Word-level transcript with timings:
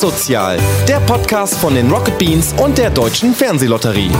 Was 0.00 0.16
Sozial, 0.16 0.58
der 0.88 0.98
Podcast 1.00 1.58
von 1.58 1.74
den 1.74 1.90
Rocket 1.90 2.16
Beans 2.18 2.54
und 2.54 2.78
der 2.78 2.90
Deutschen 2.90 3.34
Fernsehlotterie. 3.34 4.10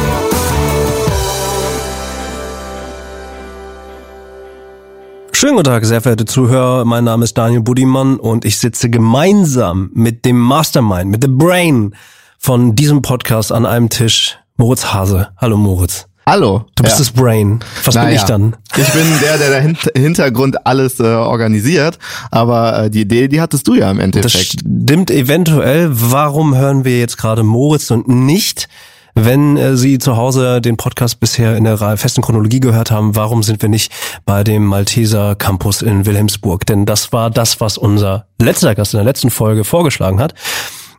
Schönen 5.32 5.56
guten 5.56 5.64
Tag, 5.64 5.84
sehr 5.86 6.02
verehrte 6.02 6.26
Zuhörer. 6.26 6.84
Mein 6.84 7.04
Name 7.04 7.24
ist 7.24 7.38
Daniel 7.38 7.62
Budimann 7.62 8.18
und 8.18 8.44
ich 8.44 8.58
sitze 8.58 8.90
gemeinsam 8.90 9.90
mit 9.94 10.26
dem 10.26 10.38
Mastermind, 10.38 11.10
mit 11.10 11.22
dem 11.22 11.38
Brain 11.38 11.94
von 12.38 12.74
diesem 12.74 13.00
Podcast 13.00 13.50
an 13.50 13.64
einem 13.64 13.88
Tisch. 13.88 14.38
Moritz 14.56 14.92
Hase. 14.92 15.30
Hallo 15.38 15.56
Moritz. 15.56 16.09
Hallo. 16.26 16.64
Du 16.76 16.82
bist 16.84 16.94
ja. 16.96 16.98
das 16.98 17.10
Brain. 17.10 17.60
Was 17.84 17.94
naja. 17.94 18.08
bin 18.08 18.16
ich 18.16 18.22
dann? 18.22 18.56
Ich 18.76 18.88
bin 18.92 19.06
der, 19.22 19.38
der 19.38 19.62
im 19.62 19.76
Hintergrund 20.00 20.66
alles 20.66 21.00
äh, 21.00 21.04
organisiert. 21.04 21.98
Aber 22.30 22.84
äh, 22.84 22.90
die 22.90 23.00
Idee, 23.00 23.26
die 23.28 23.40
hattest 23.40 23.66
du 23.66 23.74
ja 23.74 23.90
im 23.90 23.96
Das 23.96 24.04
Endeffekt. 24.04 24.60
stimmt 24.60 25.10
eventuell. 25.10 25.88
Warum 25.90 26.54
hören 26.54 26.84
wir 26.84 26.98
jetzt 26.98 27.16
gerade 27.18 27.42
Moritz 27.42 27.90
und 27.90 28.06
nicht, 28.08 28.68
wenn 29.14 29.56
äh, 29.56 29.76
Sie 29.76 29.98
zu 29.98 30.16
Hause 30.16 30.60
den 30.60 30.76
Podcast 30.76 31.18
bisher 31.18 31.56
in 31.56 31.64
der 31.64 31.78
festen 31.96 32.22
Chronologie 32.22 32.60
gehört 32.60 32.90
haben, 32.90 33.16
warum 33.16 33.42
sind 33.42 33.60
wir 33.62 33.68
nicht 33.68 33.90
bei 34.24 34.44
dem 34.44 34.64
Malteser 34.66 35.34
Campus 35.34 35.82
in 35.82 36.06
Wilhelmsburg? 36.06 36.64
Denn 36.66 36.86
das 36.86 37.12
war 37.12 37.30
das, 37.30 37.60
was 37.60 37.76
unser 37.76 38.26
letzter 38.40 38.74
Gast 38.76 38.94
in 38.94 38.98
der 38.98 39.04
letzten 39.04 39.30
Folge 39.30 39.64
vorgeschlagen 39.64 40.20
hat. 40.20 40.34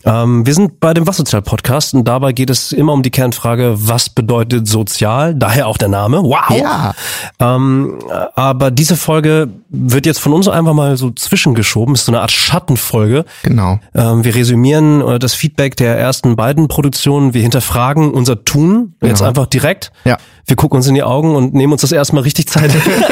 Ähm, 0.06 0.46
wir 0.46 0.54
sind 0.54 0.80
bei 0.80 0.94
dem 0.94 1.08
Was-Sozial-Podcast 1.08 1.94
und 1.94 2.06
dabei 2.08 2.32
geht 2.34 2.50
es 2.50 2.72
immer 2.72 2.94
um 2.94 3.04
die 3.04 3.12
Kernfrage, 3.12 3.74
was 3.78 4.10
bedeutet 4.10 4.68
sozial? 4.68 5.36
Daher 5.36 5.68
auch 5.68 5.78
der 5.78 5.88
Name. 5.90 6.18
Wow! 6.24 6.58
Ja. 6.60 6.94
Ähm, 7.40 8.00
aber 8.36 8.72
diese 8.72 8.96
Folge 8.98 9.50
wird 9.70 10.06
jetzt 10.06 10.20
von 10.20 10.34
uns 10.34 10.48
einfach 10.48 10.74
mal 10.74 10.98
so 10.98 11.12
zwischengeschoben. 11.12 11.96
Ist 11.96 12.06
so 12.06 12.12
eine 12.12 12.22
Art 12.22 12.32
Schattenfolge. 12.32 13.26
Genau. 13.44 13.80
Ähm, 13.96 14.24
wir 14.24 14.36
resümieren 14.36 15.02
äh, 15.02 15.20
das 15.20 15.34
Feedback 15.34 15.76
der 15.78 15.98
ersten 15.98 16.36
beiden 16.36 16.68
Produktionen. 16.68 17.34
Wir 17.34 17.42
hinterfragen 17.42 18.12
unser 18.12 18.44
Tun 18.44 18.96
jetzt 19.02 19.20
Genau. 19.20 19.30
einfach 19.30 19.46
direkt. 19.48 19.92
Ja. 20.06 20.18
Wir 20.48 20.56
gucken 20.56 20.78
uns 20.78 20.88
in 20.88 20.96
die 20.96 21.04
Augen 21.04 21.36
und 21.36 21.54
nehmen 21.54 21.72
uns 21.72 21.82
das 21.82 21.92
erstmal 21.92 22.24
richtig 22.24 22.48
Zeit, 22.48 22.72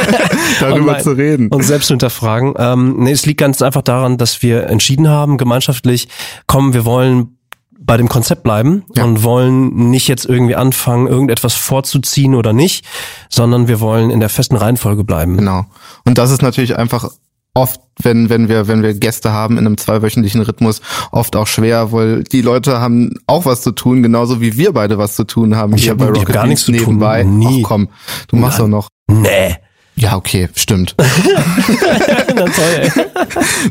Darüber 0.60 0.96
und 0.96 1.02
zu 1.04 1.12
reden. 1.12 1.48
Uns 1.50 1.68
selbst 1.68 1.88
hinterfragen. 1.88 2.54
Ähm, 2.58 2.96
nee, 3.00 3.12
es 3.12 3.26
liegt 3.26 3.40
ganz 3.40 3.62
einfach 3.62 3.82
daran, 3.84 4.18
dass 4.18 4.42
wir 4.42 4.68
entschieden 4.68 5.08
haben, 5.08 5.38
gemeinschaftlich, 5.38 6.08
komm, 6.48 6.74
wir 6.74 6.79
wollen 6.86 7.38
bei 7.82 7.98
dem 7.98 8.10
Konzept 8.10 8.44
bleiben 8.44 8.84
Ja. 8.96 9.04
und 9.06 9.24
wollen 9.24 9.90
nicht 9.90 10.08
jetzt 10.08 10.26
irgendwie 10.26 10.56
anfangen, 10.56 11.08
irgendetwas 11.08 11.54
vorzuziehen 11.56 12.36
oder 12.36 12.54
nicht, 12.54 12.86
sondern 13.30 13.68
wir 13.68 13.80
wollen 13.80 14.12
in 14.12 14.20
der 14.20 14.30
festen 14.30 14.56
Reihenfolge 14.58 15.04
bleiben. 15.04 15.38
Genau. 15.38 15.66
Und 16.06 16.18
das 16.18 16.30
ist 16.30 16.42
natürlich 16.44 16.78
einfach 16.78 17.10
oft, 17.56 17.82
wenn, 18.02 18.30
wenn 18.30 18.48
wir, 18.48 18.68
wenn 18.68 18.84
wir 18.84 18.94
Gäste 18.94 19.32
haben 19.32 19.58
in 19.58 19.66
einem 19.66 19.78
zweiwöchentlichen 19.78 20.42
Rhythmus, 20.42 20.82
oft 21.12 21.36
auch 21.36 21.48
schwer, 21.48 21.92
weil 21.92 22.24
die 22.24 22.42
Leute 22.42 22.80
haben 22.80 23.16
auch 23.26 23.46
was 23.46 23.62
zu 23.64 23.72
tun, 23.72 24.04
genauso 24.04 24.40
wie 24.40 24.56
wir 24.56 24.72
beide 24.74 24.98
was 25.00 25.16
zu 25.16 25.24
tun 25.24 25.56
haben. 25.56 25.74
Ich 25.74 25.84
hier 25.84 25.92
hab- 25.94 25.98
bei 25.98 26.06
ich 26.06 26.10
hab 26.12 26.18
Rocket 26.20 26.34
gar 26.36 26.46
nichts 26.48 26.66
zu 26.66 26.72
tun. 26.72 26.80
nebenbei. 26.82 27.24
Nie. 27.24 27.62
Ach 27.64 27.68
komm, 27.68 27.90
du 28.28 28.36
machst 28.36 28.60
doch 28.60 28.68
noch. 28.68 28.90
Nee. 29.08 29.56
Ja, 30.00 30.16
okay, 30.16 30.48
stimmt. 30.56 30.96
Na 32.36 32.46
toll. 32.46 33.06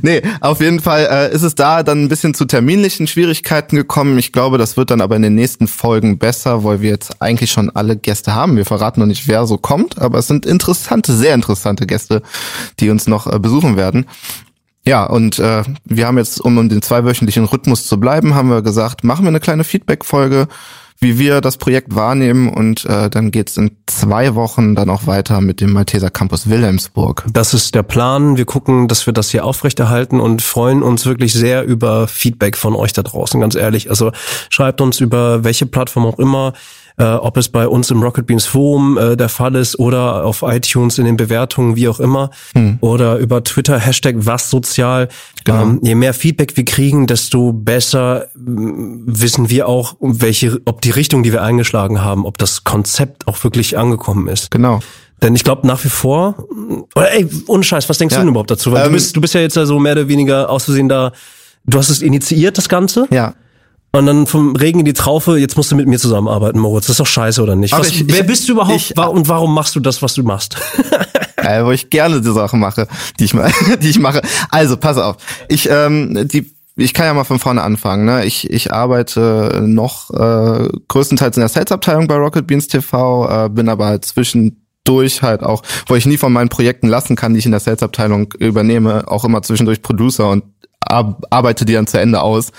Nee, 0.03 0.21
auf 0.41 0.61
jeden 0.61 0.81
Fall 0.81 1.09
äh, 1.11 1.35
ist 1.35 1.43
es 1.43 1.55
da 1.55 1.83
dann 1.83 2.05
ein 2.05 2.09
bisschen 2.09 2.35
zu 2.35 2.45
terminlichen 2.45 3.07
Schwierigkeiten 3.07 3.77
gekommen. 3.77 4.19
Ich 4.19 4.33
glaube, 4.33 4.59
das 4.59 4.77
wird 4.77 4.91
dann 4.91 5.01
aber 5.01 5.17
in 5.17 5.23
den 5.23 5.35
nächsten 5.35 5.67
Folgen 5.67 6.19
besser, 6.19 6.65
weil 6.65 6.83
wir 6.83 6.91
jetzt 6.91 7.23
eigentlich 7.23 7.51
schon 7.51 7.71
alle 7.71 7.97
Gäste 7.97 8.35
haben. 8.35 8.57
Wir 8.57 8.67
verraten 8.67 9.01
noch 9.01 9.07
nicht, 9.07 9.27
wer 9.27 9.47
so 9.47 9.57
kommt, 9.57 9.99
aber 9.99 10.19
es 10.19 10.27
sind 10.27 10.45
interessante, 10.45 11.15
sehr 11.15 11.35
interessante 11.35 11.87
Gäste, 11.87 12.23
die 12.79 12.91
uns 12.91 13.07
noch 13.07 13.27
äh, 13.27 13.39
besuchen 13.39 13.79
werden. 13.79 14.05
Ja, 14.87 15.05
und 15.05 15.39
äh, 15.39 15.63
wir 15.85 16.07
haben 16.07 16.19
jetzt, 16.19 16.41
um 16.43 16.59
um 16.59 16.69
den 16.69 16.83
zweiwöchentlichen 16.83 17.47
Rhythmus 17.47 17.87
zu 17.87 17.99
bleiben, 17.99 18.35
haben 18.35 18.51
wir 18.51 18.61
gesagt, 18.61 19.03
machen 19.03 19.25
wir 19.25 19.29
eine 19.29 19.41
kleine 19.41 19.65
Feedback-Folge, 19.65 20.47
wie 21.01 21.19
wir 21.19 21.41
das 21.41 21.57
Projekt 21.57 21.95
wahrnehmen 21.95 22.49
und 22.49 22.85
äh, 22.85 23.09
dann 23.09 23.31
geht's 23.31 23.57
in 23.57 23.71
zwei 23.87 24.35
Wochen 24.35 24.75
dann 24.75 24.91
auch 24.91 25.07
weiter 25.07 25.41
mit 25.41 25.61
dem 25.61 25.73
Malteser 25.73 26.11
Campus 26.11 26.49
Wilhelmsburg. 26.49 27.25
Das 27.33 27.55
ist 27.55 27.75
der 27.75 27.85
Plan. 27.85 28.37
Wir 28.37 28.47
gucken, 28.47 28.89
dass 28.89 29.07
wir 29.07 29.13
das 29.13 29.31
hier 29.31 29.45
aufrechterhalten 29.45 30.19
und 30.19 30.43
freuen 30.43 30.83
uns 30.83 31.07
wirklich 31.07 31.33
sehr 31.33 31.65
über 31.65 32.09
Feedback 32.09 32.57
von 32.57 32.75
euch 32.75 32.93
da 32.93 33.03
draußen, 33.03 33.41
ganz 33.41 33.55
ehrlich. 33.55 33.91
Also 33.91 34.11
schreibt 34.51 34.81
uns 34.81 34.99
über 34.99 35.45
welche 35.45 35.67
Plattform 35.67 36.05
auch 36.05 36.19
immer, 36.19 36.53
äh, 36.99 37.05
ob 37.05 37.37
es 37.37 37.49
bei 37.49 37.67
uns 37.69 37.91
im 37.91 38.03
Rocket 38.03 38.27
Beans 38.27 38.45
Forum 38.47 38.99
äh, 38.99 39.17
der 39.17 39.29
Fall 39.29 39.55
ist 39.55 39.79
oder 39.79 40.25
auf 40.25 40.43
iTunes 40.43 40.99
in 40.99 41.05
den 41.05 41.17
Bewertungen, 41.17 41.77
wie 41.77 41.89
auch 41.89 42.01
immer, 42.01 42.31
oder 42.81 43.19
über 43.19 43.43
Twitter, 43.45 43.79
Hashtag 43.79 44.17
was 44.19 44.51
sozial. 44.51 45.09
Ähm, 45.47 45.79
je 45.83 45.95
mehr 45.95 46.13
Feedback 46.13 46.57
wir 46.57 46.65
kriegen, 46.65 47.07
desto 47.07 47.53
besser 47.53 48.27
mm, 48.35 49.03
wissen 49.07 49.49
wir 49.49 49.69
auch, 49.69 49.97
welche, 50.01 50.61
ob 50.67 50.81
die 50.83 50.91
Richtung, 50.91 51.23
die 51.23 51.33
wir 51.33 51.43
eingeschlagen 51.43 52.03
haben, 52.03 52.27
ob 52.27 52.37
das 52.39 52.65
Konzept 52.65 53.27
auch 53.29 53.43
wirklich 53.45 53.79
angekommen 53.79 54.27
ist. 54.29 54.51
Genau. 54.51 54.81
Denn 55.23 55.35
ich 55.35 55.43
glaube 55.45 55.67
nach 55.67 55.83
wie 55.85 55.89
vor, 55.89 56.35
oder 56.95 57.13
ey, 57.13 57.29
ohne 57.47 57.65
Scheiß, 57.65 57.89
was 57.89 57.99
denkst 57.99 58.13
Ja. 58.15 58.21
du 58.21 58.25
denn 58.27 58.31
überhaupt 58.31 58.51
dazu? 58.51 58.71
Weil 58.73 58.83
du 58.83 58.87
Ähm, 58.89 58.93
bist, 58.93 59.17
du 59.17 59.21
bist 59.21 59.35
ja 59.35 59.41
jetzt 59.41 59.57
ja 59.57 59.67
so 59.67 59.79
mehr 59.79 59.93
oder 59.93 60.07
weniger 60.09 60.49
aus 60.51 60.65
Versehen 60.65 60.89
da, 60.89 61.13
du 61.65 61.79
hast 61.79 61.89
es 61.89 62.03
initiiert, 62.03 62.57
das 62.59 62.69
Ganze, 62.69 63.07
Ja. 63.11 63.35
Und 63.93 64.07
dann 64.07 64.27
vom 64.27 64.55
Regen 64.57 64.81
in 64.81 64.85
die 64.85 64.93
Traufe, 64.93 65.39
jetzt 65.39 65.57
musst 65.57 65.71
du 65.71 65.77
mit 65.77 65.87
mir 65.89 65.99
zusammenarbeiten, 65.99 66.59
Moritz. 66.59 66.87
Das 66.87 66.95
ist 66.95 67.01
doch 67.01 67.07
scheiße, 67.07 67.43
oder 67.43 67.57
nicht? 67.57 67.73
Was, 67.73 67.89
ich- 67.89 68.05
wer 68.09 68.21
ich- 68.21 68.27
bist 68.27 68.49
du 68.49 68.53
überhaupt 68.53 68.75
ich- 68.77 68.97
und 68.99 69.29
warum 69.29 69.55
machst 69.55 69.75
du 69.77 69.81
das, 69.81 70.03
was 70.03 70.15
du 70.15 70.23
machst? 70.23 70.57
äh, 71.37 71.65
wo 71.65 71.71
ich 71.71 71.91
gerne 71.91 72.21
die 72.21 72.33
Sachen 72.33 72.61
mache, 72.61 72.87
die 73.19 73.25
ich 73.25 73.33
die 73.83 73.89
ich 73.89 73.99
mache. 73.99 74.23
Also 74.51 74.77
pass 74.77 74.99
auf, 74.99 75.17
ich 75.49 75.69
ähm, 75.71 76.29
die 76.29 76.53
ich 76.81 76.95
kann 76.95 77.07
ja 77.07 77.15
mal 77.15 77.25
von 77.25 77.41
vorne 77.41 77.63
anfangen. 77.63 78.05
Ne? 78.05 78.25
Ich, 78.25 78.49
ich 78.51 78.73
arbeite 78.73 79.63
noch 79.67 80.11
äh, 80.11 80.69
größtenteils 80.87 81.37
in 81.37 81.41
der 81.41 81.49
Sales-Abteilung 81.49 82.07
bei 82.07 82.15
Rocket 82.15 82.47
Beans 82.47 82.69
TV, 82.69 83.47
äh, 83.47 83.49
bin 83.49 83.69
aber 83.69 83.87
halt 83.87 84.05
zwischendurch 84.05 85.23
halt 85.23 85.43
auch, 85.43 85.63
wo 85.89 85.97
ich 85.97 86.07
nie 86.07 86.19
von 86.19 86.33
meinen 86.33 86.51
Projekten 86.51 86.87
lassen 86.87 87.17
kann, 87.17 87.33
die 87.33 87.41
ich 87.41 87.47
in 87.47 87.51
der 87.51 87.59
Sales-Abteilung 87.59 88.33
übernehme, 88.39 89.09
auch 89.11 89.25
immer 89.25 89.43
zwischendurch 89.43 89.83
Producer 89.83 90.31
und 90.31 90.45
arbeite 90.81 91.65
die 91.65 91.75
dann 91.75 91.87
zu 91.87 92.01
Ende 92.01 92.21
aus, 92.21 92.53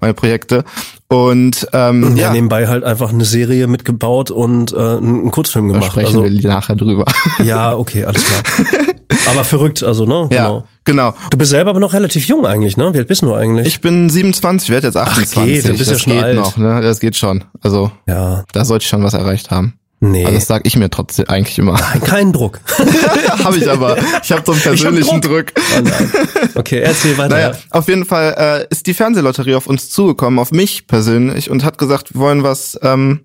meine 0.00 0.14
Projekte. 0.14 0.64
Und 1.08 1.68
ähm, 1.72 2.16
Ja, 2.16 2.24
ja, 2.26 2.32
nebenbei 2.32 2.66
halt 2.66 2.82
einfach 2.82 3.10
eine 3.12 3.24
Serie 3.24 3.68
mitgebaut 3.68 4.32
und 4.32 4.72
äh, 4.72 4.76
einen 4.76 5.30
Kurzfilm 5.30 5.68
da 5.68 5.74
gemacht. 5.74 5.92
sprechen 5.92 6.06
Also, 6.20 6.24
wir 6.24 6.48
nachher 6.48 6.74
drüber. 6.74 7.04
ja, 7.44 7.76
okay, 7.76 8.04
alles 8.04 8.24
klar. 8.24 8.42
Aber 9.30 9.44
verrückt, 9.44 9.82
also, 9.84 10.04
ne? 10.04 10.28
ja, 10.32 10.46
Genau. 10.46 10.64
genau. 10.84 11.14
Du 11.30 11.38
bist 11.38 11.50
selber 11.50 11.70
aber 11.70 11.80
noch 11.80 11.92
relativ 11.94 12.26
jung 12.26 12.44
eigentlich, 12.46 12.76
ne? 12.76 12.92
Wie 12.94 12.98
alt 12.98 13.08
bist 13.08 13.22
du 13.22 13.34
eigentlich? 13.34 13.66
Ich 13.66 13.80
bin 13.80 14.08
27, 14.10 14.70
werde 14.70 14.88
jetzt 14.88 14.96
28. 14.96 15.34
geht, 15.44 15.64
dann 15.64 15.76
bist 15.76 15.90
du 15.90 15.92
das 15.92 15.92
ja 15.92 15.98
schon 15.98 16.12
geht 16.12 16.22
alt. 16.22 16.36
noch, 16.36 16.56
ne? 16.56 16.80
Das 16.80 17.00
geht 17.00 17.16
schon. 17.16 17.44
Also 17.60 17.90
ja, 18.06 18.44
da 18.52 18.64
sollte 18.64 18.82
ich 18.84 18.88
schon 18.88 19.02
was 19.02 19.14
erreicht 19.14 19.50
haben. 19.50 19.74
Nee. 20.00 20.24
Also 20.24 20.36
das 20.36 20.46
sage 20.46 20.64
ich 20.66 20.76
mir 20.76 20.90
trotzdem 20.90 21.28
eigentlich 21.28 21.58
immer. 21.58 21.76
Kein 22.04 22.32
Druck. 22.32 22.60
habe 23.44 23.56
ich 23.56 23.68
aber. 23.68 23.96
Ich 24.22 24.32
habe 24.32 24.42
so 24.44 24.52
einen 24.52 24.60
persönlichen 24.60 25.20
Druck. 25.20 25.46
Oh 25.56 25.80
nein. 25.82 26.12
Okay, 26.54 26.80
erzähl 26.80 27.16
weiter. 27.18 27.34
Naja, 27.34 27.52
auf 27.70 27.88
jeden 27.88 28.04
Fall 28.04 28.66
äh, 28.68 28.72
ist 28.72 28.86
die 28.86 28.94
Fernsehlotterie 28.94 29.54
auf 29.54 29.66
uns 29.66 29.90
zugekommen, 29.90 30.38
auf 30.38 30.52
mich 30.52 30.86
persönlich, 30.86 31.50
und 31.50 31.64
hat 31.64 31.78
gesagt, 31.78 32.14
wir 32.14 32.20
wollen 32.20 32.42
was 32.42 32.78
ähm, 32.82 33.20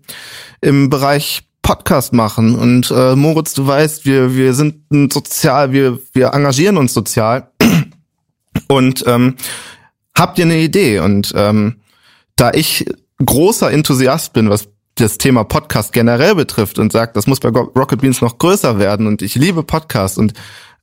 im 0.61 0.89
Bereich 0.89 1.43
Podcast 1.61 2.13
machen. 2.13 2.55
Und 2.55 2.91
äh, 2.91 3.15
Moritz, 3.15 3.53
du 3.53 3.65
weißt, 3.65 4.05
wir 4.05 4.35
wir 4.35 4.53
sind 4.53 4.91
ein 4.91 5.09
sozial, 5.09 5.71
wir 5.71 5.99
wir 6.13 6.33
engagieren 6.33 6.77
uns 6.77 6.93
sozial. 6.93 7.51
Und 8.67 9.05
ähm, 9.07 9.35
habt 10.17 10.37
ihr 10.37 10.45
eine 10.45 10.59
Idee? 10.59 10.99
Und 10.99 11.31
ähm, 11.35 11.77
da 12.35 12.51
ich 12.53 12.85
großer 13.25 13.71
Enthusiast 13.71 14.33
bin, 14.33 14.49
was 14.49 14.67
das 15.01 15.17
Thema 15.17 15.43
Podcast 15.43 15.93
generell 15.93 16.35
betrifft 16.35 16.79
und 16.79 16.91
sagt, 16.91 17.15
das 17.15 17.27
muss 17.27 17.39
bei 17.39 17.49
Rocket 17.49 18.01
Beans 18.01 18.21
noch 18.21 18.37
größer 18.37 18.79
werden 18.79 19.07
und 19.07 19.21
ich 19.21 19.35
liebe 19.35 19.63
Podcasts 19.63 20.17
und 20.17 20.33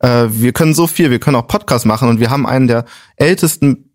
äh, 0.00 0.26
wir 0.28 0.52
können 0.52 0.74
so 0.74 0.86
viel, 0.86 1.10
wir 1.10 1.20
können 1.20 1.36
auch 1.36 1.46
Podcasts 1.46 1.84
machen 1.84 2.08
und 2.08 2.20
wir 2.20 2.30
haben 2.30 2.46
einen 2.46 2.66
der 2.66 2.84
ältesten 3.16 3.90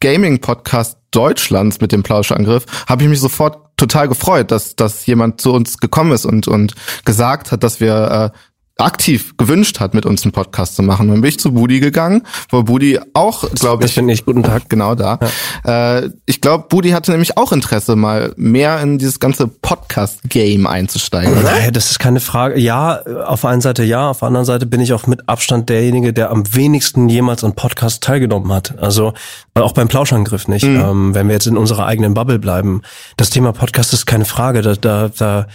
Gaming-Podcasts 0.00 0.96
Deutschlands 1.10 1.80
mit 1.80 1.92
dem 1.92 2.02
Plauschangriff, 2.02 2.64
habe 2.88 3.02
ich 3.02 3.08
mich 3.08 3.20
sofort 3.20 3.76
total 3.76 4.08
gefreut, 4.08 4.50
dass, 4.50 4.76
dass 4.76 5.06
jemand 5.06 5.40
zu 5.40 5.52
uns 5.52 5.78
gekommen 5.78 6.12
ist 6.12 6.24
und, 6.24 6.48
und 6.48 6.74
gesagt 7.04 7.52
hat, 7.52 7.62
dass 7.62 7.80
wir 7.80 8.32
äh, 8.34 8.38
aktiv 8.80 9.36
gewünscht 9.36 9.80
hat, 9.80 9.94
mit 9.94 10.06
uns 10.06 10.22
einen 10.22 10.32
Podcast 10.32 10.76
zu 10.76 10.82
machen. 10.82 11.08
Dann 11.08 11.20
bin 11.20 11.28
ich 11.28 11.38
zu 11.38 11.52
Budi 11.52 11.80
gegangen, 11.80 12.22
wo 12.50 12.62
Budi 12.62 12.98
auch, 13.14 13.48
glaube 13.54 13.84
ich, 13.84 13.92
finde 13.92 14.14
ich 14.14 14.24
guten 14.24 14.42
Tag. 14.42 14.68
genau 14.68 14.94
da. 14.94 15.18
Äh, 15.64 16.10
ich 16.26 16.40
glaube, 16.40 16.66
Budi 16.68 16.90
hatte 16.90 17.10
nämlich 17.10 17.36
auch 17.36 17.52
Interesse, 17.52 17.96
mal 17.96 18.32
mehr 18.36 18.80
in 18.80 18.98
dieses 18.98 19.20
ganze 19.20 19.46
Podcast-Game 19.46 20.66
einzusteigen. 20.66 21.32
Oder? 21.32 21.42
Naja, 21.42 21.70
das 21.70 21.90
ist 21.90 21.98
keine 21.98 22.20
Frage. 22.20 22.58
Ja, 22.58 23.00
auf 23.26 23.42
der 23.42 23.50
einen 23.50 23.60
Seite 23.60 23.84
ja, 23.84 24.10
auf 24.10 24.20
der 24.20 24.28
anderen 24.28 24.46
Seite 24.46 24.66
bin 24.66 24.80
ich 24.80 24.92
auch 24.92 25.06
mit 25.06 25.28
Abstand 25.28 25.68
derjenige, 25.68 26.12
der 26.12 26.30
am 26.30 26.44
wenigsten 26.54 27.08
jemals 27.08 27.44
an 27.44 27.54
Podcast 27.54 28.02
teilgenommen 28.02 28.52
hat. 28.52 28.78
Also 28.78 29.12
auch 29.54 29.72
beim 29.72 29.88
Plauschangriff 29.88 30.48
nicht. 30.48 30.64
Ähm, 30.64 31.14
wenn 31.14 31.28
wir 31.28 31.34
jetzt 31.34 31.46
in 31.46 31.56
unserer 31.56 31.86
eigenen 31.86 32.14
Bubble 32.14 32.38
bleiben. 32.38 32.82
Das 33.16 33.30
Thema 33.30 33.52
Podcast 33.52 33.92
ist 33.92 34.06
keine 34.06 34.24
Frage. 34.24 34.62
Da, 34.62 34.74
da, 34.74 35.08
da 35.08 35.46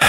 ja, 0.00 0.06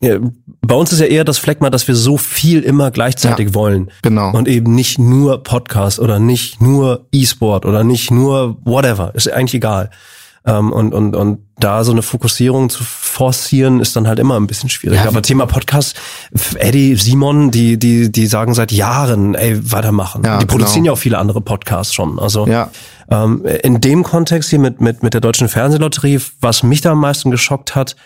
bei 0.00 0.74
uns 0.74 0.92
ist 0.92 1.00
ja 1.00 1.06
eher 1.06 1.24
das 1.24 1.38
Fleckma, 1.38 1.70
dass 1.70 1.88
wir 1.88 1.94
so 1.94 2.16
viel 2.18 2.60
immer 2.62 2.90
gleichzeitig 2.90 3.48
Ja, 3.48 3.54
wollen. 3.54 3.90
genau. 4.02 4.32
Und 4.36 4.48
eben 4.48 4.74
nicht 4.74 4.98
nur 4.98 5.42
Podcast 5.42 5.98
oder 5.98 6.18
nicht 6.18 6.60
nur 6.60 7.06
E-Sport 7.12 7.64
oder 7.64 7.84
nicht 7.84 8.10
nur 8.10 8.58
whatever. 8.64 9.14
Ist 9.14 9.30
eigentlich 9.32 9.54
egal. 9.54 9.90
Ähm, 10.46 10.72
und, 10.72 10.92
und, 10.92 11.16
und 11.16 11.38
da 11.58 11.84
so 11.84 11.92
eine 11.92 12.02
Fokussierung 12.02 12.68
zu 12.68 12.84
forcieren, 12.84 13.80
ist 13.80 13.96
dann 13.96 14.06
halt 14.06 14.18
immer 14.18 14.38
ein 14.38 14.46
bisschen 14.46 14.68
schwierig. 14.68 14.98
Ja, 15.00 15.08
Aber 15.08 15.22
Thema 15.22 15.46
Podcast, 15.46 15.96
Eddie, 16.56 16.96
Simon, 16.96 17.50
die, 17.50 17.78
die, 17.78 18.12
die 18.12 18.26
sagen 18.26 18.52
seit 18.52 18.70
Jahren, 18.72 19.34
ey, 19.34 19.72
weitermachen. 19.72 20.22
Ja, 20.22 20.36
die 20.38 20.44
produzieren 20.44 20.82
genau. 20.82 20.86
ja 20.86 20.92
auch 20.92 20.98
viele 21.00 21.16
andere 21.16 21.40
Podcasts 21.40 21.94
schon. 21.94 22.18
Also 22.18 22.46
Ja. 22.46 22.68
ähm, 23.10 23.46
in 23.62 23.80
dem 23.80 24.02
Kontext 24.02 24.50
hier 24.50 24.58
mit, 24.58 24.82
mit, 24.82 25.02
mit 25.02 25.14
der 25.14 25.22
deutschen 25.22 25.48
Fernsehlotterie, 25.48 26.20
was 26.42 26.62
mich 26.62 26.82
da 26.82 26.92
am 26.92 27.00
meisten 27.00 27.30
geschockt 27.30 27.74
hat, 27.74 27.96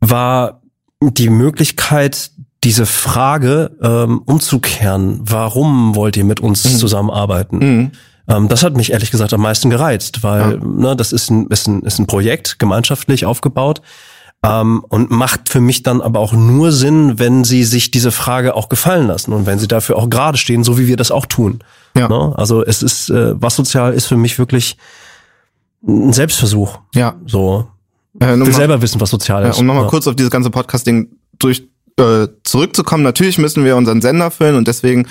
war 0.00 0.62
die 1.00 1.28
Möglichkeit, 1.30 2.30
diese 2.64 2.86
Frage 2.86 3.76
ähm, 3.82 4.22
umzukehren. 4.24 5.20
Warum 5.22 5.94
wollt 5.94 6.16
ihr 6.16 6.24
mit 6.24 6.40
uns 6.40 6.64
Mhm. 6.64 6.78
zusammenarbeiten? 6.78 7.92
Ähm, 8.28 8.48
das 8.48 8.62
hat 8.62 8.76
mich 8.76 8.92
ehrlich 8.92 9.10
gesagt 9.10 9.32
am 9.34 9.42
meisten 9.42 9.70
gereizt, 9.70 10.22
weil 10.22 10.58
ne, 10.58 10.96
das 10.96 11.12
ist 11.12 11.30
ein, 11.30 11.46
ist, 11.48 11.68
ein, 11.68 11.82
ist 11.82 11.98
ein 11.98 12.06
Projekt, 12.06 12.58
gemeinschaftlich 12.58 13.24
aufgebaut. 13.26 13.82
Ähm, 14.42 14.84
und 14.88 15.10
macht 15.10 15.48
für 15.48 15.60
mich 15.60 15.82
dann 15.82 16.00
aber 16.02 16.20
auch 16.20 16.32
nur 16.32 16.70
Sinn, 16.70 17.18
wenn 17.18 17.42
sie 17.44 17.64
sich 17.64 17.90
diese 17.90 18.12
Frage 18.12 18.54
auch 18.54 18.68
gefallen 18.68 19.06
lassen 19.06 19.32
und 19.32 19.46
wenn 19.46 19.58
sie 19.58 19.66
dafür 19.66 19.96
auch 19.96 20.10
gerade 20.10 20.36
stehen, 20.36 20.62
so 20.62 20.78
wie 20.78 20.86
wir 20.88 20.96
das 20.96 21.10
auch 21.10 21.24
tun. 21.26 21.60
Ja. 21.96 22.08
Ne? 22.08 22.34
Also 22.36 22.64
es 22.64 22.82
ist, 22.82 23.08
äh, 23.08 23.40
was 23.40 23.56
sozial 23.56 23.94
ist 23.94 24.06
für 24.06 24.16
mich 24.18 24.38
wirklich 24.38 24.76
ein 25.86 26.12
Selbstversuch. 26.12 26.78
Ja. 26.94 27.14
So, 27.26 27.68
Äh, 28.20 28.38
will 28.38 28.52
selber 28.52 28.80
wissen, 28.82 29.00
was 29.00 29.10
sozial 29.10 29.42
Ja, 29.44 29.50
ist. 29.50 29.58
um 29.58 29.66
nochmal 29.66 29.84
Ja. 29.84 29.88
kurz 29.90 30.06
auf 30.06 30.16
dieses 30.16 30.30
ganze 30.30 30.50
Podcast-Ding 30.50 31.08
durch 31.38 31.62
äh, 31.98 32.28
zurückzukommen. 32.44 33.02
Natürlich 33.02 33.38
müssen 33.38 33.64
wir 33.64 33.76
unseren 33.76 34.00
Sender 34.02 34.30
füllen 34.30 34.56
und 34.56 34.68
deswegen 34.68 35.06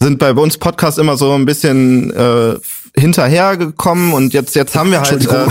sind 0.00 0.18
bei 0.18 0.32
uns 0.32 0.56
Podcasts 0.58 0.98
immer 0.98 1.16
so 1.16 1.32
ein 1.34 1.44
bisschen 1.44 2.10
äh, 2.12 2.54
hinterhergekommen 2.96 4.12
und 4.12 4.32
jetzt 4.32 4.54
jetzt 4.56 4.74
haben 4.76 4.90
wir 4.90 5.00
halt 5.02 5.26
äh, 5.30 5.46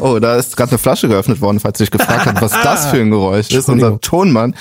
oh 0.00 0.18
da 0.18 0.36
ist 0.36 0.56
gerade 0.56 0.72
eine 0.72 0.78
Flasche 0.78 1.08
geöffnet 1.08 1.40
worden 1.40 1.58
falls 1.60 1.78
du 1.78 1.84
dich 1.84 1.90
gefragt 1.90 2.26
hast 2.26 2.42
was 2.42 2.50
das 2.62 2.86
für 2.86 2.98
ein 2.98 3.10
Geräusch 3.10 3.50
ist 3.50 3.68
unser. 3.70 3.98
Tonmann 4.00 4.54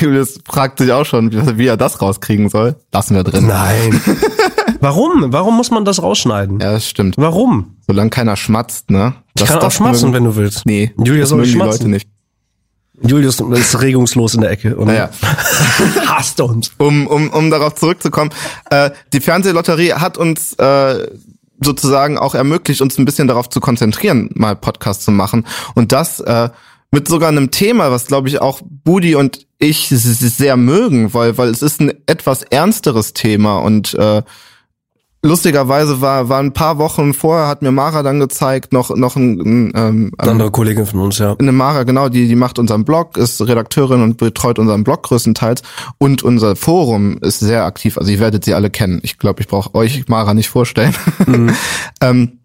Julius 0.00 0.38
fragt 0.44 0.78
sich 0.78 0.90
auch 0.92 1.04
schon 1.04 1.30
wie, 1.30 1.58
wie 1.58 1.66
er 1.66 1.76
das 1.76 2.00
rauskriegen 2.02 2.48
soll 2.48 2.74
lassen 2.92 3.14
wir 3.14 3.22
drin 3.22 3.46
Nein. 3.46 4.00
Warum? 4.80 5.32
Warum 5.32 5.56
muss 5.56 5.70
man 5.70 5.84
das 5.84 6.02
rausschneiden? 6.02 6.60
ja 6.60 6.72
das 6.72 6.88
stimmt 6.88 7.16
Warum? 7.18 7.76
solange 7.86 8.10
keiner 8.10 8.36
schmatzt 8.36 8.90
ne 8.90 9.14
Ich 9.38 9.44
kann 9.44 9.58
auch 9.60 9.70
schmatzen, 9.70 10.12
wenn 10.12 10.24
du 10.24 10.36
willst. 10.36 10.66
nee 10.66 10.92
Julius 10.98 11.30
das 11.30 11.36
mögen 11.36 11.44
die 11.48 11.52
schmatzen. 11.52 11.78
Leute 11.82 11.88
nicht 11.90 12.08
Julius 13.02 13.40
ist 13.40 13.80
regungslos 13.80 14.34
in 14.34 14.40
der 14.40 14.50
Ecke 14.50 14.74
und 14.76 14.86
Naja. 14.86 15.10
hasst 16.06 16.40
uns. 16.40 16.72
um, 16.78 17.06
um, 17.06 17.28
um 17.28 17.50
darauf 17.50 17.74
zurückzukommen, 17.74 18.30
äh, 18.70 18.90
die 19.12 19.20
Fernsehlotterie 19.20 19.92
hat 19.94 20.16
uns 20.16 20.54
äh, 20.54 21.06
sozusagen 21.60 22.16
auch 22.18 22.34
ermöglicht, 22.34 22.80
uns 22.80 22.98
ein 22.98 23.04
bisschen 23.04 23.28
darauf 23.28 23.50
zu 23.50 23.60
konzentrieren, 23.60 24.30
mal 24.34 24.56
Podcast 24.56 25.02
zu 25.02 25.10
machen. 25.10 25.46
Und 25.74 25.92
das 25.92 26.20
äh, 26.20 26.48
mit 26.90 27.08
sogar 27.08 27.28
einem 27.28 27.50
Thema, 27.50 27.90
was 27.90 28.06
glaube 28.06 28.28
ich 28.28 28.40
auch 28.40 28.60
Budi 28.64 29.14
und 29.14 29.46
ich 29.58 29.88
sehr 29.88 30.56
mögen, 30.56 31.12
weil, 31.14 31.36
weil 31.36 31.48
es 31.50 31.62
ist 31.62 31.80
ein 31.80 31.92
etwas 32.06 32.42
ernsteres 32.42 33.12
Thema 33.12 33.58
und 33.58 33.94
äh, 33.94 34.22
lustigerweise 35.22 36.00
war, 36.00 36.28
war 36.28 36.40
ein 36.40 36.52
paar 36.52 36.78
Wochen 36.78 37.14
vorher, 37.14 37.48
hat 37.48 37.62
mir 37.62 37.72
Mara 37.72 38.02
dann 38.02 38.20
gezeigt, 38.20 38.72
noch, 38.72 38.94
noch 38.94 39.16
ein, 39.16 39.40
ein 39.40 39.72
ähm, 39.74 40.12
Eine 40.18 40.30
andere 40.30 40.50
Kollegin 40.50 40.86
von 40.86 41.00
uns, 41.00 41.18
ja. 41.18 41.36
eine 41.38 41.52
Mara, 41.52 41.82
genau, 41.82 42.08
die, 42.08 42.28
die 42.28 42.36
macht 42.36 42.58
unseren 42.58 42.84
Blog, 42.84 43.16
ist 43.16 43.40
Redakteurin 43.40 44.02
und 44.02 44.16
betreut 44.16 44.58
unseren 44.58 44.84
Blog 44.84 45.02
größtenteils. 45.04 45.62
Und 45.98 46.22
unser 46.22 46.56
Forum 46.56 47.18
ist 47.18 47.40
sehr 47.40 47.64
aktiv. 47.64 47.98
Also 47.98 48.10
ihr 48.10 48.20
werdet 48.20 48.44
sie 48.44 48.54
alle 48.54 48.70
kennen. 48.70 49.00
Ich 49.02 49.18
glaube, 49.18 49.40
ich 49.40 49.48
brauche 49.48 49.74
euch 49.74 50.08
Mara 50.08 50.34
nicht 50.34 50.48
vorstellen. 50.48 50.94
ähm, 52.00 52.38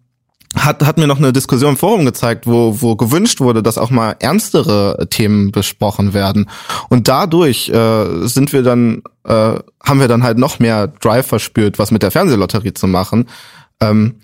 hat, 0.56 0.84
hat 0.84 0.98
mir 0.98 1.06
noch 1.06 1.18
eine 1.18 1.32
Diskussion 1.32 1.70
im 1.70 1.76
Forum 1.76 2.04
gezeigt, 2.04 2.46
wo, 2.46 2.80
wo 2.80 2.96
gewünscht 2.96 3.40
wurde, 3.40 3.62
dass 3.62 3.78
auch 3.78 3.90
mal 3.90 4.16
ernstere 4.18 5.06
Themen 5.10 5.50
besprochen 5.50 6.14
werden. 6.14 6.48
Und 6.88 7.08
dadurch 7.08 7.68
äh, 7.70 8.26
sind 8.26 8.52
wir 8.52 8.62
dann, 8.62 9.02
äh, 9.24 9.54
haben 9.82 10.00
wir 10.00 10.08
dann 10.08 10.22
halt 10.22 10.38
noch 10.38 10.58
mehr 10.58 10.88
Drive 10.88 11.26
verspürt, 11.26 11.78
was 11.78 11.90
mit 11.90 12.02
der 12.02 12.10
Fernsehlotterie 12.10 12.74
zu 12.74 12.86
machen. 12.86 13.28
Ähm, 13.80 14.16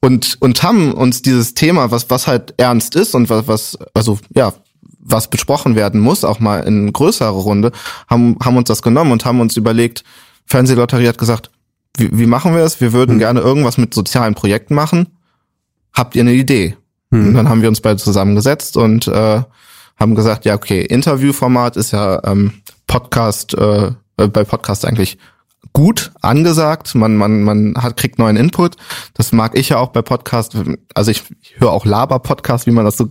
und, 0.00 0.36
und 0.40 0.62
haben 0.62 0.92
uns 0.92 1.22
dieses 1.22 1.54
Thema, 1.54 1.90
was, 1.90 2.10
was 2.10 2.26
halt 2.26 2.54
ernst 2.58 2.94
ist 2.94 3.14
und 3.14 3.30
was, 3.30 3.48
was, 3.48 3.78
also 3.94 4.18
ja, 4.34 4.52
was 4.98 5.28
besprochen 5.28 5.76
werden 5.76 6.00
muss, 6.00 6.24
auch 6.24 6.40
mal 6.40 6.60
in 6.60 6.92
größere 6.92 7.30
Runde, 7.30 7.72
haben, 8.08 8.36
haben 8.42 8.56
uns 8.56 8.68
das 8.68 8.82
genommen 8.82 9.12
und 9.12 9.24
haben 9.24 9.40
uns 9.40 9.56
überlegt, 9.56 10.02
Fernsehlotterie 10.46 11.08
hat 11.08 11.18
gesagt, 11.18 11.50
wie, 11.96 12.10
wie 12.18 12.26
machen 12.26 12.54
wir 12.54 12.62
es? 12.62 12.80
Wir 12.80 12.92
würden 12.92 13.18
gerne 13.18 13.40
irgendwas 13.40 13.78
mit 13.78 13.94
sozialen 13.94 14.34
Projekten 14.34 14.74
machen. 14.74 15.08
Habt 15.94 16.16
ihr 16.16 16.22
eine 16.22 16.32
Idee? 16.32 16.76
Und 17.28 17.34
dann 17.34 17.48
haben 17.48 17.62
wir 17.62 17.68
uns 17.68 17.80
beide 17.80 17.98
zusammengesetzt 17.98 18.76
und 18.76 19.06
äh, 19.06 19.42
haben 19.96 20.14
gesagt, 20.14 20.44
ja, 20.44 20.54
okay, 20.54 20.82
Interviewformat 20.82 21.76
ist 21.76 21.92
ja 21.92 22.20
ähm, 22.24 22.54
Podcast, 22.86 23.54
äh, 23.54 23.92
äh, 24.16 24.28
bei 24.28 24.44
Podcast 24.44 24.84
eigentlich 24.84 25.18
gut 25.72 26.12
angesagt. 26.20 26.94
Man, 26.94 27.16
man, 27.16 27.42
man 27.42 27.74
hat, 27.76 27.96
kriegt 27.96 28.18
neuen 28.18 28.36
Input. 28.36 28.76
Das 29.14 29.32
mag 29.32 29.56
ich 29.56 29.70
ja 29.70 29.78
auch 29.78 29.88
bei 29.88 30.02
Podcast. 30.02 30.56
Also 30.94 31.10
ich, 31.10 31.22
ich 31.40 31.60
höre 31.60 31.70
auch 31.70 31.84
Laber-Podcast, 31.84 32.66
wie 32.66 32.72
man 32.72 32.84
das 32.84 32.96
so 32.96 33.10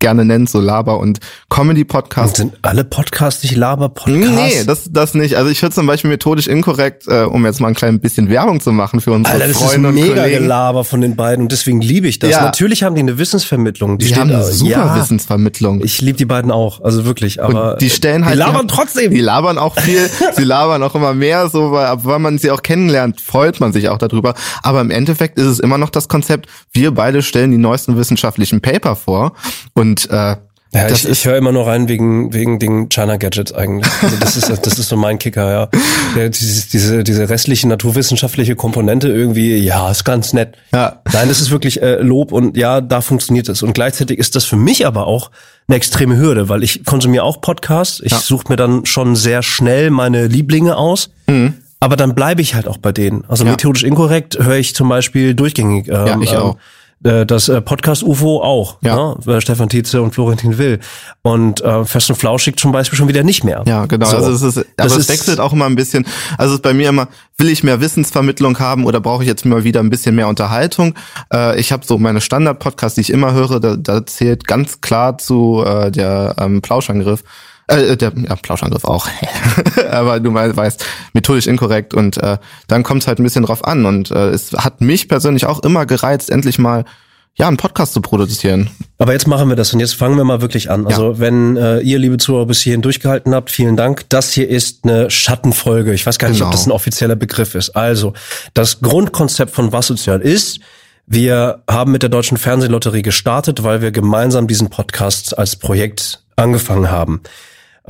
gerne 0.00 0.24
nennt, 0.24 0.50
so 0.50 0.60
Laber- 0.60 0.98
und 0.98 1.20
Comedy-Podcast. 1.50 2.28
Und 2.28 2.36
sind 2.36 2.58
alle 2.62 2.84
Podcasts 2.84 3.42
nicht 3.42 3.54
Laber-Podcasts? 3.54 4.30
Nee, 4.30 4.64
das, 4.66 4.90
das 4.90 5.14
nicht. 5.14 5.36
Also 5.36 5.50
ich 5.50 5.62
höre 5.62 5.70
zum 5.70 5.86
Beispiel 5.86 6.10
methodisch 6.10 6.48
inkorrekt, 6.48 7.06
äh, 7.06 7.22
um 7.22 7.44
jetzt 7.46 7.60
mal 7.60 7.68
ein 7.68 7.74
klein 7.74 8.00
bisschen 8.00 8.28
Werbung 8.28 8.60
zu 8.60 8.72
machen 8.72 9.00
für 9.00 9.12
unsere 9.12 9.34
Alter, 9.34 9.48
das 9.48 9.58
Freunde 9.58 9.90
ist 9.90 9.94
und 9.94 10.00
mega 10.02 10.22
Kollegen. 10.22 10.42
Gelaber 10.42 10.84
von 10.84 11.00
den 11.00 11.16
beiden 11.16 11.44
und 11.44 11.52
deswegen 11.52 11.80
liebe 11.80 12.08
ich 12.08 12.18
das. 12.18 12.30
Ja. 12.30 12.42
Natürlich 12.42 12.82
haben 12.82 12.94
die 12.94 13.02
eine 13.02 13.18
Wissensvermittlung. 13.18 13.98
Die, 13.98 14.06
Die 14.06 14.16
haben 14.16 14.30
eine 14.30 14.42
super 14.42 14.70
ja, 14.70 14.96
Wissensvermittlung. 14.96 15.84
Ich 15.84 16.00
liebe 16.00 16.16
die 16.16 16.24
beiden 16.24 16.50
auch, 16.50 16.82
also 16.82 17.04
wirklich. 17.04 17.42
Aber 17.42 17.74
Und 17.74 17.82
die 17.82 17.90
stellen 17.90 18.24
halt. 18.24 18.34
die 18.34 18.38
labern 18.38 18.66
die, 18.66 18.74
trotzdem. 18.74 19.12
Die 19.12 19.20
labern 19.20 19.58
auch 19.58 19.78
viel, 19.78 20.08
sie 20.34 20.44
labern 20.44 20.82
auch 20.82 20.94
immer 20.94 21.12
mehr, 21.12 21.48
so, 21.48 21.72
weil, 21.72 22.04
weil 22.04 22.18
man 22.18 22.38
sie 22.38 22.50
auch 22.50 22.62
kennenlernt, 22.62 23.20
freut 23.20 23.60
man 23.60 23.72
sich 23.72 23.90
auch 23.90 23.98
darüber. 23.98 24.34
Aber 24.62 24.80
im 24.80 24.90
Endeffekt 24.90 25.38
ist 25.38 25.46
es 25.46 25.60
immer 25.60 25.76
noch 25.76 25.90
das 25.90 26.08
Konzept, 26.08 26.48
wir 26.72 26.92
beide 26.92 27.22
stellen 27.22 27.50
die 27.50 27.58
neuesten 27.58 27.96
wissenschaftlichen 27.98 28.60
Paper 28.62 28.96
vor 28.96 29.34
und 29.74 29.89
äh, 30.10 30.36
Ja, 30.72 30.86
das 30.88 31.04
ich, 31.04 31.10
ich 31.10 31.24
höre 31.26 31.36
immer 31.36 31.50
nur 31.50 31.66
rein 31.66 31.88
wegen 31.88 32.32
wegen 32.32 32.58
den 32.60 32.88
China 32.88 33.16
Gadgets 33.16 33.52
eigentlich. 33.52 33.90
Also 34.02 34.16
das 34.20 34.36
ist 34.36 34.48
das 34.48 34.78
ist 34.78 34.88
so 34.88 34.96
mein 34.96 35.18
Kicker, 35.18 35.50
ja. 35.50 35.68
ja 36.16 36.28
dieses, 36.28 36.68
diese 36.68 37.02
diese 37.02 37.28
restliche 37.28 37.66
naturwissenschaftliche 37.66 38.54
Komponente 38.54 39.08
irgendwie, 39.08 39.56
ja, 39.56 39.90
ist 39.90 40.04
ganz 40.04 40.32
nett. 40.32 40.54
Ja. 40.72 41.00
Nein, 41.12 41.28
das 41.28 41.40
ist 41.40 41.50
wirklich 41.50 41.82
äh, 41.82 41.96
Lob 42.00 42.30
und 42.30 42.56
ja, 42.56 42.80
da 42.80 43.00
funktioniert 43.00 43.48
es. 43.48 43.62
Und 43.64 43.72
gleichzeitig 43.74 44.18
ist 44.18 44.36
das 44.36 44.44
für 44.44 44.56
mich 44.56 44.86
aber 44.86 45.06
auch 45.08 45.30
eine 45.66 45.76
extreme 45.76 46.16
Hürde, 46.16 46.48
weil 46.48 46.62
ich 46.62 46.84
konsumiere 46.84 47.24
auch 47.24 47.40
Podcasts. 47.40 48.00
Ich 48.04 48.12
Ja. 48.12 48.18
suche 48.18 48.44
mir 48.48 48.56
dann 48.56 48.86
schon 48.86 49.16
sehr 49.16 49.42
schnell 49.42 49.90
meine 49.90 50.26
Lieblinge 50.28 50.76
aus. 50.76 51.10
Aber 51.82 51.96
dann 51.96 52.14
bleibe 52.14 52.42
ich 52.42 52.54
halt 52.54 52.68
auch 52.68 52.76
bei 52.76 52.92
denen. 52.92 53.24
Also 53.26 53.42
Mhm. 53.44 53.48
Ja. 53.48 53.52
methodisch 53.54 53.84
inkorrekt 53.84 54.38
höre 54.38 54.56
ich 54.58 54.74
zum 54.74 54.88
Beispiel 54.88 55.34
durchgängig. 55.34 55.88
Ähm, 55.88 55.94
Ja, 56.06 56.18
ich 56.20 56.36
auch. 56.36 56.56
äh, 56.56 56.58
das 57.02 57.48
äh, 57.48 57.60
Podcast 57.62 58.02
UFO 58.02 58.42
auch, 58.42 58.76
Ja. 58.82 59.14
ne? 59.26 59.34
Äh, 59.36 59.40
Stefan 59.40 59.68
Tietze 59.70 60.02
und 60.02 60.12
Florentin 60.14 60.58
Will. 60.58 60.80
Und 61.22 61.62
äh, 61.62 61.84
Fest 61.86 62.10
und 62.10 62.16
Flauschig 62.16 62.58
zum 62.58 62.72
Beispiel 62.72 62.96
schon 62.98 63.08
wieder 63.08 63.22
nicht 63.22 63.42
mehr. 63.42 63.62
Ja, 63.66 63.86
genau. 63.86 64.06
So. 64.06 64.16
Also 64.18 64.32
es 64.32 64.42
ist, 64.42 64.58
aber 64.58 64.66
Das 64.76 64.96
es 64.96 65.08
wechselt 65.08 65.40
auch 65.40 65.52
immer 65.54 65.64
ein 65.66 65.76
bisschen. 65.76 66.04
Also 66.36 66.52
es 66.52 66.58
ist 66.58 66.62
bei 66.62 66.74
mir 66.74 66.90
immer, 66.90 67.08
will 67.38 67.48
ich 67.48 67.62
mehr 67.62 67.80
Wissensvermittlung 67.80 68.58
haben 68.58 68.84
oder 68.84 69.00
brauche 69.00 69.22
ich 69.22 69.28
jetzt 69.28 69.46
mal 69.46 69.64
wieder 69.64 69.80
ein 69.80 69.88
bisschen 69.88 70.14
mehr 70.14 70.28
Unterhaltung? 70.28 70.94
Äh, 71.32 71.58
ich 71.58 71.72
habe 71.72 71.86
so 71.86 71.96
meine 71.96 72.20
Standard-Podcasts, 72.20 72.96
die 72.96 73.00
ich 73.02 73.10
immer 73.10 73.32
höre, 73.32 73.60
da, 73.60 73.76
da 73.76 74.04
zählt 74.04 74.46
ganz 74.46 74.80
klar 74.82 75.16
zu 75.16 75.64
äh, 75.66 75.90
der 75.90 76.34
ähm, 76.38 76.60
Plauschangriff. 76.60 77.24
Äh, 77.70 77.96
der 77.96 78.12
ja, 78.16 78.36
Plauschangriff 78.36 78.84
auch. 78.84 79.08
aber 79.90 80.20
du 80.20 80.34
weißt, 80.34 80.84
methodisch 81.12 81.46
inkorrekt 81.46 81.94
und 81.94 82.16
äh, 82.18 82.38
dann 82.66 82.82
kommt 82.82 83.02
es 83.02 83.08
halt 83.08 83.18
ein 83.20 83.22
bisschen 83.22 83.44
drauf 83.44 83.64
an. 83.64 83.86
Und 83.86 84.10
äh, 84.10 84.30
es 84.30 84.52
hat 84.52 84.80
mich 84.80 85.08
persönlich 85.08 85.46
auch 85.46 85.60
immer 85.60 85.86
gereizt, 85.86 86.30
endlich 86.30 86.58
mal 86.58 86.84
ja, 87.36 87.46
einen 87.46 87.56
Podcast 87.56 87.94
zu 87.94 88.00
produzieren. 88.00 88.70
Aber 88.98 89.12
jetzt 89.12 89.26
machen 89.26 89.48
wir 89.48 89.56
das 89.56 89.72
und 89.72 89.80
jetzt 89.80 89.94
fangen 89.94 90.16
wir 90.16 90.24
mal 90.24 90.40
wirklich 90.40 90.70
an. 90.70 90.86
Also 90.86 91.20
wenn 91.20 91.56
äh, 91.56 91.78
ihr, 91.80 91.98
liebe 91.98 92.18
Zuhörer, 92.18 92.46
bis 92.46 92.60
hierhin 92.60 92.82
durchgehalten 92.82 93.34
habt, 93.34 93.50
vielen 93.50 93.76
Dank. 93.76 94.04
Das 94.08 94.32
hier 94.32 94.48
ist 94.48 94.84
eine 94.84 95.10
Schattenfolge. 95.10 95.94
Ich 95.94 96.04
weiß 96.04 96.18
gar 96.18 96.28
nicht, 96.28 96.38
Genau. 96.38 96.48
ob 96.48 96.52
das 96.52 96.66
ein 96.66 96.72
offizieller 96.72 97.16
Begriff 97.16 97.54
ist. 97.54 97.70
Also, 97.70 98.14
das 98.52 98.80
Grundkonzept 98.80 99.52
von 99.52 99.72
Was 99.72 99.86
Sozial 99.86 100.20
ist, 100.20 100.60
wir 101.06 101.62
haben 101.68 101.92
mit 101.92 102.02
der 102.02 102.10
Deutschen 102.10 102.36
Fernsehlotterie 102.36 103.02
gestartet, 103.02 103.62
weil 103.62 103.80
wir 103.80 103.90
gemeinsam 103.92 104.46
diesen 104.46 104.68
Podcast 104.68 105.38
als 105.38 105.56
Projekt 105.56 106.22
angefangen 106.36 106.90
haben. 106.90 107.22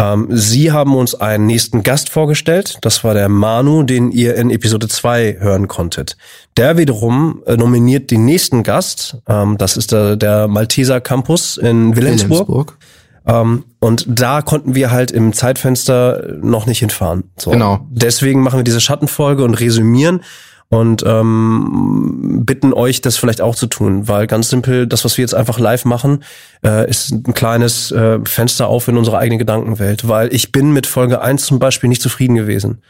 Ähm, 0.01 0.29
Sie 0.31 0.73
haben 0.73 0.95
uns 0.95 1.15
einen 1.15 1.47
nächsten 1.47 1.83
Gast 1.83 2.09
vorgestellt. 2.09 2.79
Das 2.81 3.05
war 3.05 3.13
der 3.13 3.29
Manu, 3.29 3.83
den 3.83 4.11
ihr 4.11 4.35
in 4.37 4.51
Episode 4.51 4.89
2 4.89 5.37
hören 5.41 5.69
konntet. 5.69 6.17
Der 6.57 6.79
wiederum 6.79 7.43
äh, 7.47 7.57
nominiert 7.57 8.11
den 8.11 8.25
nächsten 8.25 8.63
Gast. 8.63 9.19
Ähm, 9.29 9.59
das 9.59 9.77
ist 9.77 9.93
der, 9.93 10.17
der 10.17 10.49
Malteser 10.49 11.01
Campus 11.01 11.59
in 11.59 11.97
Wilhelmsburg. 11.97 12.79
Ähm, 13.27 13.65
und 13.79 14.07
da 14.09 14.41
konnten 14.41 14.75
wir 14.75 14.91
halt 14.91 15.11
im 15.11 15.35
Zeitfenster 15.35 16.39
noch 16.41 16.65
nicht 16.65 16.79
hinfahren. 16.79 17.25
So. 17.37 17.51
Genau. 17.51 17.87
Deswegen 17.91 18.43
machen 18.43 18.59
wir 18.59 18.65
diese 18.65 18.81
Schattenfolge 18.81 19.45
und 19.45 19.55
resümieren 19.55 20.23
und 20.71 21.03
ähm, 21.05 22.43
bitten 22.47 22.73
euch, 22.73 23.01
das 23.01 23.17
vielleicht 23.17 23.41
auch 23.41 23.57
zu 23.57 23.67
tun, 23.67 24.07
weil 24.07 24.29
ganz 24.29 24.49
simpel, 24.49 24.87
das, 24.87 25.05
was 25.05 25.19
wir 25.19 25.23
jetzt 25.23 25.35
einfach 25.35 25.59
live 25.59 25.85
machen, 25.85 26.23
äh, 26.65 26.89
ist 26.89 27.11
ein 27.11 27.35
kleines 27.35 27.91
äh, 27.91 28.21
Fenster 28.25 28.69
auf 28.69 28.87
in 28.87 28.97
unsere 28.97 29.19
eigene 29.19 29.39
Gedankenwelt, 29.39 30.07
weil 30.07 30.33
ich 30.33 30.53
bin 30.53 30.73
mit 30.73 30.87
Folge 30.87 31.21
eins 31.21 31.45
zum 31.45 31.59
Beispiel 31.59 31.89
nicht 31.89 32.01
zufrieden 32.01 32.37
gewesen 32.37 32.83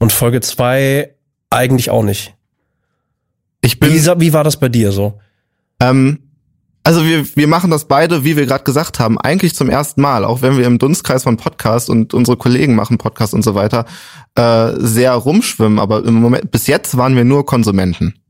und 0.00 0.12
Folge 0.12 0.40
zwei 0.40 1.14
eigentlich 1.50 1.88
auch 1.90 2.02
nicht. 2.02 2.34
Ich 3.60 3.78
bin, 3.78 3.92
Wie, 3.92 4.20
wie 4.20 4.32
war 4.32 4.42
das 4.44 4.58
bei 4.58 4.68
dir 4.68 4.90
so? 4.90 5.20
ähm, 5.80 6.18
also 6.84 7.04
wir, 7.04 7.24
wir 7.34 7.48
machen 7.48 7.70
das 7.70 7.86
beide, 7.86 8.24
wie 8.24 8.36
wir 8.36 8.44
gerade 8.44 8.62
gesagt 8.62 9.00
haben, 9.00 9.18
eigentlich 9.18 9.56
zum 9.56 9.70
ersten 9.70 10.02
Mal, 10.02 10.24
auch 10.24 10.42
wenn 10.42 10.58
wir 10.58 10.66
im 10.66 10.78
Dunstkreis 10.78 11.22
von 11.22 11.38
Podcast 11.38 11.88
und 11.88 12.12
unsere 12.12 12.36
Kollegen 12.36 12.74
machen 12.74 12.98
Podcast 12.98 13.32
und 13.32 13.42
so 13.42 13.54
weiter, 13.54 13.86
äh, 14.34 14.72
sehr 14.76 15.14
rumschwimmen. 15.14 15.78
Aber 15.78 16.04
im 16.04 16.14
Moment, 16.14 16.50
bis 16.50 16.66
jetzt 16.66 16.98
waren 16.98 17.16
wir 17.16 17.24
nur 17.24 17.46
Konsumenten. 17.46 18.20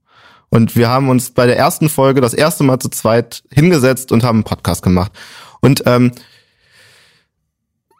Und 0.50 0.76
wir 0.76 0.88
haben 0.88 1.08
uns 1.08 1.32
bei 1.32 1.46
der 1.46 1.58
ersten 1.58 1.88
Folge 1.88 2.20
das 2.20 2.32
erste 2.32 2.62
Mal 2.62 2.78
zu 2.78 2.88
zweit 2.88 3.42
hingesetzt 3.50 4.12
und 4.12 4.22
haben 4.22 4.36
einen 4.36 4.44
Podcast 4.44 4.84
gemacht. 4.84 5.10
Und 5.60 5.82
ähm, 5.86 6.12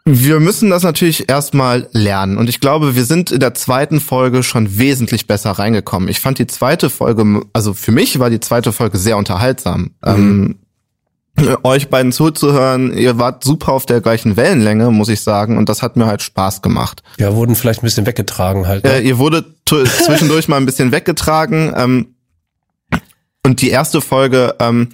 wir 0.07 0.39
müssen 0.39 0.69
das 0.69 0.83
natürlich 0.83 1.29
erstmal 1.29 1.89
lernen. 1.91 2.37
Und 2.37 2.47
ich 2.47 2.59
glaube, 2.59 2.95
wir 2.95 3.05
sind 3.05 3.31
in 3.31 3.39
der 3.39 3.55
zweiten 3.55 3.99
Folge 3.99 4.43
schon 4.43 4.77
wesentlich 4.77 5.25
besser 5.25 5.51
reingekommen. 5.51 6.09
Ich 6.09 6.19
fand 6.19 6.37
die 6.37 6.45
zweite 6.47 6.91
Folge, 6.91 7.41
also 7.53 7.73
für 7.73 7.91
mich 7.91 8.19
war 8.19 8.29
die 8.29 8.39
zweite 8.39 8.71
Folge 8.71 8.99
sehr 8.99 9.17
unterhaltsam. 9.17 9.91
Ähm, 10.05 10.59
euch 11.63 11.89
beiden 11.89 12.11
zuzuhören, 12.11 12.93
ihr 12.95 13.17
wart 13.17 13.43
super 13.43 13.73
auf 13.73 13.85
der 13.87 13.99
gleichen 13.99 14.37
Wellenlänge, 14.37 14.91
muss 14.91 15.09
ich 15.09 15.21
sagen. 15.21 15.57
Und 15.57 15.69
das 15.69 15.81
hat 15.81 15.97
mir 15.97 16.05
halt 16.05 16.21
Spaß 16.21 16.61
gemacht. 16.61 17.01
Ja, 17.17 17.33
wurden 17.35 17.55
vielleicht 17.55 17.81
ein 17.81 17.85
bisschen 17.87 18.05
weggetragen 18.05 18.67
halt. 18.67 18.85
Äh, 18.85 18.99
Ne? 19.01 19.07
ihr 19.07 19.17
wurdet 19.17 19.45
tu- 19.65 19.83
zwischendurch 20.05 20.47
mal 20.47 20.57
ein 20.57 20.65
bisschen 20.67 20.91
weggetragen. 20.91 21.73
Ähm, 21.75 22.07
und 23.43 23.61
die 23.61 23.69
erste 23.69 24.01
Folge, 24.01 24.55
ähm, 24.59 24.89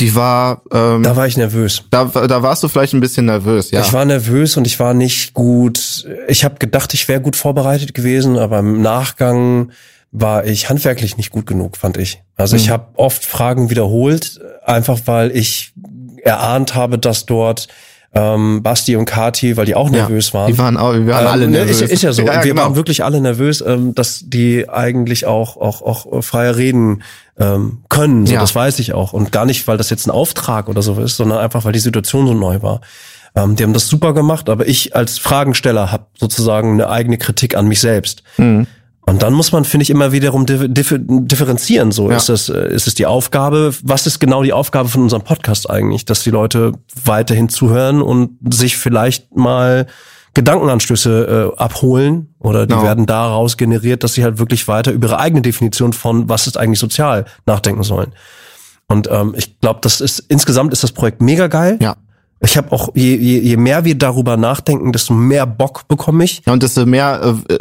die 0.00 0.14
war, 0.14 0.62
ähm, 0.72 1.02
Da 1.02 1.16
war 1.16 1.26
ich 1.26 1.36
nervös. 1.36 1.84
da, 1.90 2.04
da 2.06 2.42
warst 2.42 2.62
du 2.62 2.68
vielleicht 2.68 2.94
ein 2.94 3.00
bisschen 3.00 3.26
nervös, 3.26 3.70
ja. 3.70 3.80
Ich 3.80 3.92
war 3.92 4.04
nervös 4.04 4.56
und 4.56 4.66
ich 4.66 4.80
war 4.80 4.94
nicht 4.94 5.34
gut. 5.34 6.06
Ich 6.28 6.44
habe 6.44 6.56
gedacht, 6.58 6.94
ich 6.94 7.08
wäre 7.08 7.20
gut 7.20 7.36
vorbereitet 7.36 7.94
gewesen, 7.94 8.38
aber 8.38 8.58
im 8.60 8.82
Nachgang 8.82 9.70
war 10.10 10.44
ich 10.44 10.68
handwerklich 10.68 11.16
nicht 11.16 11.30
gut 11.30 11.46
genug, 11.46 11.76
fand 11.76 11.96
ich. 11.96 12.22
Also 12.36 12.56
ich 12.56 12.68
habe 12.70 12.88
oft 12.96 13.24
Fragen 13.24 13.70
wiederholt, 13.70 14.40
einfach 14.64 15.00
weil 15.06 15.30
ich 15.36 15.72
erahnt 16.22 16.74
habe, 16.74 16.98
dass 16.98 17.24
dort 17.26 17.68
ähm, 18.14 18.62
Basti 18.62 18.96
und 18.96 19.06
Kati, 19.06 19.56
weil 19.56 19.64
die 19.64 19.74
auch 19.74 19.88
nervös 19.88 20.34
waren. 20.34 20.52
Die 20.52 20.58
waren 20.58 20.76
auch, 20.76 20.92
wir 20.92 21.06
waren 21.06 21.24
Ähm, 21.24 21.30
alle 21.32 21.46
ne, 21.46 21.58
nervös. 21.58 21.80
Ist, 21.80 21.92
ist 21.92 22.02
ja 22.02 22.12
so. 22.12 22.22
Ja, 22.26 22.36
Und 22.38 22.44
wir 22.44 22.52
genau. 22.52 22.62
waren 22.64 22.76
wirklich 22.76 23.04
alle 23.04 23.20
nervös, 23.20 23.62
ähm, 23.66 23.94
dass 23.94 24.24
die 24.26 24.68
eigentlich 24.68 25.26
auch 25.26 25.56
auch 25.56 25.82
auch 25.82 26.22
freier 26.22 26.56
reden 26.56 27.02
ähm, 27.38 27.78
können. 27.88 28.26
So, 28.26 28.34
Ja. 28.34 28.40
Das 28.40 28.54
weiß 28.54 28.78
ich 28.80 28.92
auch. 28.92 29.12
Und 29.12 29.32
gar 29.32 29.46
nicht, 29.46 29.66
weil 29.66 29.78
das 29.78 29.88
jetzt 29.90 30.06
ein 30.06 30.10
Auftrag 30.10 30.68
oder 30.68 30.82
so 30.82 31.00
ist, 31.00 31.16
sondern 31.16 31.38
einfach, 31.38 31.64
weil 31.64 31.72
die 31.72 31.78
Situation 31.78 32.26
so 32.26 32.34
neu 32.34 32.60
war. 32.62 32.80
Ähm, 33.34 33.56
die 33.56 33.62
haben 33.62 33.72
das 33.72 33.88
super 33.88 34.12
gemacht, 34.12 34.50
aber 34.50 34.68
ich 34.68 34.94
als 34.94 35.18
Fragensteller 35.18 35.90
habe 35.90 36.04
sozusagen 36.18 36.72
eine 36.72 36.90
eigene 36.90 37.16
Kritik 37.16 37.56
an 37.56 37.66
mich 37.66 37.80
selbst. 37.80 38.22
Mhm. 38.36 38.66
Und 39.04 39.22
dann 39.22 39.32
muss 39.32 39.50
man, 39.50 39.64
finde 39.64 39.82
ich, 39.82 39.90
immer 39.90 40.12
wiederum 40.12 40.46
dif 40.46 40.62
dif 40.68 40.94
differenzieren. 41.00 41.90
So 41.90 42.08
Ja. 42.10 42.16
ist 42.18 42.28
das, 42.28 42.48
äh, 42.48 42.72
ist 42.72 42.86
es 42.86 42.94
die 42.94 43.06
Aufgabe. 43.06 43.74
Was 43.82 44.06
ist 44.06 44.20
genau 44.20 44.42
die 44.44 44.52
Aufgabe 44.52 44.88
von 44.88 45.02
unserem 45.02 45.22
Podcast 45.22 45.68
eigentlich? 45.68 46.04
Dass 46.04 46.22
die 46.22 46.30
Leute 46.30 46.72
weiterhin 47.04 47.48
zuhören 47.48 48.00
und 48.00 48.38
sich 48.54 48.76
vielleicht 48.76 49.34
mal 49.36 49.86
Gedankenanstöße 50.34 51.52
äh, 51.54 51.58
abholen 51.60 52.34
oder 52.38 52.66
die 52.66 52.72
Genau. 52.74 52.84
werden 52.84 53.06
daraus 53.06 53.56
generiert, 53.56 54.02
dass 54.02 54.14
sie 54.14 54.24
halt 54.24 54.38
wirklich 54.38 54.66
weiter 54.68 54.92
über 54.92 55.08
ihre 55.08 55.18
eigene 55.18 55.42
Definition 55.42 55.92
von 55.92 56.28
was 56.28 56.46
ist 56.46 56.56
eigentlich 56.56 56.78
sozial 56.78 57.24
nachdenken 57.46 57.82
sollen. 57.82 58.12
Und 58.88 59.08
ähm, 59.10 59.34
ich 59.36 59.58
glaube, 59.60 59.80
das 59.82 60.00
ist 60.00 60.20
insgesamt 60.28 60.72
ist 60.72 60.82
das 60.84 60.92
Projekt 60.92 61.20
mega 61.22 61.48
geil. 61.48 61.78
Ja. 61.80 61.96
Ich 62.40 62.56
habe 62.56 62.72
auch 62.72 62.90
je, 62.94 63.14
je, 63.16 63.38
je 63.40 63.56
mehr 63.56 63.84
wir 63.84 63.96
darüber 63.96 64.36
nachdenken, 64.36 64.92
desto 64.92 65.14
mehr 65.14 65.46
Bock 65.46 65.86
bekomme 65.88 66.24
ich. 66.24 66.42
Ja, 66.46 66.52
und 66.52 66.62
desto 66.62 66.86
mehr, 66.86 67.36
äh, 67.48 67.58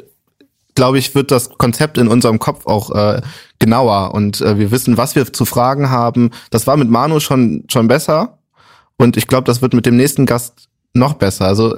glaube 0.81 0.97
ich, 0.97 1.13
wird 1.13 1.29
das 1.29 1.51
Konzept 1.59 1.99
in 1.99 2.07
unserem 2.07 2.39
Kopf 2.39 2.65
auch 2.65 2.89
äh, 2.89 3.21
genauer 3.59 4.15
und 4.15 4.41
äh, 4.41 4.57
wir 4.57 4.71
wissen, 4.71 4.97
was 4.97 5.13
wir 5.13 5.31
zu 5.31 5.45
fragen 5.45 5.91
haben. 5.91 6.31
Das 6.49 6.65
war 6.65 6.75
mit 6.75 6.89
Manu 6.89 7.19
schon 7.19 7.65
schon 7.67 7.87
besser 7.87 8.39
und 8.97 9.15
ich 9.15 9.27
glaube, 9.27 9.43
das 9.43 9.61
wird 9.61 9.75
mit 9.75 9.85
dem 9.85 9.95
nächsten 9.95 10.25
Gast 10.25 10.69
noch 10.95 11.13
besser. 11.13 11.45
Also 11.45 11.77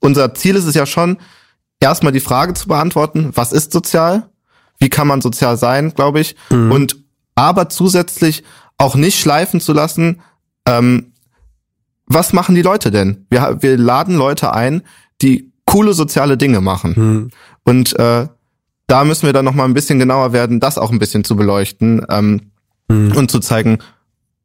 unser 0.00 0.32
Ziel 0.32 0.56
ist 0.56 0.64
es 0.64 0.74
ja 0.74 0.86
schon, 0.86 1.18
erstmal 1.78 2.10
die 2.10 2.20
Frage 2.20 2.54
zu 2.54 2.68
beantworten, 2.68 3.32
was 3.34 3.52
ist 3.52 3.70
sozial? 3.70 4.30
Wie 4.78 4.88
kann 4.88 5.08
man 5.08 5.20
sozial 5.20 5.58
sein, 5.58 5.92
glaube 5.94 6.20
ich? 6.20 6.34
Und 6.72 6.96
aber 7.34 7.68
zusätzlich 7.68 8.44
auch 8.78 8.94
nicht 8.94 9.20
schleifen 9.20 9.60
zu 9.60 9.74
lassen, 9.74 10.22
ähm, 10.64 11.12
was 12.06 12.32
machen 12.32 12.54
die 12.54 12.62
Leute 12.62 12.90
denn? 12.90 13.26
Wir, 13.28 13.58
wir 13.60 13.76
laden 13.76 14.16
Leute 14.16 14.54
ein, 14.54 14.84
die 15.20 15.52
coole 15.66 15.92
soziale 15.92 16.38
Dinge 16.38 16.62
machen. 16.62 16.94
Und 17.64 17.98
äh, 17.98 18.28
da 18.88 19.04
müssen 19.04 19.26
wir 19.26 19.32
dann 19.32 19.44
noch 19.44 19.54
mal 19.54 19.64
ein 19.64 19.74
bisschen 19.74 20.00
genauer 20.00 20.32
werden, 20.32 20.58
das 20.58 20.78
auch 20.78 20.90
ein 20.90 20.98
bisschen 20.98 21.22
zu 21.22 21.36
beleuchten 21.36 22.04
ähm, 22.08 22.50
und 22.88 23.30
zu 23.30 23.38
zeigen, 23.38 23.78